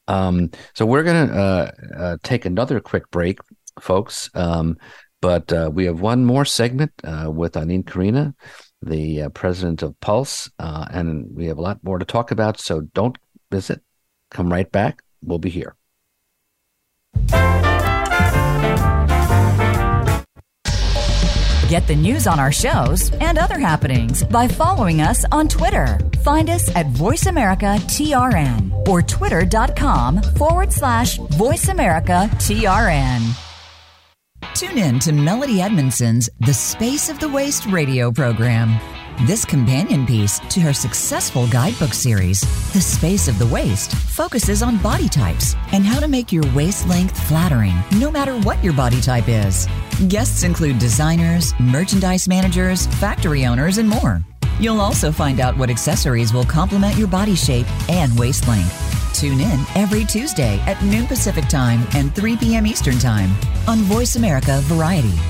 um, 0.06 0.50
so 0.74 0.86
we're 0.86 1.02
gonna 1.02 1.32
uh, 1.32 1.70
uh, 1.96 2.16
take 2.22 2.44
another 2.44 2.80
quick 2.80 3.10
break, 3.10 3.40
folks. 3.80 4.30
Um, 4.34 4.76
but 5.20 5.52
uh, 5.52 5.70
we 5.72 5.84
have 5.84 6.00
one 6.00 6.24
more 6.24 6.44
segment 6.44 6.92
uh, 7.04 7.30
with 7.30 7.52
Ilene 7.54 7.84
Corina 7.84 8.34
the 8.82 9.22
uh, 9.22 9.28
president 9.30 9.82
of 9.82 9.98
Pulse, 10.00 10.50
uh, 10.58 10.86
and 10.90 11.34
we 11.34 11.46
have 11.46 11.58
a 11.58 11.62
lot 11.62 11.82
more 11.82 11.98
to 11.98 12.04
talk 12.04 12.30
about. 12.30 12.58
So 12.58 12.80
don't 12.80 13.18
visit. 13.50 13.82
Come 14.30 14.52
right 14.52 14.70
back. 14.70 15.02
We'll 15.22 15.38
be 15.38 15.50
here. 15.50 15.76
Get 21.70 21.86
the 21.86 21.94
news 21.94 22.26
on 22.26 22.40
our 22.40 22.50
shows 22.50 23.12
and 23.20 23.38
other 23.38 23.56
happenings 23.56 24.24
by 24.24 24.48
following 24.48 25.02
us 25.02 25.24
on 25.30 25.46
Twitter. 25.46 26.00
Find 26.24 26.50
us 26.50 26.68
at 26.74 26.86
VoiceAmericaTRN 26.86 28.88
or 28.88 29.02
twitter.com 29.02 30.20
forward 30.20 30.72
slash 30.72 31.18
VoiceAmericaTRN. 31.18 33.49
Tune 34.54 34.78
in 34.78 34.98
to 35.00 35.12
Melody 35.12 35.60
Edmondson's 35.60 36.28
The 36.40 36.54
Space 36.54 37.08
of 37.08 37.18
the 37.18 37.28
Waist 37.28 37.66
radio 37.66 38.10
program. 38.10 38.78
This 39.26 39.44
companion 39.44 40.06
piece 40.06 40.38
to 40.38 40.60
her 40.60 40.72
successful 40.72 41.46
guidebook 41.48 41.92
series, 41.92 42.40
The 42.72 42.80
Space 42.80 43.28
of 43.28 43.38
the 43.38 43.46
Waist, 43.46 43.92
focuses 43.92 44.62
on 44.62 44.78
body 44.78 45.08
types 45.08 45.54
and 45.72 45.84
how 45.84 46.00
to 46.00 46.08
make 46.08 46.32
your 46.32 46.44
waist 46.54 46.88
length 46.88 47.18
flattering 47.28 47.74
no 47.98 48.10
matter 48.10 48.38
what 48.40 48.62
your 48.64 48.72
body 48.72 49.00
type 49.00 49.28
is. 49.28 49.66
Guests 50.08 50.42
include 50.42 50.78
designers, 50.78 51.52
merchandise 51.60 52.26
managers, 52.26 52.86
factory 52.86 53.44
owners, 53.46 53.78
and 53.78 53.88
more. 53.88 54.24
You'll 54.60 54.80
also 54.82 55.10
find 55.10 55.40
out 55.40 55.56
what 55.56 55.70
accessories 55.70 56.34
will 56.34 56.44
complement 56.44 56.96
your 56.96 57.08
body 57.08 57.34
shape 57.34 57.66
and 57.88 58.16
waist 58.18 58.46
length. 58.46 58.76
Tune 59.14 59.40
in 59.40 59.60
every 59.74 60.04
Tuesday 60.04 60.60
at 60.66 60.82
noon 60.84 61.06
Pacific 61.06 61.48
Time 61.48 61.86
and 61.94 62.14
3 62.14 62.36
p.m. 62.36 62.66
Eastern 62.66 62.98
Time 62.98 63.30
on 63.66 63.78
Voice 63.78 64.16
America 64.16 64.60
Variety. 64.64 65.29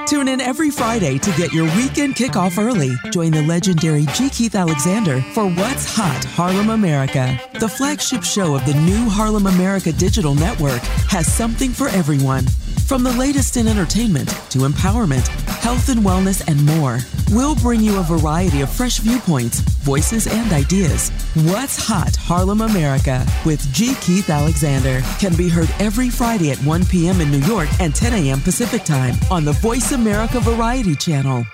Tune 0.05 0.27
in 0.27 0.41
every 0.41 0.69
Friday 0.69 1.17
to 1.19 1.31
get 1.31 1.53
your 1.53 1.65
weekend 1.75 2.15
kickoff 2.15 2.57
early. 2.57 2.91
Join 3.11 3.31
the 3.31 3.41
legendary 3.43 4.05
G. 4.13 4.29
Keith 4.29 4.55
Alexander 4.55 5.21
for 5.33 5.49
What's 5.49 5.95
Hot 5.95 6.23
Harlem 6.23 6.69
America. 6.69 7.39
The 7.59 7.69
flagship 7.69 8.23
show 8.23 8.55
of 8.55 8.65
the 8.65 8.73
new 8.73 9.09
Harlem 9.09 9.47
America 9.47 9.91
Digital 9.91 10.35
Network 10.35 10.81
has 11.09 11.31
something 11.31 11.71
for 11.71 11.87
everyone. 11.89 12.45
From 12.91 13.03
the 13.03 13.13
latest 13.13 13.55
in 13.55 13.69
entertainment 13.69 14.27
to 14.49 14.59
empowerment, 14.59 15.25
health 15.61 15.87
and 15.87 16.01
wellness, 16.01 16.45
and 16.45 16.65
more, 16.65 16.99
we'll 17.31 17.55
bring 17.55 17.79
you 17.79 17.97
a 17.97 18.03
variety 18.03 18.59
of 18.59 18.69
fresh 18.69 18.97
viewpoints, 18.97 19.61
voices, 19.61 20.27
and 20.27 20.51
ideas. 20.51 21.09
What's 21.45 21.87
Hot 21.87 22.13
Harlem 22.17 22.59
America 22.59 23.25
with 23.45 23.61
G. 23.71 23.95
Keith 24.01 24.29
Alexander 24.29 24.99
can 25.19 25.33
be 25.37 25.47
heard 25.47 25.69
every 25.79 26.09
Friday 26.09 26.51
at 26.51 26.57
1 26.65 26.85
p.m. 26.87 27.21
in 27.21 27.31
New 27.31 27.39
York 27.39 27.69
and 27.79 27.95
10 27.95 28.11
a.m. 28.25 28.41
Pacific 28.41 28.83
Time 28.83 29.15
on 29.31 29.45
the 29.45 29.53
Voice 29.53 29.90
America 29.91 30.39
Variety 30.39 30.95
Channel. 30.95 31.45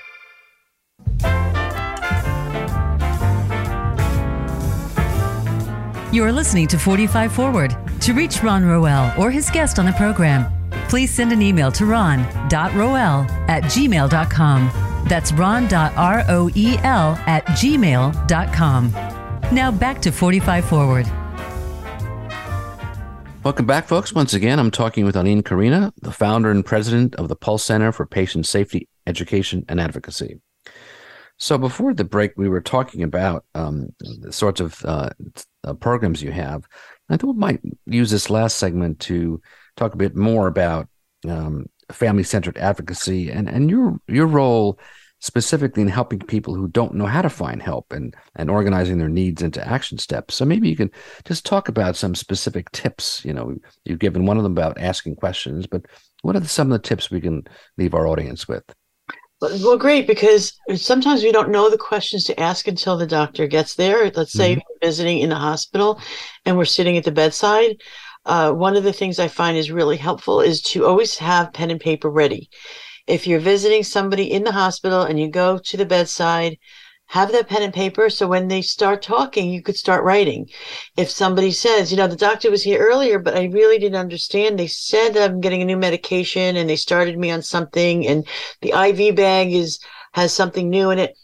You 6.12 6.24
are 6.24 6.32
listening 6.32 6.68
to 6.68 6.80
45 6.80 7.32
Forward. 7.34 7.76
To 8.02 8.14
reach 8.14 8.42
Ron 8.42 8.66
Roel 8.66 9.14
or 9.20 9.30
his 9.30 9.50
guest 9.50 9.78
on 9.78 9.86
the 9.86 9.92
program, 9.94 10.52
please 10.88 11.12
send 11.12 11.32
an 11.32 11.42
email 11.42 11.72
to 11.74 11.86
ron.roel 11.86 13.26
at 13.50 13.64
gmail.com. 13.64 14.72
That's 15.08 15.32
ron.roel 15.34 15.70
at 17.28 17.46
gmail.com. 17.46 18.92
Now 19.52 19.72
back 19.72 20.02
to 20.02 20.12
45 20.12 20.66
Forward. 20.66 21.08
Welcome 23.48 23.66
back, 23.66 23.88
folks. 23.88 24.12
Once 24.12 24.34
again, 24.34 24.60
I'm 24.60 24.72
talking 24.72 25.06
with 25.06 25.16
Ilene 25.16 25.42
Corina, 25.42 25.94
the 26.02 26.12
founder 26.12 26.52
and 26.52 26.66
president 26.66 27.16
of 27.16 27.30
the 27.30 27.36
Pulse 27.38 27.64
Center 27.64 27.94
for 27.94 28.06
Patient 28.06 28.46
Safety, 28.46 28.90
Education, 29.08 29.64
and 29.70 29.80
Advocacy. 29.80 30.42
So 31.38 31.58
before 31.58 31.94
the 31.94 32.04
break, 32.04 32.34
we 32.36 32.50
were 32.50 32.60
talking 32.60 33.04
about 33.04 33.46
um, 33.56 33.96
the 34.02 34.34
sorts 34.34 34.60
of 34.60 34.84
uh, 34.84 35.12
uh, 35.64 35.76
programs 35.76 36.22
you 36.22 36.34
have. 36.34 36.66
I 37.10 37.16
thought 37.16 37.36
we 37.36 37.40
might 37.40 37.62
use 37.86 38.12
this 38.12 38.30
last 38.30 38.58
segment 38.58 39.00
to 39.00 39.42
talk 39.78 39.94
a 39.94 39.98
bit 39.98 40.14
more 40.14 40.48
about 40.48 40.90
um, 41.26 41.68
family-centered 41.90 42.58
advocacy 42.58 43.32
and 43.32 43.48
and 43.48 43.70
your 43.70 43.98
your 44.10 44.28
role 44.28 44.78
specifically 45.28 45.84
in 45.84 45.90
helping 45.90 46.20
people 46.20 46.56
who 46.56 46.68
don't 46.68 46.96
know 46.96 47.06
how 47.06 47.22
to 47.22 47.30
find 47.30 47.62
help 47.62 47.92
and 47.92 48.16
and 48.36 48.50
organizing 48.50 48.98
their 48.98 49.10
needs 49.10 49.42
into 49.44 49.66
action 49.68 49.98
steps. 49.98 50.34
So 50.36 50.46
maybe 50.46 50.68
you 50.70 50.76
can 50.76 50.90
just 51.26 51.46
talk 51.46 51.70
about 51.70 51.96
some 51.96 52.16
specific 52.16 52.72
tips. 52.72 53.24
You 53.24 53.34
know, 53.34 53.56
you've 53.86 54.00
given 54.00 54.26
one 54.26 54.38
of 54.38 54.44
them 54.44 54.54
about 54.54 54.80
asking 54.80 55.18
questions, 55.18 55.68
but 55.68 55.86
what 56.24 56.36
are 56.36 56.44
some 56.46 56.72
of 56.72 56.82
the 56.82 56.88
tips 56.88 57.12
we 57.12 57.22
can 57.22 57.44
leave 57.78 57.94
our 57.94 58.08
audience 58.08 58.48
with? 58.48 58.64
Well, 59.40 59.78
great, 59.78 60.08
because 60.08 60.58
sometimes 60.76 61.22
we 61.22 61.32
don't 61.32 61.52
know 61.52 61.70
the 61.70 61.78
questions 61.78 62.24
to 62.24 62.40
ask 62.40 62.68
until 62.68 62.98
the 62.98 63.06
doctor 63.06 63.46
gets 63.46 63.76
there. 63.76 64.10
Let's 64.10 64.34
say 64.34 64.54
mm-hmm. 64.54 64.62
we're 64.68 64.88
visiting 64.88 65.20
in 65.20 65.30
the 65.30 65.36
hospital 65.36 66.02
and 66.46 66.58
we're 66.58 66.66
sitting 66.66 66.98
at 66.98 67.04
the 67.04 67.12
bedside. 67.12 67.80
Uh, 68.26 68.52
one 68.52 68.76
of 68.76 68.84
the 68.84 68.94
things 68.94 69.20
I 69.20 69.28
find 69.28 69.56
is 69.56 69.70
really 69.70 69.96
helpful 69.96 70.42
is 70.42 70.62
to 70.64 70.88
always 70.88 71.18
have 71.20 71.54
pen 71.54 71.70
and 71.70 71.80
paper 71.80 72.10
ready. 72.10 72.50
If 73.08 73.26
you're 73.26 73.40
visiting 73.40 73.84
somebody 73.84 74.32
in 74.32 74.44
the 74.44 74.52
hospital 74.52 75.04
and 75.04 75.20
you 75.20 75.30
go 75.30 75.58
to 75.58 75.78
the 75.78 75.86
bedside, 75.86 76.58
have 77.08 77.32
that 77.32 77.48
pen 77.48 77.64
and 77.64 77.74
paper 77.74 78.10
so 78.10 78.28
when 78.28 78.48
they 78.50 78.62
start 78.62 79.02
talking 79.02 79.50
you 79.50 79.62
could 79.62 79.78
start 79.78 80.04
writing. 80.04 80.50
If 80.98 81.10
somebody 81.10 81.52
says 81.52 81.90
you 81.90 81.98
know 81.98 82.08
the 82.08 82.16
doctor 82.16 82.52
was 82.52 82.64
here 82.64 82.80
earlier 82.80 83.18
but 83.18 83.36
i 83.36 83.46
really 83.46 83.80
didn't 83.80 84.00
understand. 84.00 84.60
They 84.60 84.68
said 84.68 85.14
that 85.14 85.30
i'm 85.30 85.42
getting 85.42 85.62
a 85.62 85.66
new 85.66 85.78
medication 85.78 86.58
and 86.58 86.70
they 86.70 86.76
started 86.76 87.18
me 87.18 87.32
on 87.32 87.42
something 87.42 88.06
and 88.06 88.28
the 88.62 88.74
iv 88.74 89.16
bag 89.16 89.54
is 89.54 89.80
has 90.14 90.34
something 90.34 90.70
new 90.70 90.90
in 90.90 91.00
it. 91.00 91.18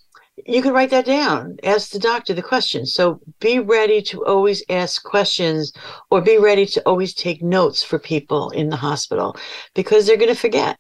You 0.46 0.62
can 0.62 0.74
write 0.74 0.90
that 0.90 1.06
down. 1.06 1.58
Ask 1.64 1.92
the 1.92 2.00
doctor 2.00 2.34
the 2.34 2.42
question 2.42 2.86
so 2.86 3.20
be 3.40 3.60
ready 3.60 4.02
to 4.04 4.26
always 4.26 4.64
ask 4.70 5.04
questions 5.04 5.74
or 6.10 6.22
be 6.22 6.38
ready 6.38 6.66
to 6.68 6.82
always 6.86 7.14
take 7.14 7.44
notes 7.44 7.84
for 7.84 8.00
people 8.00 8.50
in 8.52 8.70
the 8.70 8.78
hospital 8.78 9.36
because 9.76 10.08
they're 10.08 10.18
going 10.18 10.34
to 10.34 10.40
forget. 10.40 10.80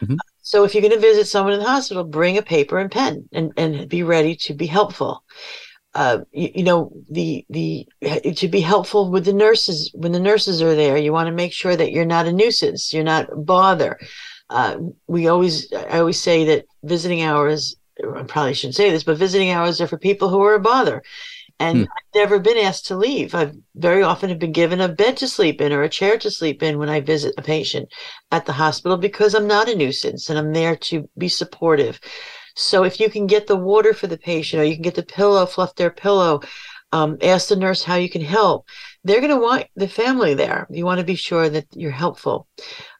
Mm-hmm. 0.00 0.16
So 0.50 0.64
if 0.64 0.74
you're 0.74 0.82
going 0.82 0.92
to 0.94 0.98
visit 0.98 1.28
someone 1.28 1.52
in 1.52 1.60
the 1.60 1.64
hospital, 1.64 2.02
bring 2.02 2.36
a 2.36 2.42
paper 2.42 2.80
and 2.80 2.90
pen 2.90 3.28
and, 3.30 3.52
and 3.56 3.88
be 3.88 4.02
ready 4.02 4.34
to 4.46 4.52
be 4.52 4.66
helpful. 4.66 5.22
Uh, 5.94 6.22
you, 6.32 6.50
you, 6.56 6.64
know, 6.64 6.90
the, 7.08 7.46
the, 7.50 7.86
to 8.34 8.48
be 8.48 8.60
helpful 8.60 9.12
with 9.12 9.24
the 9.24 9.32
nurses, 9.32 9.92
when 9.94 10.10
the 10.10 10.18
nurses 10.18 10.60
are 10.60 10.74
there, 10.74 10.96
you 10.96 11.12
want 11.12 11.28
to 11.28 11.32
make 11.32 11.52
sure 11.52 11.76
that 11.76 11.92
you're 11.92 12.04
not 12.04 12.26
a 12.26 12.32
nuisance, 12.32 12.92
you're 12.92 13.04
not 13.04 13.32
a 13.32 13.36
bother. 13.36 13.96
Uh, 14.48 14.78
we 15.06 15.28
always, 15.28 15.72
I 15.72 16.00
always 16.00 16.18
say 16.18 16.42
that 16.46 16.66
visiting 16.82 17.22
hours, 17.22 17.76
I 18.00 18.24
probably 18.24 18.54
shouldn't 18.54 18.74
say 18.74 18.90
this, 18.90 19.04
but 19.04 19.18
visiting 19.18 19.50
hours 19.50 19.80
are 19.80 19.86
for 19.86 19.98
people 19.98 20.30
who 20.30 20.42
are 20.42 20.54
a 20.54 20.60
bother. 20.60 21.04
And 21.60 21.78
hmm. 21.78 21.84
I've 21.84 22.14
never 22.14 22.38
been 22.38 22.56
asked 22.56 22.86
to 22.86 22.96
leave. 22.96 23.34
I've 23.34 23.54
very 23.76 24.02
often 24.02 24.30
have 24.30 24.38
been 24.38 24.52
given 24.52 24.80
a 24.80 24.88
bed 24.88 25.18
to 25.18 25.28
sleep 25.28 25.60
in 25.60 25.72
or 25.72 25.82
a 25.82 25.88
chair 25.88 26.18
to 26.18 26.30
sleep 26.30 26.62
in 26.62 26.78
when 26.78 26.88
I 26.88 27.00
visit 27.00 27.34
a 27.38 27.42
patient 27.42 27.88
at 28.32 28.46
the 28.46 28.52
hospital 28.52 28.96
because 28.96 29.34
I'm 29.34 29.46
not 29.46 29.68
a 29.68 29.76
nuisance 29.76 30.30
and 30.30 30.38
I'm 30.38 30.52
there 30.52 30.74
to 30.76 31.08
be 31.18 31.28
supportive. 31.28 32.00
So 32.56 32.84
if 32.84 32.98
you 32.98 33.10
can 33.10 33.26
get 33.26 33.46
the 33.46 33.56
water 33.56 33.94
for 33.94 34.06
the 34.06 34.18
patient 34.18 34.60
or 34.60 34.64
you 34.64 34.74
can 34.74 34.82
get 34.82 34.94
the 34.94 35.02
pillow, 35.02 35.46
fluff 35.46 35.74
their 35.76 35.90
pillow, 35.90 36.40
um, 36.92 37.18
ask 37.22 37.48
the 37.48 37.56
nurse 37.56 37.84
how 37.84 37.96
you 37.96 38.10
can 38.10 38.22
help. 38.22 38.66
They're 39.04 39.20
going 39.20 39.30
to 39.30 39.40
want 39.40 39.66
the 39.76 39.88
family 39.88 40.34
there. 40.34 40.66
You 40.70 40.84
want 40.84 40.98
to 40.98 41.06
be 41.06 41.14
sure 41.14 41.48
that 41.48 41.66
you're 41.72 41.90
helpful. 41.90 42.48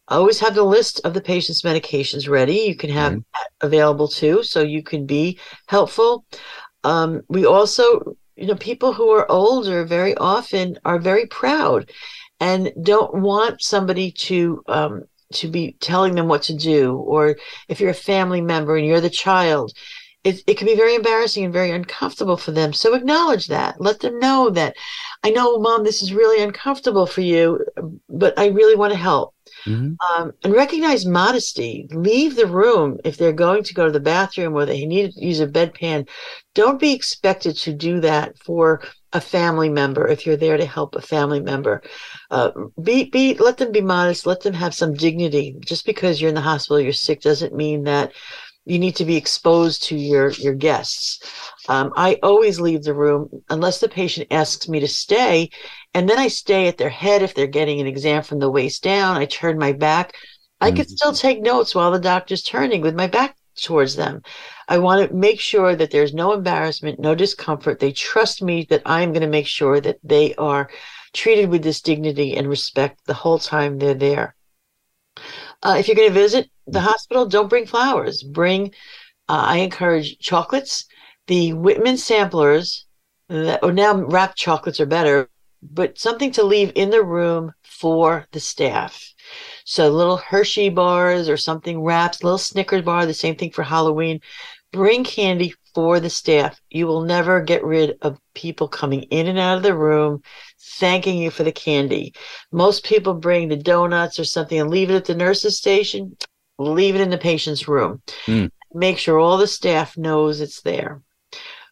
Always 0.08 0.40
have 0.40 0.54
the 0.54 0.64
list 0.64 1.00
of 1.04 1.14
the 1.14 1.20
patient's 1.20 1.62
medications 1.62 2.28
ready. 2.28 2.58
You 2.58 2.76
can 2.76 2.90
have 2.90 3.12
mm-hmm. 3.12 3.66
available 3.66 4.08
too, 4.08 4.42
so 4.42 4.61
you 4.62 4.82
can 4.82 5.06
be 5.06 5.38
helpful. 5.66 6.24
Um, 6.82 7.22
we 7.28 7.46
also 7.46 8.16
you 8.41 8.47
know 8.47 8.57
people 8.57 8.93
who 8.93 9.11
are 9.11 9.30
older 9.30 9.84
very 9.84 10.16
often 10.16 10.78
are 10.84 10.99
very 10.99 11.26
proud 11.26 11.91
and 12.41 12.72
don't 12.82 13.14
want 13.14 13.62
somebody 13.62 14.11
to 14.12 14.62
um, 14.66 15.05
to 15.34 15.49
be 15.49 15.76
telling 15.80 16.14
them 16.14 16.26
what 16.26 16.43
to 16.43 16.57
do. 16.57 16.97
Or 16.97 17.36
if 17.68 17.80
you're 17.80 17.91
a 17.91 17.95
family 17.95 18.41
member 18.41 18.76
and 18.76 18.86
you're 18.86 19.01
the 19.01 19.11
child 19.11 19.72
it, 20.22 20.42
it 20.46 20.58
can 20.58 20.66
be 20.66 20.76
very 20.76 20.94
embarrassing 20.94 21.44
and 21.44 21.52
very 21.52 21.70
uncomfortable 21.70 22.36
for 22.36 22.52
them 22.52 22.72
so 22.72 22.94
acknowledge 22.94 23.46
that 23.46 23.80
let 23.80 24.00
them 24.00 24.18
know 24.18 24.50
that 24.50 24.76
i 25.24 25.30
know 25.30 25.58
mom 25.58 25.84
this 25.84 26.02
is 26.02 26.12
really 26.14 26.42
uncomfortable 26.42 27.06
for 27.06 27.20
you 27.20 27.64
but 28.08 28.38
i 28.38 28.46
really 28.48 28.76
want 28.76 28.92
to 28.92 28.98
help 28.98 29.34
Mm-hmm. 29.66 30.22
Um, 30.22 30.32
and 30.42 30.54
recognize 30.54 31.04
modesty. 31.04 31.86
Leave 31.90 32.36
the 32.36 32.46
room 32.46 32.98
if 33.04 33.16
they're 33.16 33.32
going 33.32 33.62
to 33.64 33.74
go 33.74 33.86
to 33.86 33.92
the 33.92 34.00
bathroom 34.00 34.54
or 34.54 34.64
they 34.64 34.86
need 34.86 35.12
to 35.12 35.24
use 35.24 35.40
a 35.40 35.46
bedpan. 35.46 36.08
Don't 36.54 36.80
be 36.80 36.92
expected 36.92 37.56
to 37.58 37.72
do 37.72 38.00
that 38.00 38.38
for 38.38 38.82
a 39.12 39.20
family 39.20 39.68
member 39.68 40.06
if 40.06 40.24
you're 40.24 40.36
there 40.36 40.56
to 40.56 40.64
help 40.64 40.94
a 40.94 41.02
family 41.02 41.40
member. 41.40 41.82
Uh, 42.30 42.50
be 42.82 43.04
be 43.10 43.34
let 43.34 43.58
them 43.58 43.72
be 43.72 43.80
modest. 43.80 44.26
Let 44.26 44.40
them 44.40 44.54
have 44.54 44.74
some 44.74 44.94
dignity. 44.94 45.56
Just 45.60 45.84
because 45.84 46.20
you're 46.20 46.28
in 46.28 46.34
the 46.34 46.40
hospital, 46.40 46.80
you're 46.80 46.92
sick, 46.92 47.20
doesn't 47.20 47.54
mean 47.54 47.84
that 47.84 48.12
you 48.64 48.78
need 48.78 48.96
to 48.96 49.04
be 49.04 49.16
exposed 49.16 49.84
to 49.84 49.96
your 49.96 50.30
your 50.30 50.54
guests. 50.54 51.20
Um, 51.68 51.92
I 51.96 52.18
always 52.22 52.61
leave 52.61 52.82
the 52.82 52.94
room 52.94 53.42
unless 53.48 53.80
the 53.80 53.88
patient 53.88 54.28
asks 54.30 54.68
me 54.68 54.80
to 54.80 54.88
stay, 54.88 55.50
and 55.94 56.08
then 56.08 56.18
I 56.18 56.28
stay 56.28 56.68
at 56.68 56.78
their 56.78 56.90
head 56.90 57.22
if 57.22 57.34
they're 57.34 57.46
getting 57.46 57.80
an 57.80 57.86
exam 57.86 58.22
from 58.22 58.38
the 58.38 58.50
waist 58.50 58.82
down. 58.82 59.16
I 59.16 59.24
turn 59.26 59.58
my 59.58 59.72
back. 59.72 60.14
I 60.61 60.68
mm-hmm. 60.68 60.76
can 60.76 60.88
still 60.88 61.12
take 61.12 61.40
notes 61.40 61.74
while 61.74 61.90
the 61.90 61.98
doctor's 61.98 62.42
turning 62.42 62.82
with 62.82 62.94
my 62.94 63.06
back 63.06 63.36
towards 63.56 63.96
them. 63.96 64.22
I 64.68 64.78
want 64.78 65.08
to 65.08 65.14
make 65.14 65.40
sure 65.40 65.74
that 65.74 65.90
there's 65.90 66.14
no 66.14 66.32
embarrassment, 66.32 67.00
no 67.00 67.14
discomfort. 67.14 67.80
They 67.80 67.92
trust 67.92 68.42
me 68.42 68.66
that 68.70 68.82
I'm 68.86 69.12
going 69.12 69.22
to 69.22 69.28
make 69.28 69.46
sure 69.46 69.80
that 69.80 69.98
they 70.04 70.34
are 70.36 70.70
treated 71.12 71.50
with 71.50 71.62
this 71.62 71.80
dignity 71.80 72.36
and 72.36 72.48
respect 72.48 73.00
the 73.06 73.14
whole 73.14 73.38
time 73.38 73.78
they're 73.78 73.94
there. 73.94 74.34
Uh, 75.62 75.76
if 75.78 75.88
you're 75.88 75.96
going 75.96 76.08
to 76.08 76.14
visit 76.14 76.50
the 76.66 76.78
mm-hmm. 76.78 76.88
hospital, 76.88 77.26
don't 77.26 77.50
bring 77.50 77.66
flowers. 77.66 78.22
Bring, 78.22 78.72
uh, 79.28 79.44
I 79.46 79.58
encourage 79.58 80.18
chocolates. 80.18 80.86
The 81.26 81.52
Whitman 81.52 81.96
samplers, 81.96 82.86
that, 83.28 83.62
or 83.62 83.72
now 83.72 83.94
wrapped 83.94 84.36
chocolates 84.36 84.80
are 84.80 84.86
better 84.86 85.28
but 85.62 85.98
something 85.98 86.32
to 86.32 86.42
leave 86.42 86.72
in 86.74 86.90
the 86.90 87.02
room 87.02 87.52
for 87.62 88.26
the 88.32 88.40
staff. 88.40 89.12
So 89.64 89.90
little 89.90 90.16
Hershey 90.16 90.70
bars 90.70 91.28
or 91.28 91.36
something 91.36 91.82
wraps, 91.82 92.22
little 92.22 92.38
Snickers 92.38 92.82
bar, 92.82 93.06
the 93.06 93.14
same 93.14 93.36
thing 93.36 93.50
for 93.50 93.62
Halloween. 93.62 94.20
Bring 94.72 95.04
candy 95.04 95.54
for 95.74 96.00
the 96.00 96.10
staff. 96.10 96.60
You 96.70 96.86
will 96.86 97.02
never 97.02 97.40
get 97.40 97.64
rid 97.64 97.98
of 98.02 98.18
people 98.34 98.68
coming 98.68 99.02
in 99.04 99.26
and 99.26 99.38
out 99.38 99.56
of 99.56 99.62
the 99.62 99.76
room 99.76 100.22
thanking 100.78 101.18
you 101.18 101.30
for 101.30 101.42
the 101.42 101.52
candy. 101.52 102.14
Most 102.52 102.84
people 102.84 103.14
bring 103.14 103.48
the 103.48 103.56
donuts 103.56 104.18
or 104.18 104.24
something 104.24 104.58
and 104.58 104.70
leave 104.70 104.90
it 104.90 104.96
at 104.96 105.04
the 105.04 105.14
nurse's 105.14 105.58
station, 105.58 106.16
leave 106.58 106.94
it 106.94 107.00
in 107.00 107.10
the 107.10 107.18
patient's 107.18 107.68
room. 107.68 108.02
Mm. 108.26 108.50
Make 108.72 108.98
sure 108.98 109.18
all 109.18 109.36
the 109.36 109.46
staff 109.46 109.96
knows 109.96 110.40
it's 110.40 110.62
there. 110.62 111.02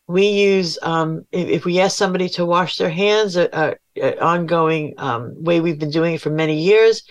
We 0.06 0.28
use, 0.28 0.78
um, 0.82 1.26
if, 1.32 1.48
if, 1.48 1.64
we 1.66 1.80
ask 1.80 1.96
somebody 1.96 2.30
to 2.30 2.46
wash 2.46 2.76
their 2.76 2.90
hands, 2.90 3.36
an 3.36 3.74
ongoing 4.20 4.94
um, 4.96 5.44
way 5.44 5.60
we've 5.60 5.78
been 5.78 5.90
doing 5.90 6.14
it 6.14 6.22
for 6.22 6.30
many 6.30 6.62
years 6.62 7.02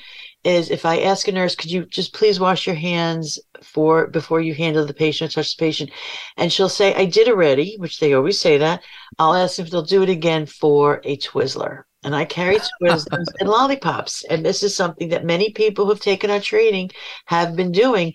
is 0.47 0.71
if 0.71 0.85
I 0.85 1.01
ask 1.01 1.27
a 1.27 1.31
nurse, 1.33 1.55
could 1.55 1.69
you 1.69 1.85
just 1.85 2.13
please 2.13 2.39
wash 2.39 2.65
your 2.65 2.75
hands 2.75 3.37
for 3.61 4.07
before 4.07 4.39
you 4.39 4.53
handle 4.53 4.85
the 4.85 4.93
patient, 4.93 5.31
or 5.31 5.33
touch 5.33 5.57
the 5.57 5.65
patient, 5.65 5.91
and 6.37 6.51
she'll 6.51 6.69
say, 6.69 6.95
I 6.95 7.03
did 7.03 7.27
already, 7.27 7.75
which 7.79 7.99
they 7.99 8.13
always 8.13 8.39
say 8.39 8.57
that. 8.57 8.81
I'll 9.19 9.33
ask 9.33 9.59
if 9.59 9.69
they'll 9.69 9.81
do 9.81 10.03
it 10.03 10.09
again 10.09 10.45
for 10.45 11.01
a 11.03 11.17
Twizzler. 11.17 11.83
And 12.03 12.15
I 12.15 12.23
carry 12.23 12.59
Twizzlers 12.81 13.27
and 13.41 13.49
lollipops. 13.49 14.23
And 14.29 14.45
this 14.45 14.63
is 14.63 14.73
something 14.73 15.09
that 15.09 15.25
many 15.25 15.51
people 15.51 15.85
who've 15.85 15.99
taken 15.99 16.31
our 16.31 16.39
training 16.39 16.91
have 17.25 17.57
been 17.57 17.73
doing. 17.73 18.13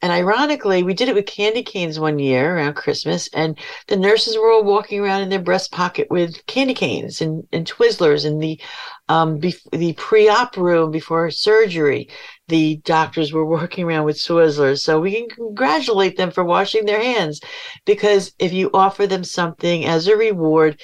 And 0.00 0.12
ironically, 0.12 0.82
we 0.82 0.94
did 0.94 1.08
it 1.08 1.14
with 1.14 1.26
candy 1.26 1.62
canes 1.62 2.00
one 2.00 2.18
year 2.18 2.56
around 2.56 2.74
Christmas, 2.74 3.28
and 3.32 3.58
the 3.88 3.96
nurses 3.96 4.36
were 4.36 4.52
all 4.52 4.64
walking 4.64 5.00
around 5.00 5.22
in 5.22 5.30
their 5.30 5.38
breast 5.38 5.72
pocket 5.72 6.08
with 6.10 6.44
candy 6.46 6.74
canes 6.74 7.20
and, 7.20 7.46
and 7.52 7.66
Twizzlers. 7.66 8.26
And 8.26 8.42
the 8.42 8.60
um, 9.08 9.40
the 9.40 9.94
pre-op 9.96 10.56
room 10.56 10.90
before 10.90 11.30
surgery, 11.30 12.08
the 12.48 12.76
doctors 12.84 13.32
were 13.32 13.46
working 13.46 13.84
around 13.84 14.04
with 14.04 14.16
Swizzlers, 14.16 14.80
So 14.80 15.00
we 15.00 15.12
can 15.12 15.28
congratulate 15.28 16.16
them 16.16 16.30
for 16.30 16.44
washing 16.44 16.84
their 16.86 17.02
hands, 17.02 17.40
because 17.84 18.32
if 18.38 18.52
you 18.52 18.70
offer 18.72 19.06
them 19.06 19.24
something 19.24 19.84
as 19.84 20.08
a 20.08 20.16
reward, 20.16 20.80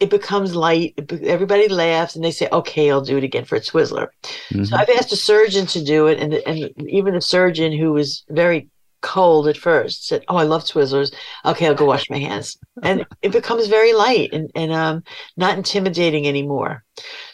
it 0.00 0.10
becomes 0.10 0.56
light. 0.56 0.94
Everybody 1.22 1.68
laughs 1.68 2.16
and 2.16 2.24
they 2.24 2.32
say, 2.32 2.48
okay, 2.50 2.90
I'll 2.90 3.00
do 3.00 3.18
it 3.18 3.24
again 3.24 3.44
for 3.44 3.56
a 3.56 3.60
Swizzler. 3.60 4.08
Mm-hmm. 4.50 4.64
So 4.64 4.76
I've 4.76 4.90
asked 4.90 5.12
a 5.12 5.16
surgeon 5.16 5.66
to 5.66 5.84
do 5.84 6.08
it. 6.08 6.18
And, 6.18 6.34
and 6.34 6.72
even 6.88 7.14
a 7.14 7.20
surgeon 7.20 7.72
who 7.72 7.92
was 7.92 8.24
very 8.28 8.68
cold 9.00 9.46
at 9.46 9.56
first 9.56 10.08
said, 10.08 10.24
oh, 10.26 10.36
I 10.36 10.42
love 10.42 10.64
Twizzlers. 10.64 11.14
Okay, 11.44 11.68
I'll 11.68 11.74
go 11.74 11.84
wash 11.84 12.10
my 12.10 12.18
hands. 12.18 12.58
And 12.82 13.06
it 13.22 13.30
becomes 13.30 13.68
very 13.68 13.92
light 13.92 14.30
and, 14.32 14.50
and 14.56 14.72
um, 14.72 15.04
not 15.36 15.56
intimidating 15.56 16.26
anymore. 16.26 16.84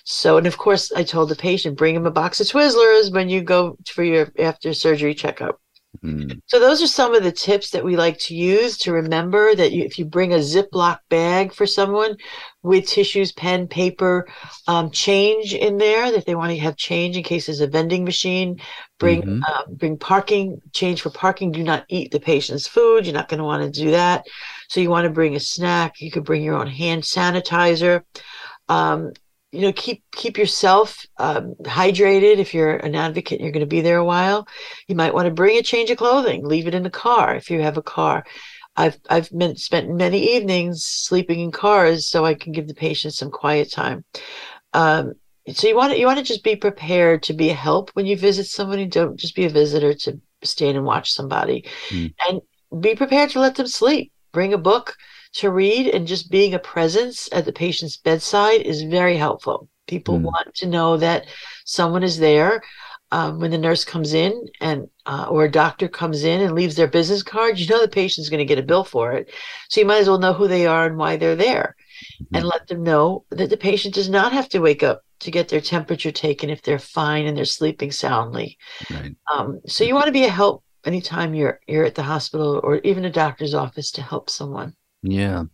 So, 0.04 0.36
and 0.36 0.46
of 0.46 0.58
course, 0.58 0.92
I 0.92 1.02
told 1.02 1.30
the 1.30 1.36
patient, 1.36 1.78
bring 1.78 1.94
him 1.94 2.06
a 2.06 2.10
box 2.10 2.40
of 2.40 2.46
Twizzlers 2.46 3.12
when 3.12 3.28
you 3.28 3.42
go 3.42 3.76
for 3.86 4.04
your 4.04 4.30
after 4.38 4.72
surgery 4.74 5.14
checkup. 5.14 5.58
Mm. 6.02 6.40
So 6.46 6.58
those 6.58 6.82
are 6.82 6.86
some 6.86 7.14
of 7.14 7.22
the 7.22 7.32
tips 7.32 7.70
that 7.70 7.84
we 7.84 7.96
like 7.96 8.18
to 8.20 8.34
use 8.34 8.76
to 8.78 8.92
remember 8.92 9.54
that 9.54 9.72
you, 9.72 9.84
if 9.84 9.98
you 9.98 10.04
bring 10.04 10.32
a 10.32 10.38
Ziploc 10.38 10.98
bag 11.08 11.52
for 11.52 11.66
someone 11.66 12.16
with 12.62 12.86
tissues, 12.86 13.32
pen, 13.32 13.68
paper, 13.68 14.26
um, 14.66 14.90
change 14.90 15.54
in 15.54 15.78
there, 15.78 16.10
that 16.10 16.26
they 16.26 16.34
want 16.34 16.50
to 16.50 16.58
have 16.58 16.76
change 16.76 17.16
in 17.16 17.22
case 17.22 17.46
there's 17.46 17.60
a 17.60 17.66
vending 17.66 18.04
machine, 18.04 18.60
bring 18.98 19.22
mm-hmm. 19.22 19.42
uh, 19.46 19.62
bring 19.70 19.96
parking 19.96 20.60
change 20.72 21.00
for 21.00 21.10
parking. 21.10 21.52
Do 21.52 21.62
not 21.62 21.84
eat 21.88 22.10
the 22.10 22.20
patient's 22.20 22.66
food. 22.66 23.06
You're 23.06 23.14
not 23.14 23.28
going 23.28 23.38
to 23.38 23.44
want 23.44 23.62
to 23.62 23.82
do 23.82 23.92
that. 23.92 24.26
So 24.68 24.80
you 24.80 24.90
want 24.90 25.04
to 25.04 25.10
bring 25.10 25.36
a 25.36 25.40
snack. 25.40 26.00
You 26.00 26.10
could 26.10 26.24
bring 26.24 26.42
your 26.42 26.56
own 26.56 26.66
hand 26.66 27.04
sanitizer. 27.04 28.02
Um, 28.68 29.12
you 29.54 29.62
know 29.62 29.72
keep 29.72 30.02
keep 30.12 30.36
yourself 30.36 31.06
um, 31.18 31.54
hydrated. 31.62 32.38
If 32.38 32.54
you're 32.54 32.76
an 32.76 32.94
advocate 32.94 33.38
and 33.38 33.44
you're 33.44 33.52
going 33.52 33.60
to 33.60 33.66
be 33.66 33.80
there 33.80 33.98
a 33.98 34.04
while 34.04 34.46
you 34.88 34.94
might 34.94 35.14
want 35.14 35.26
to 35.26 35.32
bring 35.32 35.58
a 35.58 35.62
change 35.62 35.90
of 35.90 35.98
clothing 35.98 36.44
leave 36.44 36.66
it 36.66 36.74
in 36.74 36.82
the 36.82 36.90
car 36.90 37.34
if 37.34 37.50
you 37.50 37.60
have 37.62 37.76
a 37.76 37.82
car. 37.82 38.24
I've 38.76 38.98
i've 39.08 39.30
been, 39.30 39.56
spent 39.56 39.88
many 39.88 40.36
evenings 40.36 40.84
sleeping 40.84 41.40
in 41.40 41.52
cars 41.52 42.08
so 42.08 42.24
i 42.24 42.34
can 42.34 42.52
give 42.52 42.66
the 42.66 42.74
patient 42.74 43.14
some 43.14 43.30
quiet 43.30 43.70
time. 43.70 44.04
Um, 44.72 45.14
so 45.52 45.68
you 45.68 45.76
want 45.76 45.92
to 45.92 45.98
you 45.98 46.06
want 46.06 46.18
to 46.18 46.24
just 46.24 46.42
be 46.42 46.56
prepared 46.56 47.22
to 47.24 47.34
be 47.34 47.50
a 47.50 47.54
help 47.54 47.90
when 47.90 48.06
you 48.06 48.16
visit 48.16 48.46
somebody. 48.46 48.86
Don't 48.86 49.18
just 49.18 49.36
be 49.36 49.44
a 49.44 49.50
visitor 49.50 49.94
to 49.94 50.20
stand 50.42 50.76
and 50.76 50.86
watch 50.86 51.12
somebody. 51.12 51.66
Mm. 51.90 52.14
and 52.28 52.40
be 52.80 52.94
prepared 52.94 53.30
to 53.30 53.40
let 53.40 53.54
them 53.54 53.66
sleep. 53.66 54.12
Bring 54.32 54.52
a 54.52 54.58
book 54.58 54.96
to 55.34 55.50
read 55.50 55.88
and 55.88 56.06
just 56.06 56.30
being 56.30 56.54
a 56.54 56.58
presence 56.58 57.28
at 57.32 57.44
the 57.44 57.52
patient's 57.52 57.96
bedside 57.96 58.62
is 58.62 58.82
very 58.82 59.16
helpful. 59.16 59.68
People 59.86 60.18
mm. 60.18 60.22
want 60.22 60.54
to 60.54 60.66
know 60.66 60.96
that 60.96 61.26
someone 61.64 62.02
is 62.02 62.18
there 62.18 62.62
um, 63.10 63.38
when 63.38 63.50
the 63.50 63.58
nurse 63.58 63.84
comes 63.84 64.14
in 64.14 64.46
and 64.60 64.88
uh, 65.06 65.26
or 65.28 65.44
a 65.44 65.50
doctor 65.50 65.88
comes 65.88 66.24
in 66.24 66.40
and 66.40 66.54
leaves 66.54 66.76
their 66.76 66.88
business 66.88 67.22
card. 67.22 67.58
You 67.58 67.68
know 67.68 67.80
the 67.80 67.88
patient's 67.88 68.28
going 68.28 68.38
to 68.38 68.44
get 68.44 68.58
a 68.58 68.62
bill 68.62 68.84
for 68.84 69.12
it, 69.12 69.32
so 69.68 69.80
you 69.80 69.86
might 69.86 69.98
as 69.98 70.08
well 70.08 70.18
know 70.18 70.32
who 70.32 70.48
they 70.48 70.66
are 70.66 70.86
and 70.86 70.96
why 70.96 71.16
they're 71.16 71.36
there, 71.36 71.76
mm-hmm. 72.22 72.36
and 72.36 72.46
let 72.46 72.66
them 72.66 72.82
know 72.82 73.24
that 73.30 73.50
the 73.50 73.56
patient 73.56 73.94
does 73.94 74.08
not 74.08 74.32
have 74.32 74.48
to 74.50 74.60
wake 74.60 74.82
up 74.82 75.02
to 75.20 75.30
get 75.30 75.48
their 75.48 75.60
temperature 75.60 76.10
taken 76.10 76.50
if 76.50 76.62
they're 76.62 76.78
fine 76.78 77.26
and 77.26 77.36
they're 77.36 77.44
sleeping 77.44 77.92
soundly. 77.92 78.58
Right. 78.90 79.14
Um, 79.32 79.60
so 79.66 79.84
you 79.84 79.94
want 79.94 80.06
to 80.06 80.12
be 80.12 80.24
a 80.24 80.30
help 80.30 80.64
anytime 80.84 81.34
you're 81.34 81.60
you're 81.66 81.84
at 81.84 81.94
the 81.94 82.02
hospital 82.02 82.60
or 82.62 82.76
even 82.78 83.04
a 83.04 83.10
doctor's 83.10 83.54
office 83.54 83.90
to 83.92 84.02
help 84.02 84.30
someone. 84.30 84.74
Yeah, 85.04 85.44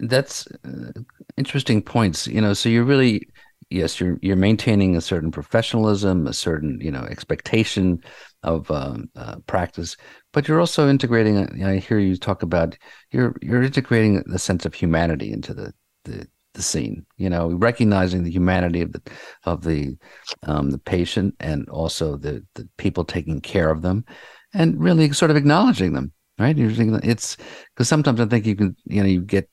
that's 0.00 0.46
uh, 0.64 0.92
interesting 1.36 1.82
points. 1.82 2.26
You 2.26 2.40
know, 2.40 2.54
so 2.54 2.68
you're 2.68 2.84
really 2.84 3.28
yes, 3.70 4.00
you're 4.00 4.18
you're 4.22 4.36
maintaining 4.36 4.96
a 4.96 5.00
certain 5.00 5.30
professionalism, 5.32 6.26
a 6.26 6.32
certain 6.32 6.78
you 6.80 6.90
know 6.90 7.02
expectation 7.02 8.00
of 8.42 8.70
um, 8.70 9.10
uh, 9.16 9.36
practice, 9.46 9.96
but 10.32 10.48
you're 10.48 10.60
also 10.60 10.88
integrating. 10.88 11.38
Uh, 11.38 11.68
I 11.68 11.78
hear 11.78 11.98
you 11.98 12.16
talk 12.16 12.42
about 12.42 12.76
you're 13.10 13.34
you're 13.42 13.62
integrating 13.62 14.22
the 14.26 14.38
sense 14.38 14.66
of 14.66 14.74
humanity 14.74 15.32
into 15.32 15.54
the 15.54 15.72
the 16.04 16.28
the 16.54 16.62
scene 16.62 17.06
you 17.16 17.30
know 17.30 17.50
recognizing 17.52 18.24
the 18.24 18.30
humanity 18.30 18.82
of 18.82 18.92
the 18.92 19.02
of 19.44 19.64
the 19.64 19.96
um 20.42 20.70
the 20.70 20.78
patient 20.78 21.34
and 21.40 21.68
also 21.70 22.16
the 22.18 22.44
the 22.56 22.68
people 22.76 23.04
taking 23.04 23.40
care 23.40 23.70
of 23.70 23.80
them 23.82 24.04
and 24.52 24.78
really 24.78 25.10
sort 25.12 25.30
of 25.30 25.36
acknowledging 25.38 25.94
them 25.94 26.12
right? 26.42 26.56
You're 26.56 26.70
thinking 26.70 27.00
it's 27.02 27.36
because 27.74 27.88
sometimes 27.88 28.20
I 28.20 28.26
think 28.26 28.44
you 28.46 28.56
can, 28.56 28.76
you 28.84 29.02
know, 29.02 29.08
you 29.08 29.22
get, 29.22 29.48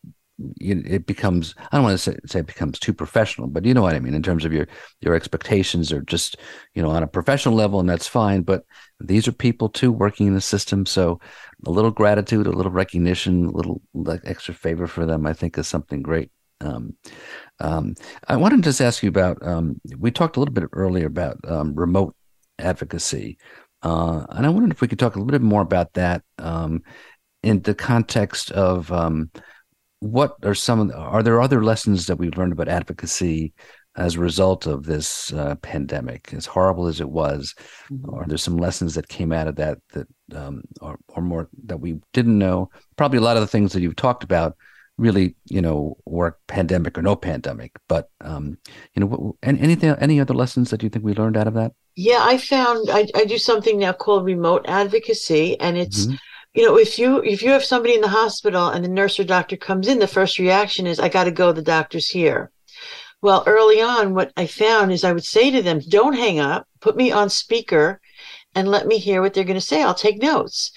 it 0.61 1.05
becomes. 1.05 1.53
I 1.71 1.77
don't 1.77 1.83
want 1.83 1.99
to 1.99 2.11
say, 2.11 2.17
say 2.25 2.39
it 2.39 2.47
becomes 2.47 2.79
too 2.79 2.93
professional, 2.93 3.47
but 3.47 3.65
you 3.65 3.73
know 3.73 3.81
what 3.81 3.95
I 3.95 3.99
mean 3.99 4.13
in 4.13 4.23
terms 4.23 4.45
of 4.45 4.53
your 4.53 4.67
your 5.01 5.13
expectations 5.13 5.91
are 5.91 6.01
just, 6.01 6.37
you 6.73 6.81
know, 6.81 6.89
on 6.89 7.03
a 7.03 7.07
professional 7.07 7.55
level, 7.55 7.79
and 7.81 7.89
that's 7.89 8.07
fine. 8.07 8.43
But 8.43 8.63
these 9.01 9.27
are 9.27 9.33
people 9.33 9.67
too 9.67 9.91
working 9.91 10.27
in 10.27 10.35
the 10.35 10.41
system, 10.41 10.85
so 10.85 11.19
a 11.65 11.69
little 11.69 11.91
gratitude, 11.91 12.47
a 12.47 12.51
little 12.51 12.71
recognition, 12.71 13.47
a 13.47 13.51
little 13.51 13.81
like 13.93 14.21
extra 14.23 14.53
favor 14.53 14.87
for 14.87 15.05
them, 15.05 15.25
I 15.25 15.33
think, 15.33 15.57
is 15.57 15.67
something 15.67 16.01
great. 16.01 16.31
Um, 16.61 16.95
um, 17.59 17.95
I 18.27 18.37
wanted 18.37 18.57
to 18.57 18.69
just 18.69 18.81
ask 18.81 19.03
you 19.03 19.09
about. 19.09 19.45
Um, 19.45 19.81
we 19.97 20.11
talked 20.11 20.37
a 20.37 20.39
little 20.39 20.53
bit 20.53 20.69
earlier 20.71 21.07
about 21.07 21.37
um, 21.47 21.75
remote 21.75 22.15
advocacy. 22.59 23.37
Uh, 23.81 24.25
and 24.29 24.45
I 24.45 24.49
wondered 24.49 24.71
if 24.71 24.81
we 24.81 24.87
could 24.87 24.99
talk 24.99 25.15
a 25.15 25.19
little 25.19 25.31
bit 25.31 25.41
more 25.41 25.61
about 25.61 25.93
that 25.93 26.23
um, 26.37 26.83
in 27.43 27.61
the 27.61 27.75
context 27.75 28.51
of 28.51 28.91
um, 28.91 29.31
what 29.99 30.35
are 30.43 30.55
some 30.55 30.79
of 30.79 30.87
the, 30.89 30.97
are 30.97 31.23
there 31.23 31.41
other 31.41 31.63
lessons 31.63 32.07
that 32.07 32.17
we've 32.17 32.37
learned 32.37 32.53
about 32.53 32.67
advocacy 32.67 33.53
as 33.97 34.15
a 34.15 34.19
result 34.19 34.65
of 34.65 34.85
this 34.85 35.33
uh, 35.33 35.55
pandemic, 35.55 36.33
as 36.33 36.45
horrible 36.45 36.87
as 36.87 37.01
it 37.01 37.09
was? 37.09 37.53
Mm-hmm. 37.91 38.13
Are 38.15 38.25
there 38.25 38.37
some 38.37 38.57
lessons 38.57 38.95
that 38.95 39.07
came 39.07 39.31
out 39.31 39.47
of 39.47 39.55
that 39.57 39.79
that 39.93 40.07
um, 40.33 40.63
or, 40.81 40.97
or 41.09 41.21
more 41.21 41.49
that 41.65 41.79
we 41.79 41.99
didn't 42.13 42.37
know? 42.37 42.69
Probably 42.97 43.17
a 43.17 43.21
lot 43.21 43.37
of 43.37 43.41
the 43.41 43.47
things 43.47 43.73
that 43.73 43.81
you've 43.81 43.95
talked 43.95 44.23
about 44.23 44.55
really, 44.97 45.35
you 45.45 45.61
know, 45.61 45.97
work 46.05 46.39
pandemic 46.47 46.97
or 46.97 47.01
no 47.01 47.15
pandemic. 47.15 47.71
But 47.87 48.09
um, 48.21 48.57
you 48.93 49.01
know, 49.01 49.37
and 49.41 49.59
anything, 49.59 49.89
any 49.91 50.19
other 50.19 50.33
lessons 50.33 50.69
that 50.69 50.83
you 50.83 50.89
think 50.89 51.03
we 51.03 51.13
learned 51.13 51.37
out 51.37 51.47
of 51.47 51.53
that? 51.55 51.71
Yeah, 52.01 52.19
I 52.21 52.37
found 52.37 52.89
I, 52.89 53.09
I 53.13 53.25
do 53.25 53.37
something 53.37 53.77
now 53.77 53.91
called 53.91 54.23
remote 54.23 54.63
advocacy, 54.69 55.59
and 55.59 55.77
it's 55.77 56.05
mm-hmm. 56.05 56.15
you 56.53 56.65
know 56.65 56.77
if 56.77 56.97
you 56.97 57.21
if 57.23 57.43
you 57.43 57.49
have 57.49 57.65
somebody 57.65 57.93
in 57.93 57.99
the 57.99 58.07
hospital 58.07 58.69
and 58.69 58.85
the 58.85 58.87
nurse 58.87 59.19
or 59.19 59.25
doctor 59.25 59.57
comes 59.57 59.85
in, 59.85 59.99
the 59.99 60.07
first 60.07 60.39
reaction 60.39 60.87
is 60.87 60.97
I 60.97 61.09
got 61.09 61.25
to 61.25 61.31
go. 61.31 61.51
The 61.51 61.61
doctor's 61.61 62.07
here. 62.07 62.51
Well, 63.21 63.43
early 63.45 63.81
on, 63.81 64.13
what 64.13 64.31
I 64.37 64.47
found 64.47 64.93
is 64.93 65.03
I 65.03 65.11
would 65.11 65.25
say 65.25 65.51
to 65.51 65.61
them, 65.61 65.81
"Don't 65.89 66.13
hang 66.13 66.39
up. 66.39 66.69
Put 66.79 66.95
me 66.95 67.11
on 67.11 67.29
speaker." 67.29 67.99
And 68.55 68.69
let 68.69 68.87
me 68.87 68.97
hear 68.97 69.21
what 69.21 69.33
they're 69.33 69.43
going 69.43 69.59
to 69.59 69.71
say. 69.73 69.83
I'll 69.83 69.93
take 69.93 70.21
notes. 70.21 70.71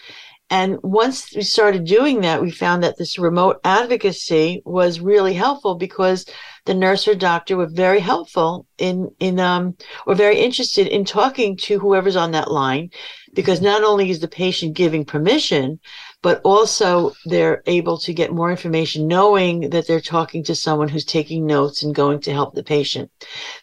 And 0.51 0.79
once 0.83 1.35
we 1.37 1.43
started 1.43 1.85
doing 1.85 2.23
that, 2.23 2.43
we 2.43 2.51
found 2.51 2.83
that 2.83 2.99
this 2.99 3.17
remote 3.17 3.61
advocacy 3.63 4.61
was 4.65 4.99
really 4.99 5.35
helpful 5.35 5.77
because 5.77 6.27
the 6.65 6.75
nurse 6.75 7.09
or 7.09 7.15
doctor 7.15 7.57
were 7.57 7.67
very 7.67 8.01
helpful 8.01 8.67
in 8.79 9.11
in 9.19 9.41
um 9.41 9.77
or 10.07 10.15
very 10.15 10.39
interested 10.39 10.87
in 10.87 11.05
talking 11.05 11.57
to 11.57 11.79
whoever's 11.79 12.17
on 12.17 12.31
that 12.33 12.51
line 12.51 12.91
because 13.35 13.61
not 13.61 13.83
only 13.83 14.11
is 14.11 14.21
the 14.21 14.29
patient 14.29 14.75
giving 14.75 15.05
permission 15.05 15.81
but 16.23 16.41
also 16.45 17.13
they're 17.27 17.63
able 17.67 17.99
to 17.99 18.15
get 18.15 18.33
more 18.33 18.51
information 18.51 19.09
knowing 19.09 19.71
that 19.71 19.87
they're 19.89 20.01
talking 20.01 20.45
to 20.45 20.55
someone 20.55 20.89
who's 20.89 21.05
taking 21.05 21.45
notes 21.45 21.83
and 21.83 21.95
going 21.95 22.21
to 22.21 22.33
help 22.33 22.55
the 22.55 22.63
patient. 22.63 23.11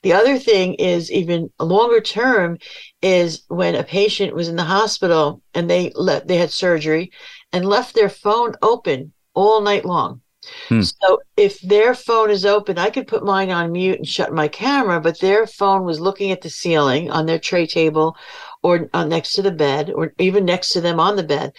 The 0.03 0.13
other 0.13 0.37
thing 0.37 0.73
is 0.73 1.09
even 1.09 1.49
longer 1.57 2.01
term 2.01 2.57
is 3.01 3.43
when 3.47 3.75
a 3.75 3.83
patient 3.83 4.35
was 4.35 4.49
in 4.49 4.57
the 4.57 4.63
hospital 4.63 5.41
and 5.53 5.69
they 5.69 5.91
let 5.95 6.27
they 6.27 6.37
had 6.37 6.51
surgery 6.51 7.11
and 7.53 7.65
left 7.65 7.95
their 7.95 8.09
phone 8.09 8.53
open 8.61 9.13
all 9.33 9.61
night 9.61 9.85
long. 9.85 10.21
Hmm. 10.67 10.81
So 10.81 11.21
if 11.37 11.59
their 11.61 11.95
phone 11.95 12.29
is 12.29 12.45
open, 12.45 12.77
I 12.77 12.89
could 12.89 13.07
put 13.07 13.23
mine 13.23 13.49
on 13.49 13.71
mute 13.71 13.97
and 13.97 14.07
shut 14.07 14.33
my 14.33 14.47
camera, 14.47 14.99
but 14.99 15.19
their 15.19 15.47
phone 15.47 15.83
was 15.83 15.99
looking 15.99 16.31
at 16.31 16.41
the 16.41 16.49
ceiling 16.49 17.09
on 17.11 17.25
their 17.25 17.39
tray 17.39 17.65
table 17.65 18.15
or 18.63 18.89
uh, 18.93 19.05
next 19.05 19.33
to 19.33 19.41
the 19.41 19.51
bed 19.51 19.89
or 19.89 20.13
even 20.19 20.45
next 20.45 20.69
to 20.73 20.81
them 20.81 20.99
on 20.99 21.15
the 21.15 21.23
bed 21.23 21.53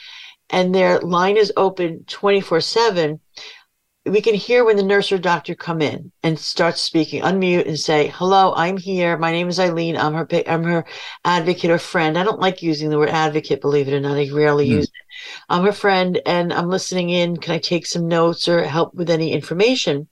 and 0.51 0.75
their 0.75 1.01
line 1.01 1.37
is 1.37 1.53
open 1.57 2.05
24 2.07 2.61
7 2.61 3.21
we 4.07 4.21
can 4.23 4.35
hear 4.35 4.65
when 4.65 4.77
the 4.77 4.83
nurse 4.83 5.13
or 5.13 5.19
doctor 5.19 5.55
come 5.55 5.83
in 5.83 6.11
and 6.23 6.39
start 6.39 6.79
speaking 6.79 7.23
unmute 7.23 7.69
and 7.69 7.79
say 7.79 8.09
hello 8.15 8.55
i'm 8.57 8.79
here. 8.79 9.19
My 9.19 9.31
name 9.31 9.49
is 9.49 9.59
Ilene. 9.59 9.99
I'm 9.99 10.15
her 10.15 10.27
i'm 10.49 10.65
her 10.65 10.87
advocate 11.25 11.71
or 11.71 11.79
friend. 11.79 12.17
I 12.17 12.23
don't 12.23 12.41
like 12.41 12.63
using 12.63 12.89
the 12.89 12.99
word 12.99 13.11
advocate 13.11 13.61
believe 13.61 13.89
it 13.89 13.95
or 13.95 14.01
not. 14.01 14.17
I 14.17 14.31
rarely 14.33 14.67
mm. 14.67 14.71
use 14.71 14.87
it. 14.87 14.93
I'm 15.51 15.65
her 15.65 15.73
friend 15.73 16.21
and 16.25 16.53
i'm 16.53 16.71
listening 16.71 17.11
in. 17.11 17.37
Can 17.37 17.55
i 17.55 17.59
take 17.59 17.87
some 17.87 18.09
notes 18.09 18.49
or 18.49 18.65
help 18.65 18.95
with 18.95 19.11
any 19.11 19.33
information? 19.33 20.09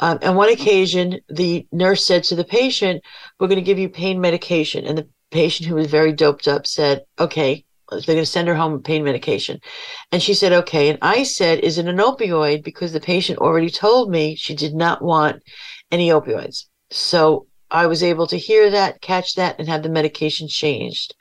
Um, 0.00 0.18
on 0.22 0.34
one 0.34 0.50
occasion 0.50 1.20
the 1.28 1.66
nurse 1.70 2.04
said 2.04 2.24
to 2.24 2.34
the 2.34 2.44
patient 2.44 3.04
we're 3.38 3.48
going 3.48 3.56
to 3.56 3.62
give 3.62 3.78
you 3.78 3.88
pain 3.88 4.20
medication. 4.20 4.84
And 4.84 4.98
the 4.98 5.08
patient 5.30 5.68
who 5.68 5.76
was 5.76 5.86
very 5.86 6.12
doped 6.12 6.48
up 6.48 6.66
said 6.66 7.04
okay 7.20 7.64
they're 8.00 8.14
going 8.14 8.18
to 8.18 8.26
send 8.26 8.48
her 8.48 8.54
home 8.54 8.82
pain 8.82 9.04
medication. 9.04 9.60
And 10.10 10.22
she 10.22 10.34
said, 10.34 10.52
okay. 10.52 10.88
And 10.88 10.98
I 11.02 11.22
said, 11.22 11.60
is 11.60 11.78
it 11.78 11.86
an 11.86 11.98
opioid? 11.98 12.64
Because 12.64 12.92
the 12.92 13.00
patient 13.00 13.38
already 13.38 13.70
told 13.70 14.10
me 14.10 14.36
she 14.36 14.54
did 14.54 14.74
not 14.74 15.02
want 15.02 15.42
any 15.90 16.08
opioids. 16.08 16.66
So 16.90 17.46
I 17.70 17.86
was 17.86 18.02
able 18.02 18.26
to 18.26 18.36
hear 18.36 18.70
that, 18.70 19.00
catch 19.00 19.34
that, 19.36 19.58
and 19.58 19.68
have 19.68 19.82
the 19.82 19.88
medication 19.88 20.48
changed. 20.48 21.14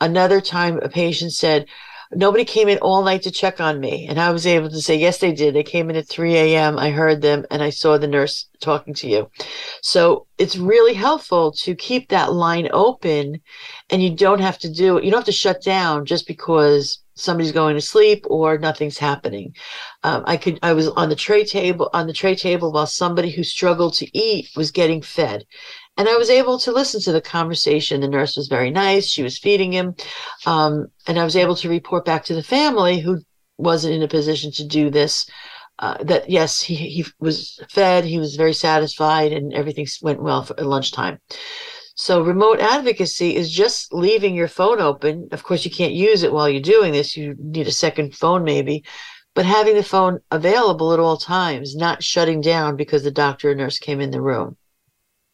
Another 0.00 0.40
time, 0.40 0.78
a 0.78 0.88
patient 0.88 1.32
said, 1.32 1.66
nobody 2.14 2.44
came 2.44 2.68
in 2.68 2.78
all 2.78 3.02
night 3.02 3.22
to 3.22 3.30
check 3.30 3.60
on 3.60 3.80
me. 3.80 4.06
And 4.08 4.18
I 4.18 4.30
was 4.30 4.46
able 4.46 4.70
to 4.70 4.80
say, 4.80 4.96
yes, 4.96 5.18
they 5.18 5.32
did. 5.32 5.54
They 5.54 5.62
came 5.62 5.90
in 5.90 5.96
at 5.96 6.08
3 6.08 6.34
a.m. 6.36 6.78
I 6.78 6.90
heard 6.90 7.20
them 7.20 7.44
and 7.50 7.62
I 7.62 7.70
saw 7.70 7.98
the 7.98 8.06
nurse 8.06 8.46
talking 8.60 8.94
to 8.94 9.08
you. 9.08 9.30
So 9.82 10.26
it's 10.38 10.56
really 10.56 10.94
helpful 10.94 11.52
to 11.52 11.74
keep 11.74 12.08
that 12.08 12.32
line 12.32 12.68
open 12.72 13.40
and 13.90 14.02
you 14.02 14.14
don't 14.14 14.40
have 14.40 14.58
to 14.60 14.72
do. 14.72 15.00
You 15.02 15.10
don't 15.10 15.20
have 15.20 15.24
to 15.24 15.32
shut 15.32 15.62
down 15.62 16.06
just 16.06 16.26
because 16.26 17.02
somebody's 17.14 17.52
going 17.52 17.74
to 17.74 17.80
sleep 17.80 18.24
or 18.28 18.58
nothing's 18.58 18.98
happening. 18.98 19.54
Um, 20.04 20.22
I 20.26 20.36
could, 20.36 20.58
I 20.62 20.72
was 20.72 20.88
on 20.88 21.08
the 21.08 21.16
tray 21.16 21.44
table, 21.44 21.90
on 21.92 22.06
the 22.06 22.12
tray 22.12 22.34
table 22.34 22.72
while 22.72 22.86
somebody 22.86 23.30
who 23.30 23.42
struggled 23.42 23.94
to 23.94 24.18
eat 24.18 24.50
was 24.56 24.70
getting 24.70 25.02
fed. 25.02 25.44
And 25.98 26.08
I 26.08 26.16
was 26.16 26.30
able 26.30 26.60
to 26.60 26.72
listen 26.72 27.00
to 27.02 27.12
the 27.12 27.20
conversation. 27.20 28.00
The 28.00 28.08
nurse 28.08 28.36
was 28.36 28.46
very 28.46 28.70
nice. 28.70 29.06
She 29.06 29.24
was 29.24 29.36
feeding 29.36 29.72
him. 29.72 29.96
Um, 30.46 30.86
and 31.08 31.18
I 31.18 31.24
was 31.24 31.34
able 31.34 31.56
to 31.56 31.68
report 31.68 32.04
back 32.04 32.24
to 32.26 32.34
the 32.34 32.42
family 32.42 33.00
who 33.00 33.20
wasn't 33.58 33.94
in 33.94 34.04
a 34.04 34.08
position 34.08 34.52
to 34.52 34.64
do 34.64 34.90
this. 34.90 35.28
Uh, 35.80 35.96
that 36.04 36.30
yes, 36.30 36.62
he, 36.62 36.74
he 36.74 37.06
was 37.20 37.60
fed, 37.70 38.04
he 38.04 38.18
was 38.18 38.36
very 38.36 38.52
satisfied, 38.52 39.32
and 39.32 39.52
everything 39.52 39.86
went 40.02 40.22
well 40.22 40.42
for 40.42 40.54
lunchtime. 40.54 41.18
So 41.94 42.22
remote 42.22 42.60
advocacy 42.60 43.34
is 43.34 43.50
just 43.50 43.92
leaving 43.92 44.36
your 44.36 44.46
phone 44.46 44.80
open. 44.80 45.28
Of 45.32 45.42
course, 45.42 45.64
you 45.64 45.70
can't 45.70 45.92
use 45.92 46.22
it 46.22 46.32
while 46.32 46.48
you're 46.48 46.60
doing 46.60 46.92
this. 46.92 47.16
You 47.16 47.34
need 47.38 47.66
a 47.66 47.72
second 47.72 48.14
phone 48.14 48.44
maybe, 48.44 48.84
but 49.34 49.46
having 49.46 49.74
the 49.74 49.82
phone 49.82 50.20
available 50.30 50.92
at 50.92 51.00
all 51.00 51.16
times, 51.16 51.74
not 51.74 52.04
shutting 52.04 52.40
down 52.40 52.76
because 52.76 53.02
the 53.02 53.10
doctor 53.10 53.50
or 53.50 53.54
nurse 53.56 53.80
came 53.80 54.00
in 54.00 54.12
the 54.12 54.22
room. 54.22 54.56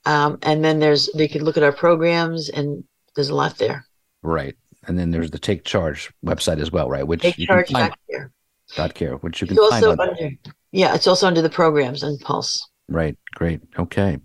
Um, 0.04 0.38
and 0.42 0.64
then 0.64 0.78
there's, 0.78 1.10
they 1.12 1.26
can 1.26 1.42
look 1.42 1.56
at 1.56 1.64
our 1.64 1.72
programs 1.72 2.50
and 2.50 2.84
there's 3.16 3.30
a 3.30 3.34
lot 3.34 3.58
there. 3.58 3.84
Right 4.22 4.54
and 4.86 4.98
then 4.98 5.10
there's 5.10 5.30
the 5.30 5.38
Take 5.38 5.64
Charge 5.64 6.12
website 6.24 6.60
as 6.60 6.70
well, 6.70 6.88
right? 6.88 7.06
Which 7.06 7.22
Take 7.22 7.38
you 7.38 7.46
Charge 7.46 7.68
can 7.68 7.92
care. 8.10 8.32
Dot 8.74 8.94
care, 8.94 9.16
which 9.16 9.40
you 9.40 9.46
can 9.46 9.56
it's 9.56 9.68
find 9.68 9.84
also 9.84 10.02
under, 10.02 10.30
yeah, 10.72 10.94
it's 10.94 11.06
also 11.06 11.26
under 11.26 11.42
the 11.42 11.50
programs 11.50 12.02
and 12.02 12.20
Pulse. 12.20 12.68
Right, 12.88 13.16
great, 13.34 13.60
okay. 13.78 14.18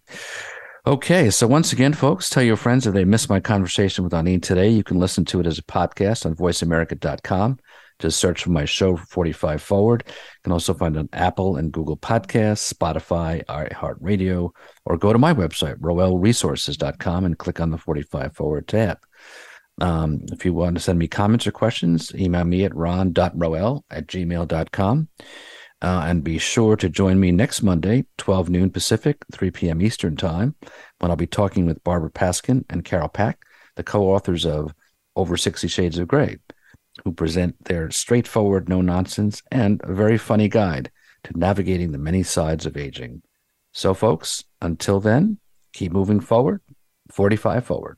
Okay, 0.88 1.30
so 1.30 1.46
once 1.46 1.74
again, 1.74 1.94
folks, 1.94 2.28
tell 2.28 2.42
your 2.42 2.58
friends 2.58 2.88
if 2.88 2.94
they 2.96 3.06
missed 3.06 3.30
my 3.30 3.40
conversation 3.40 4.04
with 4.04 4.14
Ilene 4.14 4.42
today, 4.42 4.70
you 4.70 4.84
can 4.84 4.98
listen 4.98 5.26
to 5.26 5.40
it 5.40 5.46
as 5.46 5.60
a 5.60 5.64
podcast 5.64 6.26
on 6.26 6.36
voiceamerica.com. 6.36 7.60
Just 8.00 8.18
search 8.18 8.44
for 8.44 8.50
my 8.50 8.66
show 8.66 8.98
45 8.98 9.62
Forward. 9.62 10.04
You 10.08 10.14
can 10.44 10.54
also 10.54 10.74
find 10.74 10.96
it 10.96 11.00
on 11.00 11.10
Apple 11.14 11.58
and 11.58 11.72
Google 11.72 11.98
Podcasts, 11.98 12.74
Spotify, 12.74 13.46
iHeartRadio, 13.46 14.50
or 14.86 14.98
go 14.98 15.14
to 15.14 15.20
my 15.20 15.36
website, 15.36 15.76
roelresources.com, 15.76 17.26
and 17.26 17.38
click 17.38 17.60
on 17.60 17.70
the 17.70 17.78
45 17.78 18.36
Forward 18.36 18.68
tab. 18.68 18.98
Um, 19.80 20.26
if 20.32 20.46
you 20.46 20.54
want 20.54 20.76
to 20.76 20.82
send 20.82 21.00
me 21.00 21.08
comments 21.08 21.48
or 21.48 21.52
questions, 21.52 22.14
email 22.16 22.44
me 22.44 22.66
at 22.66 22.76
ron.roel 22.76 23.86
at 23.90 24.08
gmail.com. 24.08 25.08
Uh, 25.84 26.04
and 26.06 26.24
be 26.24 26.38
sure 26.38 26.76
to 26.76 26.90
join 26.90 27.20
me 27.20 27.32
next 27.32 27.64
Monday, 27.64 28.06
12 28.20 28.50
noon 28.50 28.70
Pacific, 28.70 29.18
3 29.32 29.50
p.m. 29.50 29.82
Eastern 29.82 30.16
Time, 30.16 30.54
when 31.00 31.10
I'll 31.10 31.18
be 31.18 31.26
talking 31.26 31.66
with 31.66 31.84
Barbara 31.84 32.12
Paskin 32.12 32.66
and 32.70 32.86
Carol 32.86 33.10
Pack, 33.10 33.44
the 33.76 33.84
co 33.84 34.04
authors 34.12 34.46
of 34.46 34.76
Over 35.16 35.38
60 35.38 35.68
Shades 35.68 35.98
of 35.98 36.08
Grey, 36.08 36.38
who 37.04 37.12
present 37.12 37.64
their 37.66 37.90
straightforward, 37.90 38.70
no 38.70 38.82
nonsense, 38.82 39.42
and 39.52 39.82
a 39.84 39.94
very 39.94 40.20
funny 40.20 40.48
guide 40.48 40.92
to 41.24 41.38
navigating 41.38 41.92
the 41.92 41.98
many 41.98 42.22
sides 42.22 42.68
of 42.68 42.78
aging. 42.78 43.24
So, 43.74 43.96
folks, 43.96 44.44
until 44.62 45.00
then, 45.00 45.40
keep 45.74 45.92
moving 45.92 46.20
forward, 46.20 46.62
45 47.10 47.66
forward. 47.66 47.98